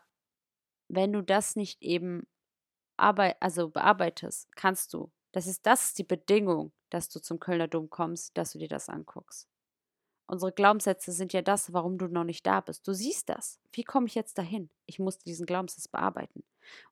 wenn 0.89 1.13
du 1.13 1.24
das 1.24 1.56
nicht 1.58 1.82
eben 1.84 2.28
arbeit 2.97 3.38
also 3.41 3.69
bearbeitest, 3.69 4.50
kannst 4.58 4.93
du. 4.93 5.12
Das 5.34 5.47
ist, 5.47 5.65
das 5.67 5.86
ist 5.88 6.00
die 6.00 6.06
Bedingung, 6.06 6.74
dass 6.91 7.10
du 7.10 7.21
zum 7.21 7.39
Kölner 7.39 7.67
Dom 7.69 7.89
kommst, 7.91 8.38
dass 8.38 8.54
du 8.54 8.60
dir 8.60 8.69
das 8.69 8.89
anguckst. 8.89 9.51
Unsere 10.32 10.54
Glaubenssätze 10.54 11.12
sind 11.12 11.34
ja 11.34 11.41
das, 11.41 11.74
warum 11.74 11.98
du 11.98 12.08
noch 12.08 12.24
nicht 12.24 12.48
da 12.48 12.62
bist. 12.62 12.88
Du 12.88 12.94
siehst 12.94 13.28
das. 13.28 13.60
Wie 13.74 13.84
komme 13.84 14.08
ich 14.08 14.15
jetzt 14.15 14.38
dahin? 14.38 14.70
Ich 14.86 14.98
muss 14.98 15.20
diesen 15.20 15.46
Glaubenssatz 15.46 15.89
bearbeiten. 15.89 16.46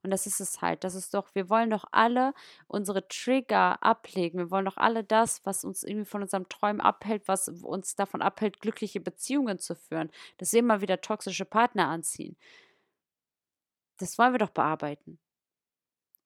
Und 0.03 0.11
das 0.11 0.25
ist 0.25 0.41
es 0.41 0.61
halt. 0.61 0.83
Das 0.83 0.93
ist 0.93 1.13
doch, 1.13 1.33
wir 1.33 1.49
wollen 1.49 1.69
doch 1.69 1.85
alle 1.93 2.33
unsere 2.67 3.07
Trigger 3.07 3.81
ablegen. 3.81 4.39
Wir 4.39 4.51
wollen 4.51 4.65
doch 4.65 4.75
alle 4.75 5.05
das, 5.05 5.45
was 5.45 5.63
uns 5.63 5.83
irgendwie 5.83 6.09
von 6.09 6.21
unserem 6.21 6.49
Träumen 6.49 6.81
abhält, 6.81 7.29
was 7.29 7.47
uns 7.47 7.95
davon 7.95 8.21
abhält, 8.21 8.59
glückliche 8.59 8.99
Beziehungen 8.99 9.57
zu 9.57 9.73
führen. 9.73 10.11
Dass 10.37 10.51
wir 10.51 10.59
immer 10.59 10.81
wieder 10.81 10.99
toxische 10.99 11.45
Partner 11.45 11.87
anziehen. 11.87 12.35
Das 13.99 14.17
wollen 14.17 14.33
wir 14.33 14.39
doch 14.39 14.49
bearbeiten. 14.49 15.17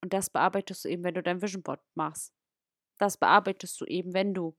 Und 0.01 0.13
das 0.13 0.31
bearbeitest 0.31 0.83
du 0.83 0.89
eben, 0.89 1.03
wenn 1.03 1.13
du 1.13 1.21
dein 1.21 1.43
Vision 1.43 1.61
Board 1.61 1.81
machst. 1.93 2.33
Das 2.97 3.17
bearbeitest 3.17 3.79
du 3.79 3.85
eben, 3.85 4.15
wenn 4.15 4.33
du 4.33 4.55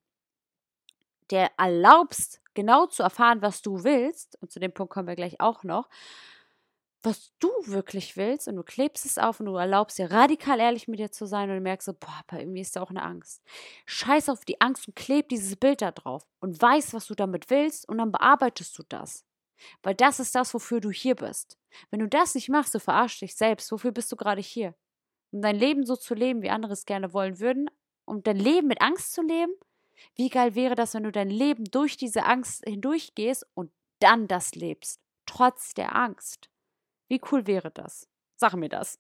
dir 1.33 1.51
erlaubst, 1.59 2.41
genau 2.55 2.87
zu 2.87 3.03
erfahren, 3.03 3.43
was 3.43 3.63
du 3.63 3.85
willst, 3.85 4.39
und 4.41 4.51
zu 4.53 4.61
dem 4.61 4.73
Punkt 4.73 4.93
kommen 4.93 5.09
wir 5.09 5.17
gleich 5.17 5.41
auch 5.41 5.65
noch, 5.65 5.89
was 7.05 7.33
du 7.39 7.51
wirklich 7.67 8.17
willst 8.17 8.49
und 8.49 8.57
du 8.57 8.63
klebst 8.63 9.05
es 9.05 9.19
auf 9.19 9.39
und 9.39 9.47
du 9.47 9.57
erlaubst 9.57 9.99
dir 9.99 10.11
radikal 10.11 10.59
ehrlich 10.59 10.89
mit 10.89 10.99
dir 10.99 11.13
zu 11.13 11.27
sein 11.27 11.51
und 11.51 11.57
du 11.57 11.61
merkst 11.61 11.87
so, 11.87 11.93
boah, 11.93 12.23
aber 12.27 12.41
irgendwie 12.41 12.63
ist 12.63 12.77
da 12.77 12.83
auch 12.83 12.91
eine 12.91 13.03
Angst. 13.03 13.43
Scheiß 13.85 14.31
auf 14.31 14.45
die 14.47 14.61
Angst 14.63 14.89
und 14.89 14.97
kleb 14.97 15.29
dieses 15.29 15.57
Bild 15.57 15.83
da 15.83 15.91
drauf 15.91 16.27
und 16.41 16.61
weißt, 16.61 16.95
was 16.95 17.07
du 17.07 17.15
damit 17.15 17.51
willst 17.51 17.87
und 17.89 17.99
dann 17.99 18.11
bearbeitest 18.11 18.79
du 18.79 18.83
das. 18.89 19.27
Weil 19.83 19.95
das 19.95 20.19
ist 20.19 20.35
das, 20.35 20.55
wofür 20.55 20.81
du 20.81 20.91
hier 20.91 21.15
bist. 21.15 21.59
Wenn 21.91 22.01
du 22.01 22.09
das 22.09 22.35
nicht 22.35 22.49
machst, 22.49 22.75
du 22.75 22.81
verarschst 22.81 23.23
dich 23.23 23.37
selbst. 23.37 23.71
Wofür 23.71 23.93
bist 23.93 24.11
du 24.11 24.17
gerade 24.17 24.41
hier? 24.41 24.75
Um 25.31 25.43
dein 25.43 25.57
Leben 25.57 25.85
so 25.85 25.97
zu 25.97 26.15
leben, 26.15 26.43
wie 26.43 26.51
andere 26.51 26.73
es 26.73 26.87
gerne 26.87 27.13
wollen 27.13 27.39
würden, 27.41 27.71
um 28.05 28.23
dein 28.23 28.37
Leben 28.39 28.69
mit 28.69 28.81
Angst 28.81 29.13
zu 29.13 29.23
leben? 29.23 29.53
Wie 30.15 30.29
geil 30.29 30.55
wäre 30.55 30.75
das, 30.75 30.95
wenn 30.95 31.05
du 31.05 31.13
dein 31.13 31.31
Leben 31.31 31.65
durch 31.65 31.97
diese 31.97 32.25
Angst 32.25 32.65
hindurchgehst 32.65 33.47
und 33.55 33.71
dann 34.01 34.29
das 34.29 34.55
lebst, 34.55 35.01
trotz 35.27 35.75
der 35.75 35.95
Angst? 35.97 36.51
Wie 37.09 37.21
cool 37.31 37.47
wäre 37.47 37.71
das? 37.71 38.09
Sag 38.37 38.55
mir 38.55 38.69
das. 38.69 38.99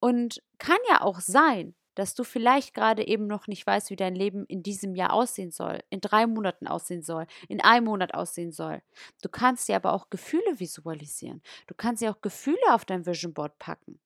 Und 0.00 0.42
kann 0.58 0.78
ja 0.88 1.00
auch 1.00 1.20
sein, 1.20 1.74
dass 1.94 2.14
du 2.14 2.24
vielleicht 2.24 2.74
gerade 2.74 3.06
eben 3.06 3.26
noch 3.26 3.46
nicht 3.46 3.66
weißt, 3.66 3.90
wie 3.90 3.96
dein 3.96 4.14
Leben 4.14 4.44
in 4.46 4.62
diesem 4.62 4.94
Jahr 4.94 5.12
aussehen 5.12 5.50
soll, 5.50 5.80
in 5.90 6.00
drei 6.00 6.26
Monaten 6.26 6.66
aussehen 6.66 7.02
soll, 7.02 7.26
in 7.48 7.60
einem 7.60 7.86
Monat 7.86 8.14
aussehen 8.14 8.52
soll. 8.52 8.82
Du 9.22 9.28
kannst 9.28 9.68
dir 9.68 9.76
aber 9.76 9.92
auch 9.92 10.10
Gefühle 10.10 10.58
visualisieren. 10.58 11.42
Du 11.66 11.74
kannst 11.74 12.02
dir 12.02 12.10
auch 12.10 12.20
Gefühle 12.20 12.72
auf 12.72 12.84
dein 12.84 13.06
Vision 13.06 13.32
Board 13.32 13.58
packen. 13.58 14.00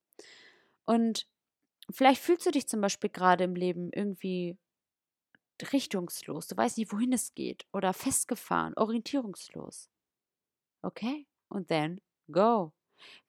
Und 0.85 1.27
Vielleicht 1.91 2.21
fühlst 2.21 2.45
du 2.45 2.51
dich 2.51 2.67
zum 2.67 2.81
Beispiel 2.81 3.09
gerade 3.09 3.43
im 3.43 3.55
Leben 3.55 3.91
irgendwie 3.93 4.57
richtungslos. 5.73 6.47
Du 6.47 6.57
weißt 6.57 6.77
nicht, 6.77 6.91
wohin 6.91 7.13
es 7.13 7.33
geht. 7.33 7.65
Oder 7.73 7.93
festgefahren, 7.93 8.73
orientierungslos. 8.75 9.89
Okay? 10.81 11.27
Und 11.49 11.67
then 11.69 12.01
go. 12.31 12.73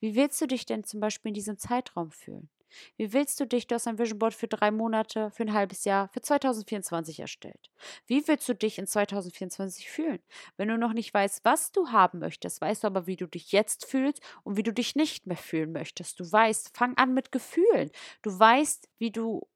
Wie 0.01 0.15
willst 0.15 0.41
du 0.41 0.47
dich 0.47 0.67
denn 0.67 0.85
zum 0.85 1.01
Beispiel 1.01 1.31
in 1.31 1.35
diesem 1.35 1.59
Zeitraum 1.59 2.11
fühlen? 2.11 2.51
Wie 2.97 3.13
willst 3.13 3.41
du 3.41 3.47
dich, 3.47 3.67
du 3.67 3.75
hast 3.75 3.87
ein 3.87 3.99
Vision 3.99 4.19
Board 4.19 4.35
für 4.35 4.49
drei 4.49 4.71
Monate, 4.71 5.31
für 5.31 5.43
ein 5.43 5.53
halbes 5.53 5.85
Jahr, 5.85 6.09
für 6.09 6.21
2024 6.21 7.21
erstellt. 7.21 7.71
Wie 8.07 8.27
willst 8.27 8.49
du 8.49 8.55
dich 8.55 8.79
in 8.79 8.87
2024 8.87 9.91
fühlen? 9.91 10.21
Wenn 10.57 10.69
du 10.69 10.79
noch 10.79 10.93
nicht 10.93 11.13
weißt, 11.13 11.45
was 11.45 11.73
du 11.73 11.89
haben 11.89 12.19
möchtest, 12.19 12.61
weißt 12.61 12.85
du 12.85 12.87
aber, 12.87 13.07
wie 13.07 13.17
du 13.17 13.27
dich 13.27 13.53
jetzt 13.53 13.87
fühlst 13.87 14.21
und 14.45 14.57
wie 14.57 14.63
du 14.63 14.73
dich 14.73 14.97
nicht 14.97 15.27
mehr 15.27 15.37
fühlen 15.37 15.73
möchtest. 15.73 16.21
Du 16.21 16.31
weißt, 16.31 16.77
fang 16.77 16.97
an 16.97 17.15
mit 17.15 17.33
Gefühlen. 17.33 17.91
Du 18.23 18.39
weißt, 18.39 18.89
wie 18.99 19.11
du, 19.11 19.49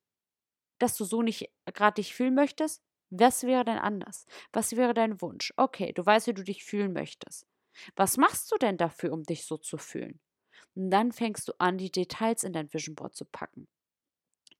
dass 0.78 0.96
du 0.96 1.04
so 1.04 1.22
nicht 1.22 1.50
gerade 1.66 1.96
dich 1.96 2.14
fühlen 2.14 2.34
möchtest. 2.34 2.82
Was 3.10 3.44
wäre 3.44 3.64
denn 3.64 3.78
anders? 3.78 4.26
Was 4.52 4.76
wäre 4.76 4.94
dein 4.94 5.20
Wunsch? 5.20 5.52
Okay, 5.56 5.92
du 5.92 6.04
weißt, 6.04 6.26
wie 6.26 6.34
du 6.34 6.42
dich 6.44 6.64
fühlen 6.64 6.92
möchtest. 6.92 7.46
Was 7.96 8.16
machst 8.16 8.50
du 8.52 8.56
denn 8.56 8.76
dafür, 8.76 9.12
um 9.12 9.24
dich 9.24 9.44
so 9.46 9.56
zu 9.56 9.78
fühlen? 9.78 10.20
Und 10.74 10.90
dann 10.90 11.12
fängst 11.12 11.48
du 11.48 11.52
an, 11.58 11.78
die 11.78 11.90
Details 11.90 12.44
in 12.44 12.52
dein 12.52 12.72
Vision 12.72 12.94
Board 12.94 13.14
zu 13.14 13.24
packen, 13.24 13.68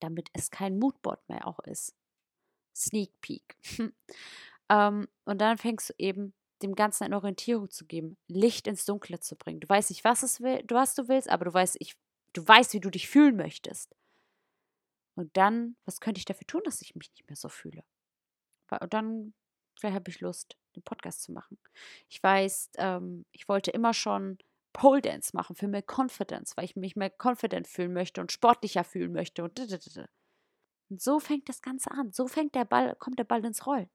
damit 0.00 0.28
es 0.32 0.50
kein 0.50 0.78
Moodboard 0.78 1.28
mehr 1.28 1.46
auch 1.46 1.58
ist. 1.60 1.94
Sneak 2.74 3.20
Peek. 3.20 3.56
ähm, 4.68 5.08
und 5.24 5.40
dann 5.40 5.58
fängst 5.58 5.90
du 5.90 5.94
eben 5.98 6.34
dem 6.62 6.74
Ganzen 6.74 7.04
eine 7.04 7.16
Orientierung 7.16 7.70
zu 7.70 7.84
geben, 7.84 8.16
Licht 8.28 8.66
ins 8.66 8.84
Dunkle 8.84 9.20
zu 9.20 9.36
bringen. 9.36 9.60
Du 9.60 9.68
weißt 9.68 9.90
nicht, 9.90 10.04
was, 10.04 10.22
es 10.22 10.40
will, 10.40 10.62
du, 10.64 10.74
was 10.74 10.94
du 10.94 11.08
willst, 11.08 11.28
aber 11.28 11.44
du 11.44 11.52
weißt, 11.52 11.76
ich, 11.80 11.96
du 12.32 12.46
weißt, 12.46 12.72
wie 12.72 12.80
du 12.80 12.90
dich 12.90 13.08
fühlen 13.08 13.36
möchtest. 13.36 13.94
Und 15.16 15.36
dann, 15.36 15.76
was 15.84 16.00
könnte 16.00 16.18
ich 16.18 16.24
dafür 16.24 16.46
tun, 16.46 16.62
dass 16.64 16.82
ich 16.82 16.94
mich 16.96 17.10
nicht 17.12 17.28
mehr 17.28 17.36
so 17.36 17.48
fühle? 17.48 17.84
Und 18.70 18.94
dann, 18.94 19.34
vielleicht 19.78 19.94
habe 19.94 20.10
ich 20.10 20.20
Lust, 20.20 20.56
den 20.74 20.82
Podcast 20.82 21.22
zu 21.22 21.32
machen. 21.32 21.58
Ich 22.08 22.20
weiß, 22.22 22.70
ähm, 22.78 23.24
ich 23.30 23.48
wollte 23.48 23.70
immer 23.70 23.94
schon 23.94 24.38
Pole 24.74 25.00
Dance 25.00 25.30
machen 25.32 25.56
für 25.56 25.68
mehr 25.68 25.84
Confidence, 25.86 26.54
weil 26.56 26.66
ich 26.66 26.76
mich 26.76 26.96
mehr 26.96 27.10
confident 27.10 27.66
fühlen 27.66 27.94
möchte 27.94 28.20
und 28.20 28.32
sportlicher 28.32 28.84
fühlen 28.84 29.12
möchte 29.12 29.42
und 29.42 29.58
und 30.90 31.00
so 31.00 31.18
fängt 31.18 31.48
das 31.48 31.62
Ganze 31.62 31.90
an. 31.90 32.12
So 32.12 32.28
fängt 32.28 32.54
der 32.54 32.64
Ball, 32.64 32.94
kommt 32.96 33.18
der 33.18 33.24
Ball 33.24 33.44
ins 33.44 33.66
Rollen. 33.66 33.90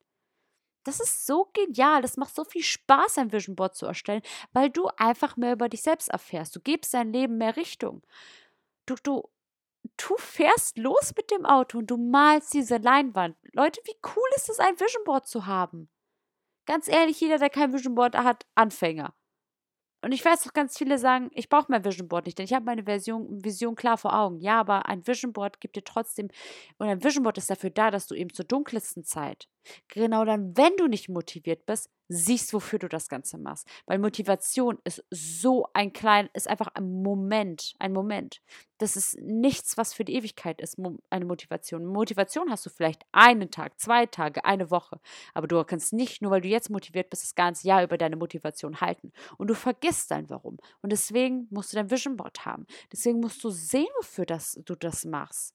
Das 0.83 0.99
ist 0.99 1.25
so 1.25 1.49
genial. 1.53 2.01
Das 2.01 2.17
macht 2.17 2.33
so 2.33 2.43
viel 2.43 2.63
Spaß, 2.63 3.19
ein 3.19 3.31
Vision 3.31 3.55
Board 3.55 3.75
zu 3.75 3.85
erstellen, 3.85 4.21
weil 4.53 4.69
du 4.69 4.87
einfach 4.97 5.37
mehr 5.37 5.53
über 5.53 5.69
dich 5.69 5.81
selbst 5.81 6.09
erfährst. 6.09 6.55
Du 6.55 6.59
gibst 6.59 6.93
dein 6.93 7.13
Leben 7.13 7.37
mehr 7.37 7.55
Richtung. 7.57 8.01
Du, 8.85 8.95
du, 9.03 9.29
du 9.97 10.17
fährst 10.17 10.77
los 10.77 11.13
mit 11.15 11.29
dem 11.31 11.45
Auto 11.45 11.77
und 11.77 11.87
du 11.91 11.97
malst 11.97 12.53
diese 12.53 12.77
Leinwand. 12.77 13.37
Leute, 13.53 13.81
wie 13.85 13.95
cool 14.15 14.29
ist 14.35 14.49
es, 14.49 14.59
ein 14.59 14.79
Vision 14.79 15.03
Board 15.03 15.27
zu 15.27 15.45
haben? 15.45 15.89
Ganz 16.65 16.87
ehrlich, 16.87 17.19
jeder, 17.21 17.37
der 17.37 17.49
kein 17.49 17.73
Vision 17.73 17.95
Board 17.95 18.15
hat, 18.15 18.45
Anfänger. 18.55 19.13
Und 20.01 20.13
ich 20.13 20.23
weiß 20.23 20.43
doch, 20.43 20.53
ganz 20.53 20.77
viele 20.77 20.97
sagen, 20.97 21.29
ich 21.33 21.49
brauche 21.49 21.65
mein 21.69 21.83
Vision 21.83 22.07
Board 22.07 22.25
nicht, 22.25 22.37
denn 22.37 22.45
ich 22.45 22.53
habe 22.53 22.65
meine 22.65 22.83
Version, 22.83 23.43
Vision 23.43 23.75
klar 23.75 23.97
vor 23.97 24.17
Augen. 24.17 24.39
Ja, 24.39 24.59
aber 24.59 24.87
ein 24.87 25.05
Vision 25.05 25.33
Board 25.33 25.59
gibt 25.59 25.75
dir 25.75 25.83
trotzdem, 25.83 26.29
und 26.77 26.87
ein 26.87 27.03
Vision 27.03 27.23
Board 27.23 27.37
ist 27.37 27.49
dafür 27.49 27.69
da, 27.69 27.91
dass 27.91 28.07
du 28.07 28.15
eben 28.15 28.33
zur 28.33 28.45
dunkelsten 28.45 29.03
Zeit, 29.03 29.47
genau 29.87 30.25
dann, 30.25 30.55
wenn 30.57 30.75
du 30.77 30.87
nicht 30.87 31.09
motiviert 31.09 31.65
bist, 31.65 31.89
siehst, 32.09 32.53
wofür 32.53 32.79
du 32.79 32.89
das 32.89 33.07
Ganze 33.07 33.37
machst. 33.37 33.67
Weil 33.85 33.99
Motivation 33.99 34.79
ist 34.83 35.03
so 35.11 35.67
ein 35.73 35.93
klein, 35.93 36.29
ist 36.33 36.47
einfach 36.47 36.69
ein 36.73 37.01
Moment, 37.03 37.75
ein 37.77 37.93
Moment. 37.93 38.41
Das 38.79 38.95
ist 38.95 39.19
nichts, 39.21 39.77
was 39.77 39.93
für 39.93 40.03
die 40.03 40.15
Ewigkeit 40.15 40.59
ist, 40.59 40.77
eine 41.11 41.25
Motivation. 41.25 41.85
Motivation 41.85 42.49
hast 42.49 42.65
du 42.65 42.71
vielleicht 42.71 43.03
einen 43.11 43.51
Tag, 43.51 43.79
zwei 43.79 44.07
Tage, 44.07 44.43
eine 44.43 44.71
Woche. 44.71 44.99
Aber 45.33 45.47
du 45.47 45.63
kannst 45.63 45.93
nicht, 45.93 46.21
nur 46.21 46.31
weil 46.31 46.41
du 46.41 46.47
jetzt 46.47 46.71
motiviert 46.71 47.11
bist, 47.11 47.23
das 47.23 47.35
ganze 47.35 47.67
Jahr 47.67 47.83
über 47.83 47.97
deine 47.97 48.15
Motivation 48.15 48.81
halten. 48.81 49.11
Und 49.37 49.47
du 49.47 49.53
vergisst 49.53 50.09
dein 50.09 50.29
Warum. 50.29 50.57
Und 50.81 50.91
deswegen 50.91 51.47
musst 51.51 51.71
du 51.71 51.77
dein 51.77 51.91
Vision 51.91 52.17
Board 52.17 52.45
haben. 52.45 52.65
Deswegen 52.91 53.19
musst 53.19 53.43
du 53.43 53.51
sehen, 53.51 53.87
wofür 53.97 54.25
das, 54.25 54.59
du 54.65 54.75
das 54.75 55.05
machst. 55.05 55.53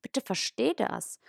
Bitte 0.00 0.20
versteh 0.22 0.72
das. 0.74 1.20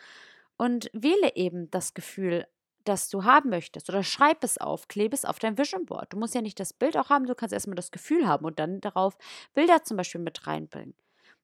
Und 0.57 0.89
wähle 0.93 1.35
eben 1.35 1.69
das 1.71 1.93
Gefühl 1.93 2.47
das 2.85 3.09
du 3.09 3.23
haben 3.23 3.49
möchtest. 3.49 3.89
Oder 3.89 4.03
schreib 4.03 4.43
es 4.43 4.57
auf, 4.57 4.87
klebe 4.87 5.15
es 5.15 5.25
auf 5.25 5.39
dein 5.39 5.57
Vision 5.57 5.85
Board. 5.85 6.13
Du 6.13 6.17
musst 6.17 6.35
ja 6.35 6.41
nicht 6.41 6.59
das 6.59 6.71
Bild 6.71 6.95
auch 6.97 7.09
haben, 7.09 7.25
du 7.25 7.35
kannst 7.35 7.53
erstmal 7.53 7.75
das 7.75 7.91
Gefühl 7.91 8.27
haben 8.27 8.45
und 8.45 8.59
dann 8.59 8.79
darauf 8.79 9.17
Bilder 9.53 9.83
zum 9.83 9.97
Beispiel 9.97 10.21
mit 10.21 10.47
reinbringen. 10.47 10.95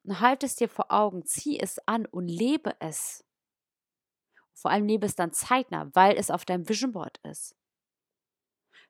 Und 0.03 0.19
halt 0.19 0.43
es 0.43 0.55
dir 0.55 0.69
vor 0.69 0.91
Augen, 0.91 1.25
zieh 1.25 1.59
es 1.59 1.79
an 1.87 2.05
und 2.05 2.27
lebe 2.27 2.75
es. 2.79 3.23
Vor 4.53 4.71
allem 4.71 4.87
lebe 4.87 5.05
es 5.05 5.15
dann 5.15 5.33
zeitnah, 5.33 5.89
weil 5.93 6.17
es 6.17 6.31
auf 6.31 6.45
deinem 6.45 6.69
Vision 6.69 6.91
Board 6.91 7.19
ist. 7.23 7.55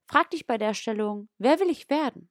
Frag 0.06 0.30
dich 0.32 0.46
bei 0.46 0.58
der 0.58 0.74
Stellung, 0.74 1.30
wer 1.38 1.60
will 1.60 1.70
ich 1.70 1.90
werden? 1.90 2.30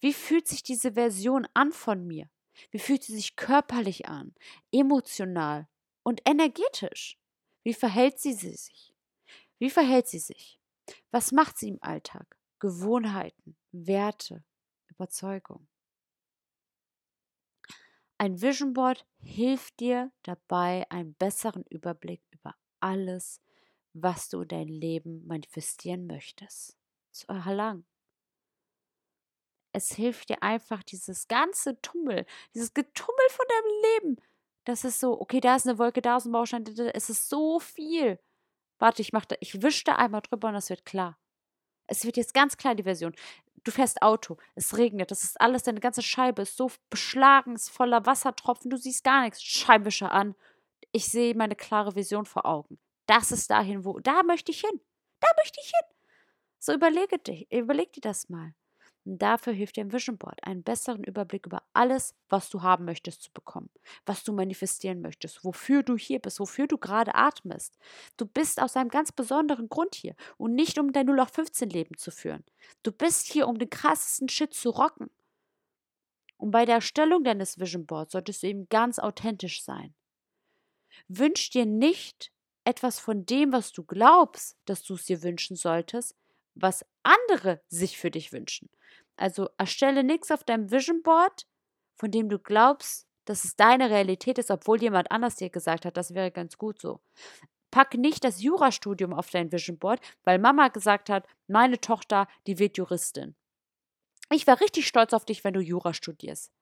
Wie 0.00 0.12
fühlt 0.12 0.48
sich 0.48 0.62
diese 0.62 0.94
Version 0.94 1.46
an 1.54 1.72
von 1.72 2.06
mir? 2.06 2.28
Wie 2.70 2.78
fühlt 2.80 3.04
sie 3.04 3.14
sich 3.14 3.36
körperlich 3.36 4.08
an, 4.08 4.34
emotional 4.72 5.68
und 6.02 6.20
energetisch? 6.24 7.18
Wie 7.62 7.74
verhält 7.74 8.18
sie 8.18 8.32
sich? 8.32 8.94
Wie 9.58 9.70
verhält 9.70 10.08
sie 10.08 10.18
sich? 10.18 10.60
Was 11.10 11.32
macht 11.32 11.58
sie 11.58 11.68
im 11.68 11.82
Alltag? 11.82 12.38
Gewohnheiten, 12.60 13.56
Werte, 13.72 14.44
Überzeugung. 14.88 15.68
Ein 18.20 18.40
Vision 18.40 18.72
Board 18.72 19.06
hilft 19.20 19.78
dir 19.78 20.10
dabei, 20.24 20.84
einen 20.90 21.14
besseren 21.14 21.64
Überblick 21.70 22.20
über 22.30 22.56
alles, 22.80 23.40
was 23.92 24.28
du 24.28 24.42
in 24.42 24.48
dein 24.48 24.68
Leben 24.68 25.24
manifestieren 25.26 26.06
möchtest, 26.06 26.76
zu 27.12 27.28
erlangen. 27.28 27.86
Es 29.72 29.92
hilft 29.92 30.30
dir 30.30 30.42
einfach, 30.42 30.82
dieses 30.82 31.28
ganze 31.28 31.80
Tummel, 31.80 32.26
dieses 32.54 32.74
Getummel 32.74 33.28
von 33.30 33.46
deinem 33.48 33.82
Leben 33.82 34.16
das 34.68 34.84
ist 34.84 35.00
so, 35.00 35.20
okay, 35.20 35.40
da 35.40 35.56
ist 35.56 35.66
eine 35.66 35.78
Wolke, 35.78 36.02
da 36.02 36.18
ist 36.18 36.26
ein 36.26 36.32
Baustein, 36.32 36.64
es 36.94 37.08
ist 37.08 37.28
so 37.28 37.58
viel. 37.58 38.18
Warte, 38.78 39.02
ich 39.02 39.12
mache 39.12 39.26
ich 39.40 39.62
wische 39.62 39.84
da 39.84 39.96
einmal 39.96 40.20
drüber 40.20 40.48
und 40.48 40.54
es 40.56 40.68
wird 40.70 40.84
klar. 40.84 41.18
Es 41.86 42.04
wird 42.04 42.18
jetzt 42.18 42.34
ganz 42.34 42.56
klar 42.58 42.74
die 42.74 42.82
Version. 42.82 43.14
Du 43.64 43.70
fährst 43.70 44.02
Auto, 44.02 44.36
es 44.54 44.76
regnet, 44.76 45.10
das 45.10 45.24
ist 45.24 45.40
alles, 45.40 45.62
deine 45.62 45.80
ganze 45.80 46.02
Scheibe 46.02 46.42
ist 46.42 46.56
so 46.56 46.70
beschlagen, 46.90 47.54
ist 47.54 47.70
voller 47.70 48.04
Wassertropfen, 48.04 48.70
du 48.70 48.76
siehst 48.76 49.04
gar 49.04 49.22
nichts. 49.22 49.42
Scheibenwischer 49.42 50.12
an. 50.12 50.34
Ich 50.92 51.06
sehe 51.06 51.34
meine 51.34 51.56
klare 51.56 51.94
Vision 51.96 52.26
vor 52.26 52.46
Augen. 52.46 52.78
Das 53.06 53.32
ist 53.32 53.50
dahin, 53.50 53.84
wo, 53.86 53.98
da 54.00 54.22
möchte 54.22 54.52
ich 54.52 54.60
hin. 54.60 54.80
Da 55.20 55.28
möchte 55.38 55.60
ich 55.62 55.70
hin. 55.70 55.96
So 56.58 56.74
überlege 56.74 57.18
dich, 57.18 57.50
überleg 57.50 57.92
dir 57.94 58.02
das 58.02 58.28
mal. 58.28 58.54
Dafür 59.16 59.54
hilft 59.54 59.76
dir 59.76 59.84
ein 59.84 59.92
Vision 59.92 60.18
Board, 60.18 60.38
einen 60.44 60.62
besseren 60.62 61.02
Überblick 61.02 61.46
über 61.46 61.62
alles, 61.72 62.14
was 62.28 62.50
du 62.50 62.60
haben 62.62 62.84
möchtest, 62.84 63.22
zu 63.22 63.32
bekommen, 63.32 63.70
was 64.04 64.22
du 64.22 64.34
manifestieren 64.34 65.00
möchtest, 65.00 65.44
wofür 65.44 65.82
du 65.82 65.96
hier 65.96 66.18
bist, 66.18 66.40
wofür 66.40 66.66
du 66.66 66.76
gerade 66.76 67.14
atmest. 67.14 67.78
Du 68.18 68.26
bist 68.26 68.60
aus 68.60 68.76
einem 68.76 68.90
ganz 68.90 69.10
besonderen 69.12 69.70
Grund 69.70 69.94
hier 69.94 70.14
und 70.36 70.54
nicht 70.54 70.78
um 70.78 70.92
dein 70.92 71.06
0815 71.08 71.70
Leben 71.70 71.96
zu 71.96 72.10
führen. 72.10 72.44
Du 72.82 72.92
bist 72.92 73.32
hier, 73.32 73.48
um 73.48 73.58
den 73.58 73.70
krassesten 73.70 74.28
Shit 74.28 74.52
zu 74.52 74.68
rocken. 74.68 75.08
Und 76.36 76.50
bei 76.50 76.66
der 76.66 76.76
Erstellung 76.76 77.24
deines 77.24 77.58
Vision 77.58 77.86
Boards 77.86 78.12
solltest 78.12 78.42
du 78.42 78.48
eben 78.48 78.68
ganz 78.68 78.98
authentisch 78.98 79.64
sein. 79.64 79.94
Wünsch 81.08 81.48
dir 81.50 81.64
nicht 81.64 82.30
etwas 82.64 83.00
von 83.00 83.24
dem, 83.24 83.52
was 83.52 83.72
du 83.72 83.84
glaubst, 83.84 84.58
dass 84.66 84.82
du 84.82 84.94
es 84.94 85.06
dir 85.06 85.22
wünschen 85.22 85.56
solltest, 85.56 86.14
was 86.60 86.84
andere 87.02 87.60
sich 87.68 87.98
für 87.98 88.10
dich 88.10 88.32
wünschen. 88.32 88.68
Also 89.16 89.48
erstelle 89.58 90.04
nichts 90.04 90.30
auf 90.30 90.44
deinem 90.44 90.70
Vision 90.70 91.02
Board, 91.02 91.46
von 91.96 92.10
dem 92.10 92.28
du 92.28 92.38
glaubst, 92.38 93.06
dass 93.24 93.44
es 93.44 93.56
deine 93.56 93.90
Realität 93.90 94.38
ist, 94.38 94.50
obwohl 94.50 94.80
jemand 94.80 95.10
anders 95.10 95.36
dir 95.36 95.50
gesagt 95.50 95.84
hat, 95.84 95.96
das 95.96 96.14
wäre 96.14 96.30
ganz 96.30 96.56
gut 96.56 96.80
so. 96.80 97.00
Pack 97.70 97.94
nicht 97.94 98.24
das 98.24 98.40
Jurastudium 98.42 99.12
auf 99.12 99.30
dein 99.30 99.52
Vision 99.52 99.78
Board, 99.78 100.00
weil 100.24 100.38
Mama 100.38 100.68
gesagt 100.68 101.10
hat, 101.10 101.26
meine 101.46 101.80
Tochter, 101.80 102.26
die 102.46 102.58
wird 102.58 102.78
Juristin. 102.78 103.36
Ich 104.30 104.46
war 104.46 104.60
richtig 104.60 104.86
stolz 104.86 105.12
auf 105.12 105.24
dich, 105.24 105.44
wenn 105.44 105.54
du 105.54 105.60
Jura 105.60 105.92
studierst. 105.92 106.52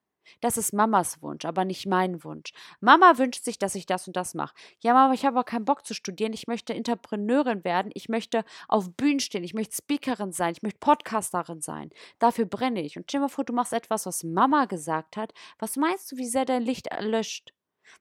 Das 0.41 0.57
ist 0.57 0.73
Mamas 0.73 1.21
Wunsch, 1.21 1.45
aber 1.45 1.65
nicht 1.65 1.85
mein 1.85 2.23
Wunsch. 2.23 2.51
Mama 2.79 3.17
wünscht 3.17 3.43
sich, 3.43 3.57
dass 3.57 3.75
ich 3.75 3.85
das 3.85 4.07
und 4.07 4.15
das 4.15 4.33
mache. 4.33 4.55
Ja, 4.79 4.93
Mama, 4.93 5.13
ich 5.13 5.25
habe 5.25 5.37
aber 5.37 5.43
keinen 5.43 5.65
Bock 5.65 5.85
zu 5.85 5.93
studieren. 5.93 6.33
Ich 6.33 6.47
möchte 6.47 6.73
Entrepreneurin 6.73 7.63
werden. 7.63 7.91
Ich 7.93 8.09
möchte 8.09 8.43
auf 8.67 8.91
Bühnen 8.95 9.19
stehen. 9.19 9.43
Ich 9.43 9.53
möchte 9.53 9.75
Speakerin 9.75 10.31
sein. 10.31 10.53
Ich 10.53 10.61
möchte 10.61 10.79
Podcasterin 10.79 11.61
sein. 11.61 11.89
Dafür 12.19 12.45
brenne 12.45 12.81
ich. 12.81 12.97
Und 12.97 13.03
stell 13.07 13.19
dir 13.19 13.25
mal 13.25 13.29
vor, 13.29 13.45
du 13.45 13.53
machst 13.53 13.73
etwas, 13.73 14.05
was 14.05 14.23
Mama 14.23 14.65
gesagt 14.65 15.17
hat. 15.17 15.33
Was 15.59 15.77
meinst 15.77 16.11
du, 16.11 16.17
wie 16.17 16.27
sehr 16.27 16.45
dein 16.45 16.63
Licht 16.63 16.87
erlöscht? 16.87 17.53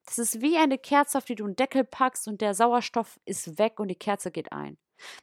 Das 0.05 0.19
ist 0.19 0.41
wie 0.41 0.57
eine 0.57 0.79
Kerze, 0.79 1.19
auf 1.19 1.25
die 1.25 1.35
du 1.35 1.45
einen 1.45 1.57
Deckel 1.57 1.85
packst 1.85 2.29
und 2.29 2.41
der 2.41 2.55
Sauerstoff 2.55 3.19
ist 3.25 3.59
weg 3.59 3.79
und 3.79 3.89
die 3.89 3.97
Kerze 3.97 4.31
geht 4.31 4.53
ein. 4.53 4.79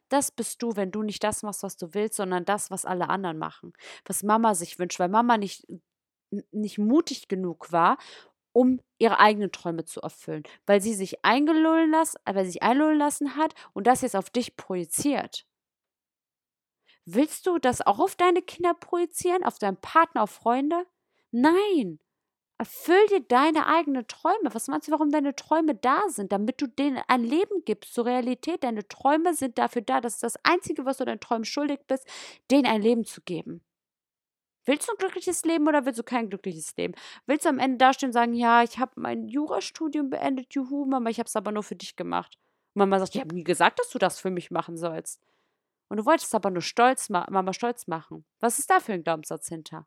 Das 0.09 0.31
bist 0.31 0.61
du, 0.61 0.75
wenn 0.75 0.91
du 0.91 1.01
nicht 1.03 1.23
das 1.23 1.43
machst, 1.43 1.63
was 1.63 1.77
du 1.77 1.93
willst, 1.93 2.15
sondern 2.17 2.45
das, 2.45 2.71
was 2.71 2.85
alle 2.85 3.09
anderen 3.09 3.37
machen. 3.37 3.73
Was 4.05 4.23
Mama 4.23 4.53
sich 4.55 4.77
wünscht, 4.79 4.99
weil 4.99 5.09
Mama 5.09 5.37
nicht 5.37 5.65
nicht 6.51 6.77
mutig 6.77 7.27
genug 7.27 7.71
war, 7.71 7.97
um 8.53 8.79
ihre 8.99 9.19
eigenen 9.19 9.51
Träume 9.51 9.85
zu 9.85 10.01
erfüllen, 10.01 10.43
weil 10.65 10.81
sie 10.81 10.93
sich 10.93 11.25
eingelullen 11.25 11.91
lassen, 11.91 12.17
weil 12.25 12.45
sie 12.45 12.51
sich 12.51 12.63
einlullen 12.63 12.97
lassen 12.97 13.35
hat 13.35 13.53
und 13.73 13.87
das 13.87 14.01
jetzt 14.01 14.15
auf 14.15 14.29
dich 14.29 14.55
projiziert. 14.55 15.45
Willst 17.05 17.47
du 17.47 17.57
das 17.57 17.81
auch 17.81 17.99
auf 17.99 18.15
deine 18.15 18.41
Kinder 18.41 18.73
projizieren, 18.73 19.43
auf 19.43 19.59
deinen 19.59 19.77
Partner, 19.77 20.23
auf 20.23 20.31
Freunde? 20.31 20.85
Nein. 21.31 21.99
Erfüll 22.57 23.05
dir 23.09 23.19
deine 23.21 23.65
eigenen 23.67 24.07
Träume. 24.07 24.53
Was 24.53 24.67
meinst 24.67 24.87
du, 24.87 24.93
warum 24.93 25.11
deine 25.11 25.35
Träume 25.35 25.75
da 25.75 26.01
sind? 26.07 26.31
Damit 26.31 26.61
du 26.61 26.67
denen 26.67 27.01
ein 27.07 27.23
Leben 27.23 27.65
gibst, 27.65 27.93
zur 27.93 28.05
Realität. 28.05 28.63
Deine 28.63 28.87
Träume 28.87 29.33
sind 29.33 29.57
dafür 29.57 29.81
da. 29.81 29.99
Das 29.99 30.13
ist 30.13 30.23
das 30.23 30.37
Einzige, 30.43 30.85
was 30.85 30.97
du 30.97 31.05
deinen 31.05 31.19
Träumen 31.19 31.43
schuldig 31.43 31.79
bist, 31.87 32.07
denen 32.51 32.67
ein 32.67 32.81
Leben 32.81 33.03
zu 33.03 33.21
geben. 33.21 33.61
Willst 34.65 34.87
du 34.87 34.93
ein 34.93 34.97
glückliches 34.97 35.43
Leben 35.43 35.67
oder 35.67 35.85
willst 35.85 35.99
du 35.99 36.03
kein 36.03 36.29
glückliches 36.29 36.75
Leben? 36.77 36.93
Willst 37.25 37.45
du 37.45 37.49
am 37.49 37.59
Ende 37.59 37.77
dastehen 37.77 38.09
und 38.09 38.13
sagen, 38.13 38.33
ja, 38.33 38.63
ich 38.63 38.79
habe 38.79 38.93
mein 38.95 39.27
Jurastudium 39.27 40.09
beendet, 40.09 40.53
juhu, 40.53 40.85
Mama, 40.85 41.09
ich 41.09 41.19
habe 41.19 41.27
es 41.27 41.35
aber 41.35 41.51
nur 41.51 41.63
für 41.63 41.75
dich 41.75 41.95
gemacht. 41.95 42.37
Und 42.73 42.79
Mama 42.79 42.99
sagt, 42.99 43.15
ich 43.15 43.21
habe 43.21 43.35
nie 43.35 43.43
gesagt, 43.43 43.79
dass 43.79 43.89
du 43.89 43.99
das 43.99 44.19
für 44.19 44.29
mich 44.29 44.51
machen 44.51 44.77
sollst. 44.77 45.21
Und 45.89 45.97
du 45.97 46.05
wolltest 46.05 46.33
aber 46.33 46.49
nur 46.49 46.61
stolz 46.61 47.09
Mama 47.09 47.53
stolz 47.53 47.87
machen. 47.87 48.25
Was 48.39 48.57
ist 48.57 48.69
da 48.69 48.79
für 48.79 48.93
ein 48.93 49.03
Glaubenssatz 49.03 49.47
hinter? 49.49 49.85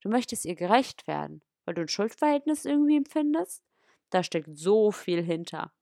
Du 0.00 0.08
möchtest 0.08 0.44
ihr 0.44 0.54
gerecht 0.54 1.06
werden, 1.06 1.42
weil 1.64 1.74
du 1.74 1.82
ein 1.82 1.88
Schuldverhältnis 1.88 2.64
irgendwie 2.64 2.96
empfindest? 2.96 3.62
Da 4.10 4.22
steckt 4.22 4.56
so 4.56 4.90
viel 4.90 5.22
hinter. 5.22 5.72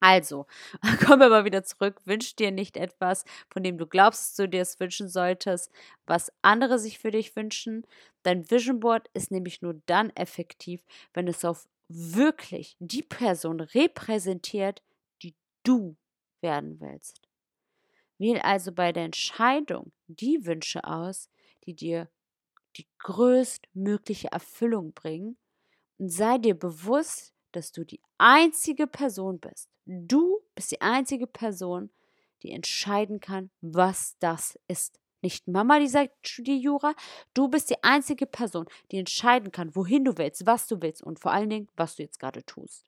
Also, 0.00 0.46
wir 1.20 1.28
mal 1.28 1.44
wieder 1.44 1.64
zurück. 1.64 2.00
Wünsch 2.04 2.36
dir 2.36 2.50
nicht 2.52 2.76
etwas, 2.76 3.24
von 3.50 3.62
dem 3.62 3.78
du 3.78 3.86
glaubst, 3.86 4.38
du 4.38 4.48
dir 4.48 4.62
es 4.62 4.78
wünschen 4.80 5.08
solltest, 5.08 5.70
was 6.06 6.32
andere 6.42 6.78
sich 6.78 6.98
für 6.98 7.10
dich 7.10 7.34
wünschen. 7.36 7.86
Dein 8.22 8.48
Vision 8.50 8.80
Board 8.80 9.08
ist 9.14 9.30
nämlich 9.30 9.60
nur 9.62 9.74
dann 9.86 10.10
effektiv, 10.10 10.82
wenn 11.14 11.26
es 11.28 11.44
auf 11.44 11.68
wirklich 11.88 12.76
die 12.78 13.02
Person 13.02 13.60
repräsentiert, 13.60 14.82
die 15.22 15.34
du 15.64 15.96
werden 16.40 16.80
willst. 16.80 17.20
Wähl 18.18 18.38
also 18.40 18.72
bei 18.72 18.92
der 18.92 19.04
Entscheidung 19.04 19.92
die 20.08 20.44
Wünsche 20.46 20.84
aus, 20.84 21.30
die 21.64 21.74
dir 21.74 22.08
die 22.76 22.86
größtmögliche 23.00 24.32
Erfüllung 24.32 24.92
bringen 24.94 25.38
und 25.98 26.10
sei 26.10 26.38
dir 26.38 26.54
bewusst, 26.58 27.34
dass 27.52 27.72
du 27.72 27.84
die 27.84 28.00
einzige 28.18 28.86
Person 28.86 29.40
bist. 29.40 29.70
Du 29.90 30.40
bist 30.54 30.70
die 30.70 30.82
einzige 30.82 31.26
Person, 31.26 31.88
die 32.42 32.52
entscheiden 32.52 33.20
kann, 33.20 33.48
was 33.62 34.16
das 34.18 34.58
ist. 34.68 35.00
Nicht 35.22 35.48
Mama, 35.48 35.80
die 35.80 35.88
sagt, 35.88 36.28
studier 36.28 36.56
Jura. 36.56 36.92
Du 37.32 37.48
bist 37.48 37.70
die 37.70 37.82
einzige 37.82 38.26
Person, 38.26 38.66
die 38.92 38.98
entscheiden 38.98 39.50
kann, 39.50 39.74
wohin 39.74 40.04
du 40.04 40.18
willst, 40.18 40.44
was 40.44 40.66
du 40.66 40.82
willst 40.82 41.02
und 41.02 41.18
vor 41.18 41.32
allen 41.32 41.48
Dingen, 41.48 41.68
was 41.74 41.96
du 41.96 42.02
jetzt 42.02 42.20
gerade 42.20 42.44
tust. 42.44 42.84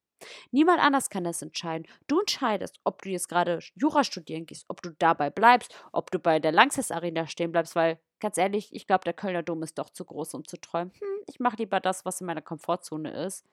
Niemand 0.50 0.78
anders 0.80 1.08
kann 1.08 1.24
das 1.24 1.40
entscheiden. 1.40 1.86
Du 2.06 2.20
entscheidest, 2.20 2.78
ob 2.84 3.00
du 3.00 3.08
jetzt 3.08 3.30
gerade 3.30 3.60
Jura 3.76 4.04
studieren 4.04 4.44
gehst, 4.44 4.66
ob 4.68 4.82
du 4.82 4.90
dabei 4.98 5.30
bleibst, 5.30 5.74
ob 5.92 6.10
du 6.10 6.18
bei 6.18 6.38
der 6.38 6.52
Langsess 6.52 6.90
Arena 6.90 7.26
stehen 7.26 7.50
bleibst, 7.50 7.74
weil 7.76 7.98
ganz 8.20 8.36
ehrlich, 8.36 8.74
ich 8.74 8.86
glaube, 8.86 9.04
der 9.04 9.14
Kölner 9.14 9.42
Dom 9.42 9.62
ist 9.62 9.78
doch 9.78 9.88
zu 9.88 10.04
groß, 10.04 10.34
um 10.34 10.46
zu 10.46 10.60
träumen. 10.60 10.92
Hm, 10.98 11.24
ich 11.26 11.40
mache 11.40 11.56
lieber 11.56 11.80
das, 11.80 12.04
was 12.04 12.20
in 12.20 12.26
meiner 12.26 12.42
Komfortzone 12.42 13.24
ist. 13.24 13.46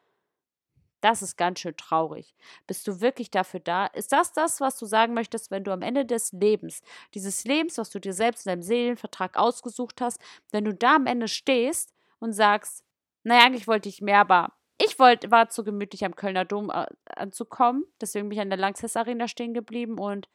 Das 1.01 1.21
ist 1.21 1.37
ganz 1.37 1.59
schön 1.59 1.77
traurig. 1.77 2.33
Bist 2.65 2.87
du 2.87 3.01
wirklich 3.01 3.29
dafür 3.29 3.59
da? 3.59 3.85
Ist 3.87 4.11
das 4.11 4.33
das, 4.33 4.59
was 4.59 4.77
du 4.77 4.85
sagen 4.85 5.13
möchtest, 5.13 5.51
wenn 5.51 5.63
du 5.63 5.71
am 5.71 5.81
Ende 5.83 6.05
des 6.05 6.31
Lebens, 6.31 6.81
dieses 7.13 7.43
Lebens, 7.45 7.77
was 7.77 7.89
du 7.91 7.99
dir 7.99 8.13
selbst 8.13 8.45
in 8.45 8.51
deinem 8.51 8.63
Seelenvertrag 8.63 9.37
ausgesucht 9.37 10.01
hast, 10.01 10.19
wenn 10.51 10.65
du 10.65 10.73
da 10.73 10.95
am 10.95 11.05
Ende 11.05 11.27
stehst 11.27 11.93
und 12.19 12.33
sagst, 12.33 12.83
naja, 13.23 13.45
eigentlich 13.45 13.67
wollte 13.67 13.89
ich 13.89 14.01
mehr, 14.01 14.19
aber 14.19 14.53
ich 14.79 14.99
wollte, 14.99 15.31
war 15.31 15.49
zu 15.49 15.63
gemütlich 15.63 16.05
am 16.05 16.15
Kölner 16.15 16.45
Dom 16.45 16.69
äh, 16.69 16.85
anzukommen, 17.05 17.85
deswegen 18.01 18.29
bin 18.29 18.37
ich 18.37 18.41
an 18.41 18.49
der 18.49 18.59
Lanxess 18.59 18.95
Arena 18.95 19.27
stehen 19.27 19.53
geblieben 19.53 19.99
und 19.99 20.27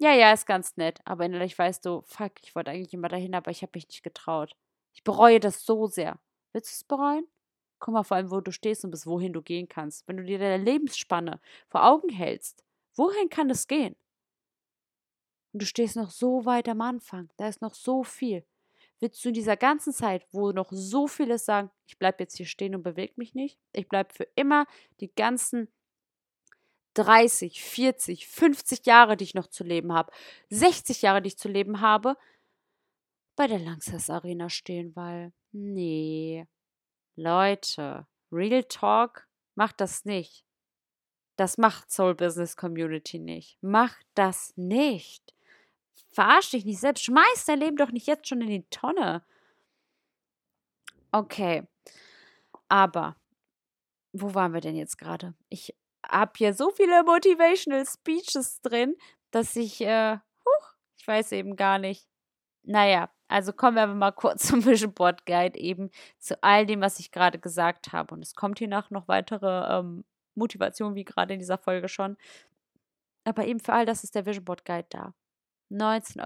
ja, 0.00 0.12
ja, 0.14 0.32
ist 0.32 0.46
ganz 0.46 0.76
nett, 0.76 1.00
aber 1.04 1.24
innerlich 1.24 1.58
weißt 1.58 1.84
du, 1.84 2.02
fuck, 2.06 2.32
ich 2.42 2.54
wollte 2.54 2.70
eigentlich 2.70 2.94
immer 2.94 3.08
dahin, 3.08 3.34
aber 3.34 3.50
ich 3.50 3.62
habe 3.62 3.72
mich 3.74 3.88
nicht 3.88 4.04
getraut. 4.04 4.54
Ich 4.94 5.02
bereue 5.02 5.40
das 5.40 5.64
so 5.64 5.86
sehr. 5.86 6.18
Willst 6.52 6.70
du 6.70 6.74
es 6.74 6.84
bereuen? 6.84 7.26
Guck 7.78 7.94
mal 7.94 8.02
vor 8.02 8.16
allem, 8.16 8.30
wo 8.30 8.40
du 8.40 8.52
stehst 8.52 8.84
und 8.84 8.90
bis 8.90 9.06
wohin 9.06 9.32
du 9.32 9.42
gehen 9.42 9.68
kannst. 9.68 10.06
Wenn 10.08 10.16
du 10.16 10.24
dir 10.24 10.38
deine 10.38 10.62
Lebensspanne 10.62 11.40
vor 11.68 11.84
Augen 11.84 12.08
hältst, 12.08 12.64
wohin 12.96 13.28
kann 13.28 13.50
es 13.50 13.66
gehen? 13.66 13.96
Und 15.52 15.62
du 15.62 15.66
stehst 15.66 15.96
noch 15.96 16.10
so 16.10 16.44
weit 16.44 16.68
am 16.68 16.80
Anfang, 16.80 17.30
da 17.36 17.48
ist 17.48 17.62
noch 17.62 17.74
so 17.74 18.04
viel. 18.04 18.44
Willst 19.00 19.24
du 19.24 19.28
in 19.28 19.34
dieser 19.34 19.56
ganzen 19.56 19.92
Zeit, 19.92 20.26
wo 20.32 20.50
noch 20.50 20.68
so 20.72 21.06
viel 21.06 21.30
ist, 21.30 21.44
sagen, 21.46 21.70
ich 21.86 21.98
bleibe 21.98 22.22
jetzt 22.22 22.36
hier 22.36 22.46
stehen 22.46 22.74
und 22.74 22.82
bewege 22.82 23.14
mich 23.16 23.34
nicht? 23.34 23.58
Ich 23.72 23.88
bleibe 23.88 24.12
für 24.12 24.26
immer 24.34 24.66
die 25.00 25.12
ganzen 25.14 25.68
30, 26.94 27.62
40, 27.62 28.26
50 28.26 28.84
Jahre, 28.86 29.16
die 29.16 29.24
ich 29.24 29.34
noch 29.34 29.46
zu 29.46 29.62
leben 29.62 29.92
habe, 29.92 30.12
60 30.50 31.02
Jahre, 31.02 31.22
die 31.22 31.28
ich 31.28 31.38
zu 31.38 31.48
leben 31.48 31.80
habe, 31.80 32.16
bei 33.36 33.46
der 33.46 33.60
Langsess 33.60 34.10
Arena 34.10 34.50
stehen, 34.50 34.96
weil, 34.96 35.32
nee, 35.52 36.44
Leute, 37.18 38.06
Real 38.30 38.62
Talk 38.64 39.26
macht 39.56 39.80
das 39.80 40.04
nicht. 40.04 40.44
Das 41.36 41.58
macht 41.58 41.90
Soul 41.90 42.14
Business 42.14 42.56
Community 42.56 43.18
nicht. 43.18 43.58
Macht 43.60 44.06
das 44.14 44.52
nicht. 44.56 45.34
Verarsch 46.12 46.50
dich 46.50 46.64
nicht 46.64 46.80
selbst. 46.80 47.04
Schmeiß 47.04 47.44
dein 47.46 47.58
Leben 47.58 47.76
doch 47.76 47.90
nicht 47.90 48.06
jetzt 48.06 48.28
schon 48.28 48.40
in 48.40 48.48
die 48.48 48.66
Tonne. 48.70 49.24
Okay. 51.10 51.66
Aber, 52.68 53.16
wo 54.12 54.34
waren 54.34 54.54
wir 54.54 54.60
denn 54.60 54.76
jetzt 54.76 54.98
gerade? 54.98 55.34
Ich 55.48 55.74
habe 56.06 56.32
hier 56.36 56.54
so 56.54 56.70
viele 56.70 57.02
Motivational 57.02 57.84
Speeches 57.86 58.60
drin, 58.60 58.96
dass 59.32 59.56
ich, 59.56 59.80
äh, 59.80 60.18
huch, 60.44 60.74
ich 60.96 61.06
weiß 61.06 61.32
eben 61.32 61.56
gar 61.56 61.78
nicht. 61.78 62.06
Naja, 62.62 63.10
also 63.28 63.52
kommen 63.52 63.76
wir 63.76 63.84
aber 63.84 63.94
mal 63.94 64.12
kurz 64.12 64.42
zum 64.48 64.64
Vision 64.64 64.92
Board 64.92 65.26
Guide 65.26 65.58
eben 65.58 65.90
zu 66.18 66.42
all 66.42 66.66
dem, 66.66 66.80
was 66.80 66.98
ich 66.98 67.12
gerade 67.12 67.38
gesagt 67.38 67.92
habe. 67.92 68.14
Und 68.14 68.22
es 68.22 68.34
kommt 68.34 68.58
hiernach 68.58 68.90
noch 68.90 69.08
weitere 69.08 69.78
ähm, 69.78 70.04
Motivation, 70.34 70.94
wie 70.94 71.04
gerade 71.04 71.34
in 71.34 71.40
dieser 71.40 71.58
Folge 71.58 71.88
schon. 71.88 72.16
Aber 73.24 73.46
eben 73.46 73.60
für 73.60 73.74
all 73.74 73.86
das 73.86 74.04
ist 74.04 74.14
der 74.14 74.26
Vision 74.26 74.44
Board 74.44 74.64
Guide 74.64 74.86
da. 74.90 75.14
19,99 75.70 76.22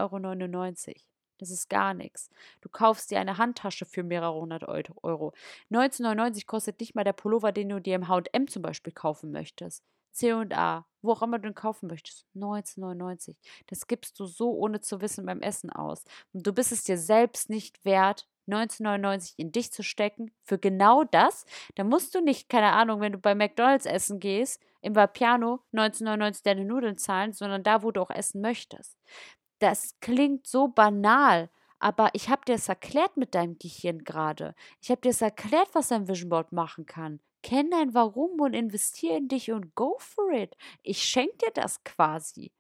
Euro. 0.88 0.94
Das 1.38 1.50
ist 1.50 1.68
gar 1.68 1.92
nichts. 1.92 2.30
Du 2.60 2.68
kaufst 2.68 3.10
dir 3.10 3.18
eine 3.18 3.36
Handtasche 3.36 3.84
für 3.84 4.04
mehrere 4.04 4.40
hundert 4.40 4.68
Euro. 4.68 5.32
19,99 5.72 6.46
kostet 6.46 6.78
nicht 6.78 6.94
mal 6.94 7.02
der 7.02 7.14
Pullover, 7.14 7.50
den 7.50 7.68
du 7.70 7.80
dir 7.80 7.96
im 7.96 8.06
H&M 8.06 8.46
zum 8.46 8.62
Beispiel 8.62 8.92
kaufen 8.92 9.32
möchtest. 9.32 9.82
C&A, 10.12 10.86
wo 11.02 11.12
auch 11.12 11.22
immer 11.22 11.38
du 11.38 11.48
ihn 11.48 11.54
kaufen 11.54 11.88
möchtest, 11.88 12.26
19,99. 12.36 13.36
Das 13.66 13.86
gibst 13.86 14.18
du 14.20 14.26
so 14.26 14.52
ohne 14.52 14.80
zu 14.80 15.00
wissen 15.00 15.26
beim 15.26 15.40
Essen 15.40 15.70
aus. 15.70 16.04
Und 16.32 16.46
du 16.46 16.52
bist 16.52 16.72
es 16.72 16.84
dir 16.84 16.98
selbst 16.98 17.50
nicht 17.50 17.84
wert, 17.84 18.28
19,99 18.48 19.34
in 19.36 19.52
dich 19.52 19.72
zu 19.72 19.82
stecken 19.82 20.30
für 20.42 20.58
genau 20.58 21.04
das. 21.04 21.44
Da 21.76 21.84
musst 21.84 22.14
du 22.14 22.20
nicht, 22.20 22.48
keine 22.48 22.72
Ahnung, 22.72 23.00
wenn 23.00 23.12
du 23.12 23.18
bei 23.18 23.34
McDonalds 23.34 23.86
essen 23.86 24.20
gehst, 24.20 24.60
im 24.80 24.96
Vapiano 24.96 25.60
19,99 25.72 26.40
deine 26.42 26.64
Nudeln 26.64 26.98
zahlen, 26.98 27.32
sondern 27.32 27.62
da, 27.62 27.82
wo 27.82 27.92
du 27.92 28.00
auch 28.00 28.10
essen 28.10 28.40
möchtest. 28.40 28.98
Das 29.60 29.94
klingt 30.00 30.46
so 30.46 30.68
banal, 30.68 31.50
aber 31.78 32.10
ich 32.14 32.28
habe 32.28 32.44
dir 32.44 32.54
es 32.54 32.68
erklärt 32.68 33.16
mit 33.16 33.34
deinem 33.34 33.58
Gehirn 33.58 34.02
gerade. 34.02 34.54
Ich 34.80 34.90
habe 34.90 35.00
dir 35.00 35.10
es 35.10 35.22
erklärt, 35.22 35.68
was 35.72 35.92
ein 35.92 36.08
Vision 36.08 36.30
Board 36.30 36.52
machen 36.52 36.84
kann. 36.86 37.20
Kenn 37.42 37.70
dein 37.70 37.94
Warum 37.94 38.40
und 38.40 38.54
investier 38.54 39.16
in 39.16 39.28
dich 39.28 39.50
und 39.50 39.74
go 39.74 39.96
for 39.98 40.30
it. 40.32 40.56
Ich 40.82 41.02
schenke 41.02 41.36
dir 41.38 41.50
das 41.52 41.82
quasi. 41.84 42.52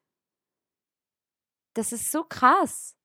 Das 1.74 1.92
ist 1.92 2.10
so 2.10 2.24
krass. 2.24 2.96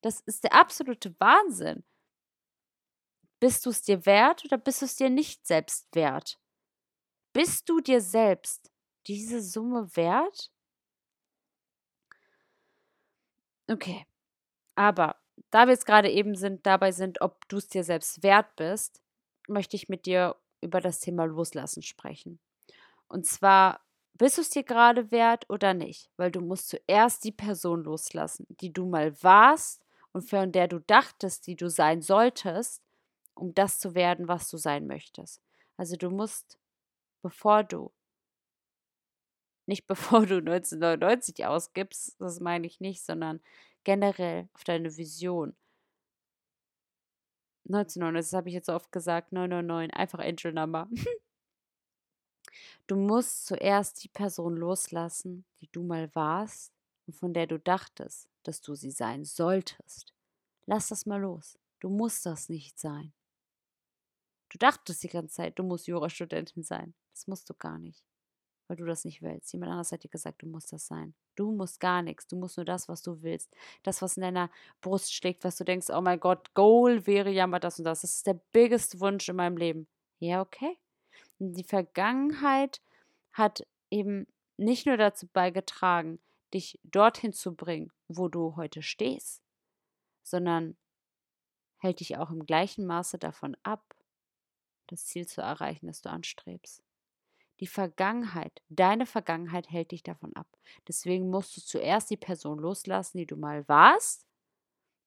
Das 0.00 0.20
ist 0.20 0.44
der 0.44 0.54
absolute 0.54 1.14
Wahnsinn. 1.18 1.84
Bist 3.40 3.66
du 3.66 3.70
es 3.70 3.82
dir 3.82 4.04
wert 4.06 4.44
oder 4.44 4.58
bist 4.58 4.80
du 4.80 4.86
es 4.86 4.96
dir 4.96 5.10
nicht 5.10 5.46
selbst 5.46 5.86
wert? 5.94 6.40
Bist 7.32 7.68
du 7.68 7.80
dir 7.80 8.00
selbst 8.00 8.70
diese 9.06 9.42
Summe 9.42 9.94
wert? 9.96 10.50
Okay. 13.68 14.06
Aber 14.74 15.16
da 15.50 15.66
wir 15.66 15.72
jetzt 15.72 15.86
gerade 15.86 16.10
eben 16.10 16.34
sind, 16.34 16.66
dabei 16.66 16.92
sind, 16.92 17.20
ob 17.20 17.46
du 17.48 17.58
es 17.58 17.68
dir 17.68 17.84
selbst 17.84 18.22
wert 18.22 18.56
bist, 18.56 19.02
möchte 19.46 19.76
ich 19.76 19.88
mit 19.88 20.06
dir 20.06 20.36
über 20.60 20.80
das 20.80 21.00
Thema 21.00 21.24
Loslassen 21.24 21.82
sprechen. 21.82 22.40
Und 23.08 23.26
zwar, 23.26 23.80
bist 24.14 24.38
du 24.38 24.42
es 24.42 24.50
dir 24.50 24.64
gerade 24.64 25.10
wert 25.10 25.48
oder 25.48 25.74
nicht? 25.74 26.10
Weil 26.16 26.30
du 26.30 26.40
musst 26.40 26.68
zuerst 26.68 27.24
die 27.24 27.32
Person 27.32 27.84
loslassen, 27.84 28.46
die 28.48 28.72
du 28.72 28.86
mal 28.86 29.22
warst 29.22 29.82
und 30.12 30.28
von 30.28 30.52
der 30.52 30.68
du 30.68 30.80
dachtest, 30.80 31.46
die 31.46 31.56
du 31.56 31.70
sein 31.70 32.02
solltest, 32.02 32.82
um 33.34 33.54
das 33.54 33.78
zu 33.78 33.94
werden, 33.94 34.28
was 34.28 34.50
du 34.50 34.56
sein 34.58 34.86
möchtest. 34.86 35.40
Also 35.76 35.96
du 35.96 36.10
musst, 36.10 36.58
bevor 37.22 37.64
du, 37.64 37.92
nicht 39.66 39.86
bevor 39.86 40.26
du 40.26 40.36
1999 40.38 41.46
ausgibst, 41.46 42.20
das 42.20 42.40
meine 42.40 42.66
ich 42.66 42.80
nicht, 42.80 43.04
sondern 43.04 43.40
generell 43.84 44.48
auf 44.54 44.64
deine 44.64 44.96
Vision, 44.96 45.56
1999, 47.68 48.30
das 48.30 48.36
habe 48.36 48.48
ich 48.48 48.54
jetzt 48.54 48.66
so 48.66 48.74
oft 48.74 48.90
gesagt, 48.92 49.32
999, 49.32 49.94
einfach 49.94 50.18
Angel 50.20 50.52
Number. 50.52 50.88
du 52.86 52.96
musst 52.96 53.46
zuerst 53.46 54.02
die 54.02 54.08
Person 54.08 54.56
loslassen, 54.56 55.44
die 55.60 55.68
du 55.70 55.82
mal 55.82 56.14
warst 56.14 56.72
und 57.06 57.14
von 57.14 57.34
der 57.34 57.46
du 57.46 57.58
dachtest, 57.58 58.28
dass 58.42 58.60
du 58.60 58.74
sie 58.74 58.90
sein 58.90 59.24
solltest. 59.24 60.14
Lass 60.66 60.88
das 60.88 61.06
mal 61.06 61.20
los. 61.20 61.58
Du 61.80 61.88
musst 61.88 62.26
das 62.26 62.48
nicht 62.48 62.78
sein. 62.78 63.12
Du 64.48 64.58
dachtest 64.58 65.02
die 65.02 65.08
ganze 65.08 65.34
Zeit, 65.34 65.58
du 65.58 65.62
musst 65.62 65.86
Jurastudentin 65.86 66.62
sein. 66.62 66.94
Das 67.12 67.26
musst 67.26 67.48
du 67.50 67.54
gar 67.54 67.78
nicht 67.78 68.07
weil 68.68 68.76
du 68.76 68.84
das 68.84 69.04
nicht 69.04 69.22
willst. 69.22 69.52
Jemand 69.52 69.70
anderes 69.70 69.90
hat 69.92 70.04
dir 70.04 70.08
gesagt, 70.08 70.42
du 70.42 70.46
musst 70.46 70.72
das 70.72 70.86
sein. 70.86 71.14
Du 71.34 71.50
musst 71.52 71.80
gar 71.80 72.02
nichts. 72.02 72.26
Du 72.28 72.36
musst 72.36 72.58
nur 72.58 72.66
das, 72.66 72.88
was 72.88 73.02
du 73.02 73.22
willst. 73.22 73.52
Das, 73.82 74.02
was 74.02 74.16
in 74.16 74.22
deiner 74.22 74.50
Brust 74.80 75.12
schlägt, 75.12 75.42
was 75.42 75.56
du 75.56 75.64
denkst, 75.64 75.88
oh 75.90 76.00
mein 76.00 76.20
Gott, 76.20 76.54
Goal 76.54 77.06
wäre 77.06 77.30
ja 77.30 77.46
mal 77.46 77.58
das 77.58 77.78
und 77.78 77.86
das. 77.86 78.02
Das 78.02 78.14
ist 78.14 78.26
der 78.26 78.40
biggest 78.52 79.00
Wunsch 79.00 79.28
in 79.28 79.36
meinem 79.36 79.56
Leben. 79.56 79.88
Ja, 80.18 80.42
okay. 80.42 80.78
Und 81.38 81.54
die 81.54 81.64
Vergangenheit 81.64 82.82
hat 83.32 83.66
eben 83.90 84.26
nicht 84.58 84.86
nur 84.86 84.96
dazu 84.96 85.26
beigetragen, 85.28 86.18
dich 86.52 86.78
dorthin 86.82 87.32
zu 87.32 87.54
bringen, 87.54 87.92
wo 88.08 88.28
du 88.28 88.56
heute 88.56 88.82
stehst, 88.82 89.42
sondern 90.22 90.76
hält 91.78 92.00
dich 92.00 92.18
auch 92.18 92.30
im 92.30 92.44
gleichen 92.44 92.86
Maße 92.86 93.18
davon 93.18 93.56
ab, 93.62 93.94
das 94.88 95.06
Ziel 95.06 95.26
zu 95.26 95.40
erreichen, 95.40 95.86
das 95.86 96.02
du 96.02 96.10
anstrebst. 96.10 96.82
Die 97.60 97.66
Vergangenheit, 97.66 98.62
deine 98.68 99.04
Vergangenheit 99.04 99.70
hält 99.70 99.90
dich 99.90 100.02
davon 100.02 100.34
ab. 100.36 100.46
Deswegen 100.86 101.28
musst 101.28 101.56
du 101.56 101.60
zuerst 101.60 102.10
die 102.10 102.16
Person 102.16 102.58
loslassen, 102.58 103.18
die 103.18 103.26
du 103.26 103.36
mal 103.36 103.68
warst, 103.68 104.26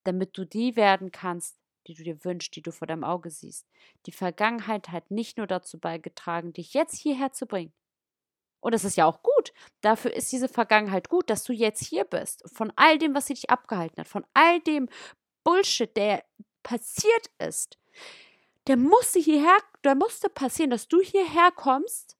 damit 0.04 0.38
du 0.38 0.46
die 0.46 0.76
werden 0.76 1.12
kannst, 1.12 1.58
die 1.88 1.94
du 1.94 2.04
dir 2.04 2.24
wünschst, 2.26 2.56
die 2.56 2.62
du 2.62 2.72
vor 2.72 2.88
deinem 2.88 3.04
Auge 3.04 3.30
siehst. 3.30 3.68
Die 4.06 4.12
Vergangenheit 4.12 4.90
hat 4.90 5.12
nicht 5.12 5.38
nur 5.38 5.48
dazu 5.48 5.80
beigetragen, 5.80 6.54
dich 6.54 6.74
jetzt 6.74 6.96
hierher 6.96 7.32
zu 7.32 7.46
bringen. 7.46 7.74
Und 8.60 8.74
das 8.74 8.84
ist 8.84 8.98
ja 8.98 9.06
auch 9.06 9.24
gut. 9.24 9.54
Dafür 9.82 10.14
ist 10.14 10.32
diese 10.32 10.48
Vergangenheit 10.48 11.10
gut, 11.10 11.30
dass 11.30 11.44
du 11.44 11.54
jetzt 11.54 11.84
hier 11.84 12.04
bist. 12.04 12.44
Von 12.54 12.72
all 12.76 13.00
dem, 13.00 13.16
was 13.16 13.28
sie 13.28 13.34
dich 13.34 13.50
abgehalten 13.50 13.98
hat, 13.98 14.08
von 14.08 14.26
all 14.34 14.60
dem 14.62 14.88
Bullshit, 15.44 15.96
der 15.98 16.24
passiert 16.62 17.32
ist, 17.40 17.80
der 18.68 18.78
musste 18.78 19.20
hierher, 19.20 19.58
der 19.84 19.96
musste 19.96 20.30
passieren, 20.30 20.70
dass 20.70 20.88
du 20.88 21.02
hierher 21.02 21.52
kommst 21.52 22.18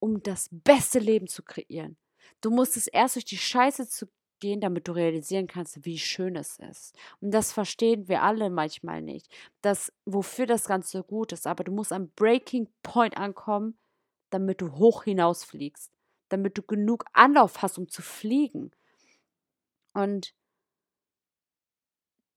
um 0.00 0.22
das 0.22 0.48
beste 0.50 0.98
Leben 0.98 1.28
zu 1.28 1.42
kreieren. 1.42 1.96
Du 2.40 2.50
musst 2.50 2.76
es 2.76 2.86
erst 2.86 3.14
durch 3.16 3.24
die 3.24 3.38
Scheiße 3.38 3.88
zu 3.88 4.06
gehen, 4.40 4.60
damit 4.60 4.88
du 4.88 4.92
realisieren 4.92 5.46
kannst, 5.46 5.84
wie 5.84 5.98
schön 5.98 6.34
es 6.34 6.58
ist. 6.58 6.96
Und 7.20 7.30
das 7.30 7.52
verstehen 7.52 8.08
wir 8.08 8.22
alle 8.22 8.50
manchmal 8.50 9.02
nicht, 9.02 9.30
dass 9.60 9.92
wofür 10.06 10.46
das 10.46 10.66
Ganze 10.66 11.04
gut 11.04 11.32
ist. 11.32 11.46
Aber 11.46 11.62
du 11.62 11.70
musst 11.70 11.92
am 11.92 12.10
Breaking 12.10 12.68
Point 12.82 13.16
ankommen, 13.16 13.78
damit 14.30 14.60
du 14.60 14.72
hoch 14.72 15.04
hinausfliegst, 15.04 15.92
damit 16.30 16.58
du 16.58 16.62
genug 16.62 17.04
Anlauf 17.12 17.62
hast, 17.62 17.78
um 17.78 17.88
zu 17.88 18.02
fliegen. 18.02 18.72
Und 19.92 20.34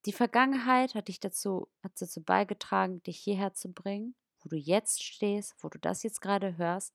die 0.06 0.14
Vergangenheit 0.14 0.96
hat 0.96 1.08
dich 1.08 1.22
dazu, 1.22 1.70
hat 1.82 1.94
dazu 2.00 2.22
beigetragen, 2.22 3.02
dich 3.04 3.20
hierher 3.20 3.54
zu 3.54 3.72
bringen, 3.72 4.16
wo 4.42 4.50
du 4.50 4.58
jetzt 4.58 5.02
stehst, 5.02 5.56
wo 5.64 5.70
du 5.70 5.80
das 5.80 6.04
jetzt 6.04 6.20
gerade 6.20 6.58
hörst. 6.58 6.94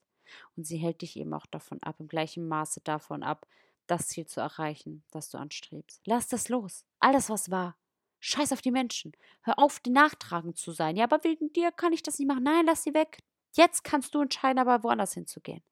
Und 0.56 0.66
sie 0.66 0.78
hält 0.78 1.02
dich 1.02 1.16
eben 1.16 1.34
auch 1.34 1.46
davon 1.46 1.82
ab, 1.82 1.96
im 1.98 2.08
gleichen 2.08 2.46
Maße 2.48 2.80
davon 2.82 3.22
ab, 3.22 3.46
das 3.86 4.08
Ziel 4.08 4.26
zu 4.26 4.40
erreichen, 4.40 5.02
das 5.10 5.30
du 5.30 5.38
anstrebst. 5.38 6.02
Lass 6.04 6.28
das 6.28 6.48
los. 6.48 6.84
Alles, 7.00 7.30
was 7.30 7.50
war. 7.50 7.76
Scheiß 8.20 8.52
auf 8.52 8.60
die 8.60 8.70
Menschen. 8.70 9.12
Hör 9.42 9.58
auf, 9.58 9.80
die 9.80 9.90
nachtragend 9.90 10.58
zu 10.58 10.72
sein. 10.72 10.96
Ja, 10.96 11.04
aber 11.04 11.22
wegen 11.24 11.52
dir 11.52 11.72
kann 11.72 11.92
ich 11.92 12.02
das 12.02 12.18
nicht 12.18 12.28
machen. 12.28 12.42
Nein, 12.42 12.66
lass 12.66 12.82
sie 12.82 12.94
weg. 12.94 13.18
Jetzt 13.54 13.84
kannst 13.84 14.14
du 14.14 14.20
entscheiden, 14.20 14.58
aber 14.58 14.82
woanders 14.82 15.14
hinzugehen. 15.14 15.62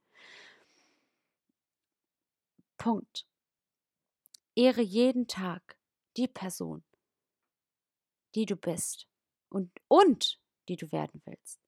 Punkt. 2.79 3.27
Ehre 4.55 4.81
jeden 4.81 5.27
Tag 5.27 5.77
die 6.17 6.29
Person, 6.29 6.83
die 8.35 8.47
du 8.47 8.57
bist 8.57 9.07
und, 9.49 9.71
und 9.89 10.41
die 10.69 10.77
du 10.77 10.91
werden 10.93 11.21
willst, 11.25 11.61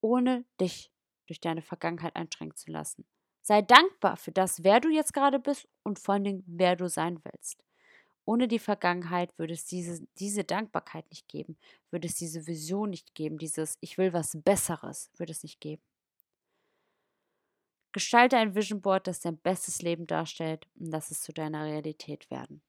ohne 0.00 0.44
dich 0.60 0.92
durch 1.26 1.40
deine 1.40 1.62
Vergangenheit 1.62 2.16
einschränken 2.16 2.56
zu 2.56 2.70
lassen. 2.70 3.04
Sei 3.42 3.60
dankbar 3.62 4.16
für 4.16 4.32
das, 4.32 4.64
wer 4.64 4.80
du 4.80 4.88
jetzt 4.88 5.12
gerade 5.12 5.38
bist 5.38 5.68
und 5.82 5.98
vor 5.98 6.14
allen 6.14 6.24
Dingen, 6.24 6.44
wer 6.46 6.76
du 6.76 6.88
sein 6.88 7.20
willst. 7.24 7.62
Ohne 8.24 8.48
die 8.48 8.58
Vergangenheit 8.58 9.38
würde 9.38 9.52
es 9.52 9.66
diese, 9.66 10.06
diese 10.18 10.44
Dankbarkeit 10.44 11.08
nicht 11.10 11.28
geben, 11.28 11.58
würde 11.90 12.08
es 12.08 12.14
diese 12.14 12.46
Vision 12.46 12.88
nicht 12.88 13.14
geben, 13.14 13.36
dieses 13.36 13.76
Ich 13.80 13.98
will 13.98 14.14
was 14.14 14.38
Besseres, 14.42 15.10
würde 15.18 15.32
es 15.32 15.42
nicht 15.42 15.60
geben. 15.60 15.82
Gestalte 17.92 18.38
ein 18.38 18.54
Vision 18.54 18.80
Board, 18.80 19.06
das 19.06 19.20
dein 19.20 19.36
bestes 19.36 19.82
Leben 19.82 20.06
darstellt 20.06 20.66
und 20.74 20.90
lass 20.90 21.10
es 21.10 21.22
zu 21.22 21.32
deiner 21.32 21.64
Realität 21.64 22.30
werden. 22.30 22.62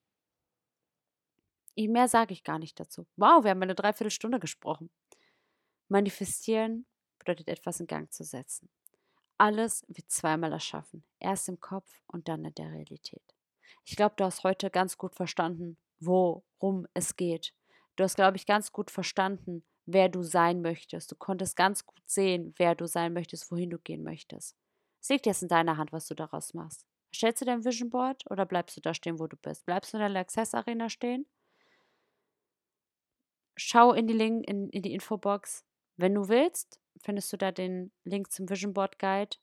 Mehr 1.77 2.07
sage 2.07 2.33
ich 2.33 2.43
gar 2.43 2.59
nicht 2.59 2.79
dazu. 2.79 3.07
Wow, 3.15 3.43
wir 3.43 3.51
haben 3.51 3.63
eine 3.63 3.75
Dreiviertelstunde 3.75 4.39
gesprochen. 4.39 4.89
Manifestieren 5.87 6.85
bedeutet 7.25 7.49
etwas 7.49 7.79
in 7.79 7.87
Gang 7.87 8.11
zu 8.13 8.23
setzen. 8.23 8.69
Alles 9.37 9.83
wird 9.89 10.09
zweimal 10.09 10.53
erschaffen. 10.53 11.03
Erst 11.19 11.49
im 11.49 11.59
Kopf 11.59 11.91
und 12.07 12.29
dann 12.29 12.45
in 12.45 12.53
der 12.55 12.71
Realität. 12.71 13.35
Ich 13.83 13.95
glaube, 13.95 14.15
du 14.15 14.23
hast 14.23 14.43
heute 14.43 14.69
ganz 14.69 14.97
gut 14.97 15.15
verstanden, 15.15 15.77
worum 15.99 16.87
es 16.93 17.17
geht. 17.17 17.53
Du 17.97 18.03
hast, 18.03 18.15
glaube 18.15 18.37
ich, 18.37 18.45
ganz 18.45 18.71
gut 18.71 18.91
verstanden, 18.91 19.65
wer 19.85 20.07
du 20.09 20.23
sein 20.23 20.61
möchtest. 20.61 21.11
Du 21.11 21.15
konntest 21.15 21.55
ganz 21.55 21.85
gut 21.85 22.01
sehen, 22.05 22.53
wer 22.57 22.75
du 22.75 22.87
sein 22.87 23.13
möchtest, 23.13 23.51
wohin 23.51 23.69
du 23.69 23.79
gehen 23.79 24.03
möchtest. 24.03 24.55
Es 25.01 25.09
liegt 25.09 25.25
jetzt 25.25 25.43
in 25.43 25.49
deiner 25.49 25.77
Hand, 25.77 25.91
was 25.91 26.07
du 26.07 26.15
daraus 26.15 26.53
machst. 26.53 26.85
Stellst 27.13 27.41
du 27.41 27.45
dein 27.45 27.63
Vision 27.63 27.89
Board 27.89 28.23
oder 28.29 28.45
bleibst 28.45 28.75
du 28.77 28.81
da 28.81 28.93
stehen, 28.93 29.19
wo 29.19 29.27
du 29.27 29.37
bist? 29.37 29.65
Bleibst 29.65 29.93
du 29.93 29.97
in 29.97 30.13
der 30.13 30.21
Access 30.21 30.53
Arena 30.53 30.89
stehen? 30.89 31.25
Schau 33.57 33.93
in 33.93 34.07
die 34.07 34.13
Link, 34.13 34.47
in, 34.47 34.69
in 34.69 34.81
die 34.81 34.93
Infobox. 34.93 35.63
Wenn 35.97 36.13
du 36.13 36.27
willst, 36.27 36.79
findest 37.01 37.31
du 37.33 37.37
da 37.37 37.51
den 37.51 37.91
Link 38.03 38.31
zum 38.31 38.49
Vision 38.49 38.73
Board 38.73 38.99
Guide. 38.99 39.37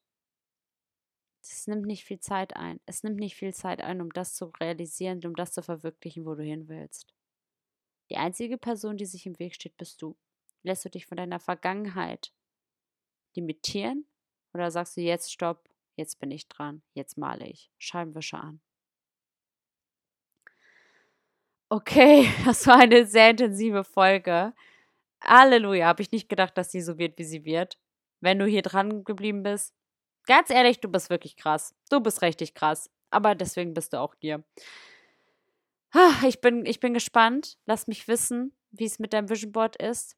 Es 1.42 1.66
nimmt 1.66 1.86
nicht 1.86 2.04
viel 2.04 2.20
Zeit 2.20 2.56
ein. 2.56 2.80
Es 2.86 3.02
nimmt 3.02 3.18
nicht 3.18 3.34
viel 3.34 3.52
Zeit 3.52 3.82
ein, 3.82 4.00
um 4.00 4.10
das 4.12 4.34
zu 4.34 4.46
realisieren, 4.60 5.20
um 5.24 5.34
das 5.34 5.52
zu 5.52 5.62
verwirklichen, 5.62 6.24
wo 6.24 6.34
du 6.34 6.42
hin 6.42 6.68
willst. 6.68 7.12
Die 8.10 8.16
einzige 8.16 8.58
Person, 8.58 8.96
die 8.96 9.06
sich 9.06 9.26
im 9.26 9.38
Weg 9.38 9.54
steht, 9.54 9.76
bist 9.76 10.02
du. 10.02 10.16
Lässt 10.62 10.84
du 10.84 10.90
dich 10.90 11.06
von 11.06 11.16
deiner 11.16 11.40
Vergangenheit 11.40 12.32
limitieren 13.34 14.06
oder 14.52 14.70
sagst 14.70 14.96
du 14.96 15.00
jetzt 15.00 15.32
Stopp, 15.32 15.68
jetzt 15.96 16.20
bin 16.20 16.30
ich 16.30 16.48
dran, 16.48 16.82
jetzt 16.94 17.18
male 17.18 17.46
ich, 17.46 17.70
Scheibenwischer 17.78 18.42
an. 18.42 18.60
Okay, 21.68 22.28
das 22.44 22.66
war 22.66 22.80
eine 22.80 23.06
sehr 23.06 23.30
intensive 23.30 23.82
Folge. 23.82 24.52
Halleluja, 25.24 25.86
habe 25.86 26.02
ich 26.02 26.12
nicht 26.12 26.28
gedacht, 26.28 26.56
dass 26.56 26.70
sie 26.70 26.80
so 26.80 26.98
wird, 26.98 27.18
wie 27.18 27.24
sie 27.24 27.44
wird. 27.44 27.78
Wenn 28.20 28.38
du 28.38 28.46
hier 28.46 28.62
dran 28.62 29.04
geblieben 29.04 29.42
bist, 29.42 29.74
ganz 30.26 30.50
ehrlich, 30.50 30.80
du 30.80 30.88
bist 30.88 31.10
wirklich 31.10 31.36
krass. 31.36 31.74
Du 31.90 32.00
bist 32.00 32.22
richtig 32.22 32.54
krass. 32.54 32.90
Aber 33.10 33.34
deswegen 33.34 33.74
bist 33.74 33.92
du 33.92 34.00
auch 34.00 34.14
hier. 34.20 34.42
Ah, 35.92 36.14
ich 36.26 36.40
bin, 36.40 36.64
ich 36.64 36.80
bin 36.80 36.94
gespannt. 36.94 37.58
Lass 37.66 37.86
mich 37.86 38.08
wissen, 38.08 38.56
wie 38.70 38.86
es 38.86 38.98
mit 38.98 39.12
deinem 39.12 39.28
Vision 39.28 39.52
Board 39.52 39.76
ist. 39.76 40.16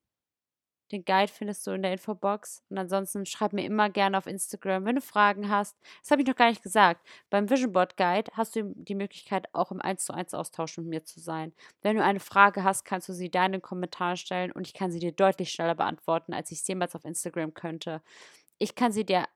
Den 0.93 1.05
Guide 1.05 1.33
findest 1.33 1.67
du 1.67 1.73
in 1.73 1.83
der 1.83 1.93
Infobox. 1.93 2.63
Und 2.69 2.79
ansonsten 2.79 3.27
schreib 3.27 3.53
mir 3.53 3.65
immer 3.65 3.91
gerne 3.91 4.19
auf 4.19 4.27
Instagram, 4.27 4.85
wenn 4.85 4.97
du 4.97 5.01
Fragen 5.01 5.49
hast. 5.49 5.77
Das 6.03 6.11
habe 6.11 6.23
ich 6.23 6.29
noch 6.29 6.37
gar 6.37 6.51
nicht 6.51 6.63
gesagt. 6.63 7.07
Beim 7.31 7.49
Vision 7.49 7.73
Board 7.73 7.97
Guide 7.97 8.31
hast 8.35 8.55
du 8.57 8.73
die 8.77 8.95
Möglichkeit, 8.95 9.47
auch 9.55 9.71
im 9.71 9.81
1 9.81 10.05
zu 10.05 10.13
1 10.13 10.35
Austausch 10.35 10.77
mit 10.79 10.87
mir 10.87 11.05
zu 11.05 11.21
sein. 11.21 11.53
Wenn 11.83 11.97
du 11.97 12.05
eine 12.05 12.21
Frage 12.21 12.65
hast, 12.65 12.85
kannst 12.85 13.09
du 13.09 13.13
sie 13.13 13.31
da 13.31 13.47
in 13.47 13.53
den 13.53 13.63
Kommentaren 13.63 14.17
stellen 14.17 14.53
und 14.53 14.67
ich 14.67 14.75
kann 14.75 14.91
sie 14.93 15.01
dir 15.01 15.13
deutlich 15.13 15.51
schneller 15.51 15.75
beantworten, 15.75 16.35
als 16.35 16.51
ich 16.51 16.59
es 16.61 16.69
jemals 16.69 16.95
auf 16.95 17.05
Instagram 17.05 17.55
könnte. 17.55 18.03
Ich 18.59 18.75
kann 18.75 18.93
sie 18.93 19.05
dir 19.05 19.27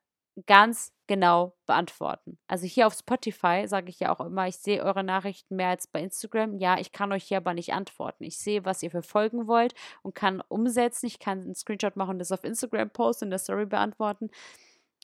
ganz 0.46 0.92
genau 1.08 1.56
beantworten. 1.66 2.38
Also 2.46 2.66
hier 2.66 2.86
auf 2.86 2.94
Spotify 2.94 3.66
sage 3.66 3.88
ich 3.88 3.98
ja 3.98 4.14
auch 4.14 4.24
immer, 4.24 4.46
ich 4.46 4.58
sehe 4.58 4.84
eure 4.84 5.02
Nachrichten 5.02 5.56
mehr 5.56 5.70
als 5.70 5.88
bei 5.88 6.00
Instagram. 6.00 6.58
Ja, 6.58 6.78
ich 6.78 6.92
kann 6.92 7.10
euch 7.10 7.24
hier 7.24 7.38
aber 7.38 7.54
nicht 7.54 7.72
antworten. 7.72 8.22
Ich 8.22 8.38
sehe, 8.38 8.64
was 8.64 8.82
ihr 8.82 8.92
verfolgen 8.92 9.48
wollt 9.48 9.74
und 10.02 10.14
kann 10.14 10.40
umsetzen. 10.48 11.06
Ich 11.06 11.18
kann 11.18 11.40
einen 11.40 11.54
Screenshot 11.56 11.96
machen 11.96 12.12
und 12.12 12.18
das 12.20 12.30
auf 12.30 12.44
Instagram 12.44 12.90
posten 12.90 13.24
und 13.26 13.30
der 13.30 13.40
Story 13.40 13.66
beantworten. 13.66 14.30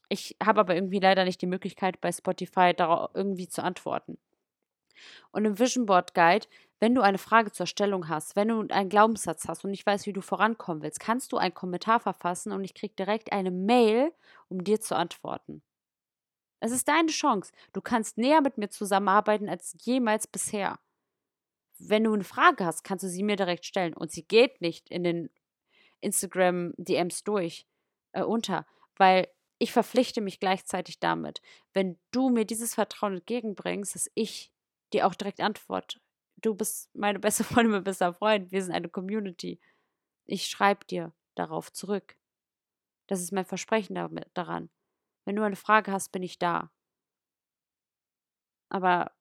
Ich 0.09 0.37
habe 0.43 0.61
aber 0.61 0.75
irgendwie 0.77 1.01
leider 1.01 1.25
nicht 1.25 1.41
die 1.43 1.47
Möglichkeit, 1.47 2.01
bei 2.01 2.13
Spotify 2.13 2.73
darauf 2.75 3.11
irgendwie 3.15 3.49
zu 3.49 3.65
antworten. 3.65 4.19
Und 5.33 5.45
im 5.45 5.59
Vision 5.59 5.87
Board 5.87 6.15
Guide, 6.15 6.47
wenn 6.81 6.95
du 6.95 7.01
eine 7.01 7.19
Frage 7.19 7.51
zur 7.51 7.67
Stellung 7.67 8.09
hast, 8.09 8.37
wenn 8.37 8.49
du 8.49 8.67
einen 8.69 8.91
Glaubenssatz 8.91 9.49
hast 9.49 9.65
und 9.65 9.71
nicht 9.71 9.87
weißt, 9.87 10.07
wie 10.07 10.13
du 10.13 10.21
vorankommen 10.21 10.83
willst, 10.83 11.01
kannst 11.01 11.33
du 11.33 11.39
einen 11.39 11.55
Kommentar 11.55 11.99
verfassen 11.99 12.53
und 12.53 12.63
ich 12.63 12.75
kriege 12.75 12.95
direkt 12.95 13.33
eine 13.33 13.51
Mail, 13.51 14.13
um 14.49 14.63
dir 14.63 14.81
zu 14.81 14.95
antworten. 14.95 15.63
Es 16.65 16.73
ist 16.73 16.89
deine 16.89 17.11
Chance. 17.11 17.53
Du 17.75 17.83
kannst 17.83 18.17
näher 18.17 18.41
mit 18.41 18.57
mir 18.57 18.71
zusammenarbeiten 18.71 19.51
als 19.51 19.77
jemals 19.83 20.27
bisher. 20.27 20.79
Wenn 21.79 22.05
du 22.05 22.15
eine 22.15 22.25
Frage 22.25 22.65
hast, 22.65 22.85
kannst 22.85 23.05
du 23.05 23.09
sie 23.11 23.23
mir 23.23 23.37
direkt 23.37 23.67
stellen. 23.67 23.93
Und 23.93 24.13
sie 24.13 24.23
geht 24.27 24.63
nicht 24.63 24.89
in 24.89 25.05
den 25.05 25.29
Instagram-DMs 26.01 27.23
durch 27.25 27.67
äh, 28.13 28.23
unter, 28.23 28.67
weil 28.97 29.29
ich 29.59 29.73
verpflichte 29.73 30.23
mich 30.23 30.41
gleichzeitig 30.41 31.01
damit, 31.01 31.43
wenn 31.75 31.99
du 32.13 32.31
mir 32.31 32.47
dieses 32.47 32.73
Vertrauen 32.75 33.17
entgegenbringst, 33.17 33.95
dass 33.95 34.11
ich 34.15 34.51
dir 34.95 35.07
auch 35.07 35.15
direkt 35.15 35.43
antworte. 35.43 36.01
Du 36.37 36.55
bist 36.55 36.89
meine 36.95 37.19
beste 37.19 37.45
Freundin, 37.45 37.73
mein 37.73 37.85
bester 37.85 38.15
Freund. 38.15 38.53
Wir 38.53 38.63
sind 38.63 38.73
eine 38.73 38.89
Community. 38.89 39.61
Ich 40.25 40.47
schreibe 40.47 40.87
dir 40.87 41.13
darauf 41.35 41.71
zurück. 41.75 42.17
Das 43.07 43.21
ist 43.21 43.33
mein 43.33 43.45
Versprechen 43.45 43.97
damit, 43.97 44.31
daran. 44.33 44.71
Wenn 45.25 45.37
du 45.37 45.43
eine 45.43 45.57
Frage 45.57 45.93
hast, 45.93 46.13
bin 46.13 46.23
ich 46.23 46.39
da. 46.39 46.71
Aber 48.69 49.13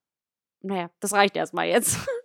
naja, 0.62 0.90
das 1.00 1.14
reicht 1.14 1.36
erstmal 1.36 1.68
jetzt. 1.68 1.98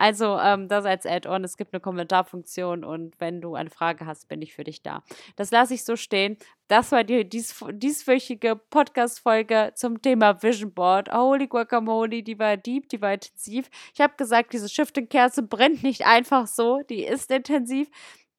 Also, 0.00 0.38
ähm, 0.38 0.68
das 0.68 0.84
als 0.84 1.04
Add-on. 1.06 1.42
Es 1.42 1.56
gibt 1.56 1.74
eine 1.74 1.80
Kommentarfunktion 1.80 2.84
und 2.84 3.18
wenn 3.18 3.40
du 3.40 3.56
eine 3.56 3.68
Frage 3.68 4.06
hast, 4.06 4.28
bin 4.28 4.40
ich 4.42 4.54
für 4.54 4.62
dich 4.62 4.80
da. 4.80 5.02
Das 5.34 5.50
lasse 5.50 5.74
ich 5.74 5.84
so 5.84 5.96
stehen. 5.96 6.36
Das 6.68 6.92
war 6.92 7.02
die 7.02 7.28
dies, 7.28 7.64
dieswöchige 7.68 8.54
Podcast-Folge 8.54 9.72
zum 9.74 10.00
Thema 10.00 10.40
Vision 10.40 10.72
Board. 10.72 11.12
Holy 11.12 11.48
Guacamole, 11.48 12.22
die 12.22 12.38
war 12.38 12.56
deep, 12.56 12.88
die 12.90 13.02
war 13.02 13.14
intensiv. 13.14 13.68
Ich 13.92 14.00
habe 14.00 14.14
gesagt, 14.16 14.52
diese 14.52 14.68
Shifting-Kerze 14.68 15.42
brennt 15.42 15.82
nicht 15.82 16.06
einfach 16.06 16.46
so. 16.46 16.80
Die 16.88 17.04
ist 17.04 17.32
intensiv. 17.32 17.88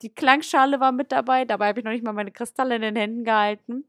Die 0.01 0.15
Klangschale 0.15 0.79
war 0.79 0.93
mit 0.93 1.11
dabei. 1.11 1.43
Dabei 1.43 1.67
habe 1.67 1.79
ich 1.79 1.85
noch 1.85 1.91
nicht 1.91 2.05
mal 2.05 2.13
meine 2.13 2.31
Kristalle 2.31 2.77
in 2.77 2.83
den 2.83 2.95
Händen 2.95 3.25
gehalten. 3.25 3.83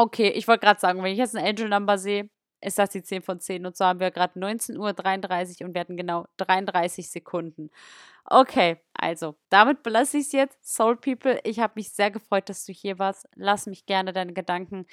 Okay, 0.00 0.30
ich 0.30 0.48
wollte 0.48 0.64
gerade 0.64 0.80
sagen, 0.80 1.02
wenn 1.02 1.12
ich 1.12 1.18
jetzt 1.18 1.36
ein 1.36 1.44
Angel 1.44 1.68
Number 1.68 1.98
sehe, 1.98 2.30
ist 2.62 2.78
das 2.78 2.88
die 2.88 3.02
10 3.02 3.20
von 3.20 3.38
10. 3.38 3.66
Und 3.66 3.76
so 3.76 3.84
haben 3.84 4.00
wir 4.00 4.10
gerade 4.10 4.40
19.33 4.40 5.60
Uhr 5.60 5.68
und 5.68 5.78
hatten 5.78 5.98
genau 5.98 6.24
33 6.38 7.10
Sekunden. 7.10 7.70
Okay, 8.24 8.78
also 8.94 9.36
damit 9.50 9.82
belasse 9.82 10.16
ich 10.16 10.24
es 10.26 10.32
jetzt. 10.32 10.58
Soul 10.66 10.96
People, 10.96 11.38
ich 11.44 11.60
habe 11.60 11.74
mich 11.76 11.90
sehr 11.92 12.10
gefreut, 12.10 12.48
dass 12.48 12.64
du 12.64 12.72
hier 12.72 12.98
warst. 12.98 13.28
Lass 13.34 13.66
mich 13.66 13.84
gerne 13.84 14.14
deine 14.14 14.32
Gedanken 14.32 14.86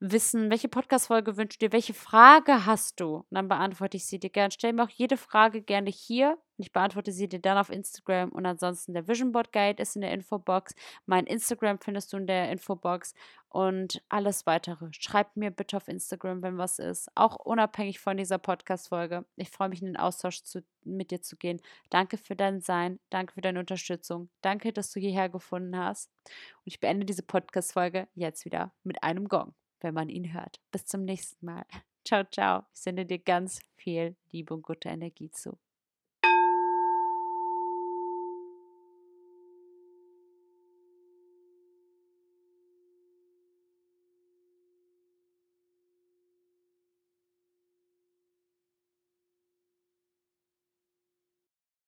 wissen, 0.00 0.50
welche 0.50 0.68
Podcast-Folge 0.68 1.36
wünschst 1.36 1.60
du 1.60 1.66
dir, 1.66 1.72
welche 1.72 1.94
Frage 1.94 2.66
hast 2.66 3.00
du? 3.00 3.16
Und 3.16 3.26
dann 3.30 3.48
beantworte 3.48 3.96
ich 3.96 4.06
sie 4.06 4.18
dir 4.18 4.30
gern. 4.30 4.50
Stell 4.50 4.72
mir 4.72 4.84
auch 4.84 4.90
jede 4.90 5.16
Frage 5.16 5.62
gerne 5.62 5.90
hier 5.90 6.38
und 6.56 6.64
ich 6.64 6.72
beantworte 6.72 7.12
sie 7.12 7.28
dir 7.28 7.40
dann 7.40 7.58
auf 7.58 7.70
Instagram. 7.70 8.30
Und 8.30 8.46
ansonsten 8.46 8.94
der 8.94 9.08
Vision 9.08 9.32
Board 9.32 9.52
Guide 9.52 9.82
ist 9.82 9.96
in 9.96 10.02
der 10.02 10.12
Infobox. 10.12 10.74
Mein 11.06 11.26
Instagram 11.26 11.78
findest 11.78 12.12
du 12.12 12.18
in 12.18 12.26
der 12.26 12.50
Infobox 12.50 13.14
und 13.48 14.02
alles 14.08 14.46
weitere. 14.46 14.88
Schreib 14.92 15.36
mir 15.36 15.50
bitte 15.50 15.76
auf 15.76 15.88
Instagram, 15.88 16.42
wenn 16.42 16.58
was 16.58 16.78
ist. 16.78 17.08
Auch 17.14 17.36
unabhängig 17.36 17.98
von 17.98 18.16
dieser 18.16 18.38
Podcast-Folge. 18.38 19.24
Ich 19.36 19.50
freue 19.50 19.68
mich, 19.68 19.80
in 19.80 19.86
den 19.86 19.96
Austausch 19.96 20.42
zu, 20.42 20.62
mit 20.84 21.10
dir 21.10 21.22
zu 21.22 21.36
gehen. 21.36 21.60
Danke 21.90 22.18
für 22.18 22.36
dein 22.36 22.60
Sein. 22.60 23.00
Danke 23.10 23.34
für 23.34 23.40
deine 23.40 23.60
Unterstützung. 23.60 24.28
Danke, 24.42 24.72
dass 24.72 24.92
du 24.92 25.00
hierher 25.00 25.28
gefunden 25.28 25.76
hast. 25.76 26.10
Und 26.26 26.66
ich 26.66 26.80
beende 26.80 27.06
diese 27.06 27.22
Podcast-Folge 27.22 28.08
jetzt 28.14 28.44
wieder 28.44 28.72
mit 28.84 29.02
einem 29.02 29.28
Gong 29.28 29.54
wenn 29.84 29.94
man 29.94 30.08
ihn 30.08 30.32
hört. 30.32 30.60
Bis 30.72 30.86
zum 30.86 31.04
nächsten 31.04 31.46
Mal. 31.46 31.64
Ciao, 32.04 32.24
ciao. 32.24 32.64
Ich 32.74 32.80
sende 32.80 33.06
dir 33.06 33.18
ganz 33.18 33.60
viel 33.76 34.14
Liebe 34.30 34.52
und 34.52 34.62
gute 34.62 34.90
Energie 34.90 35.30
zu. 35.30 35.56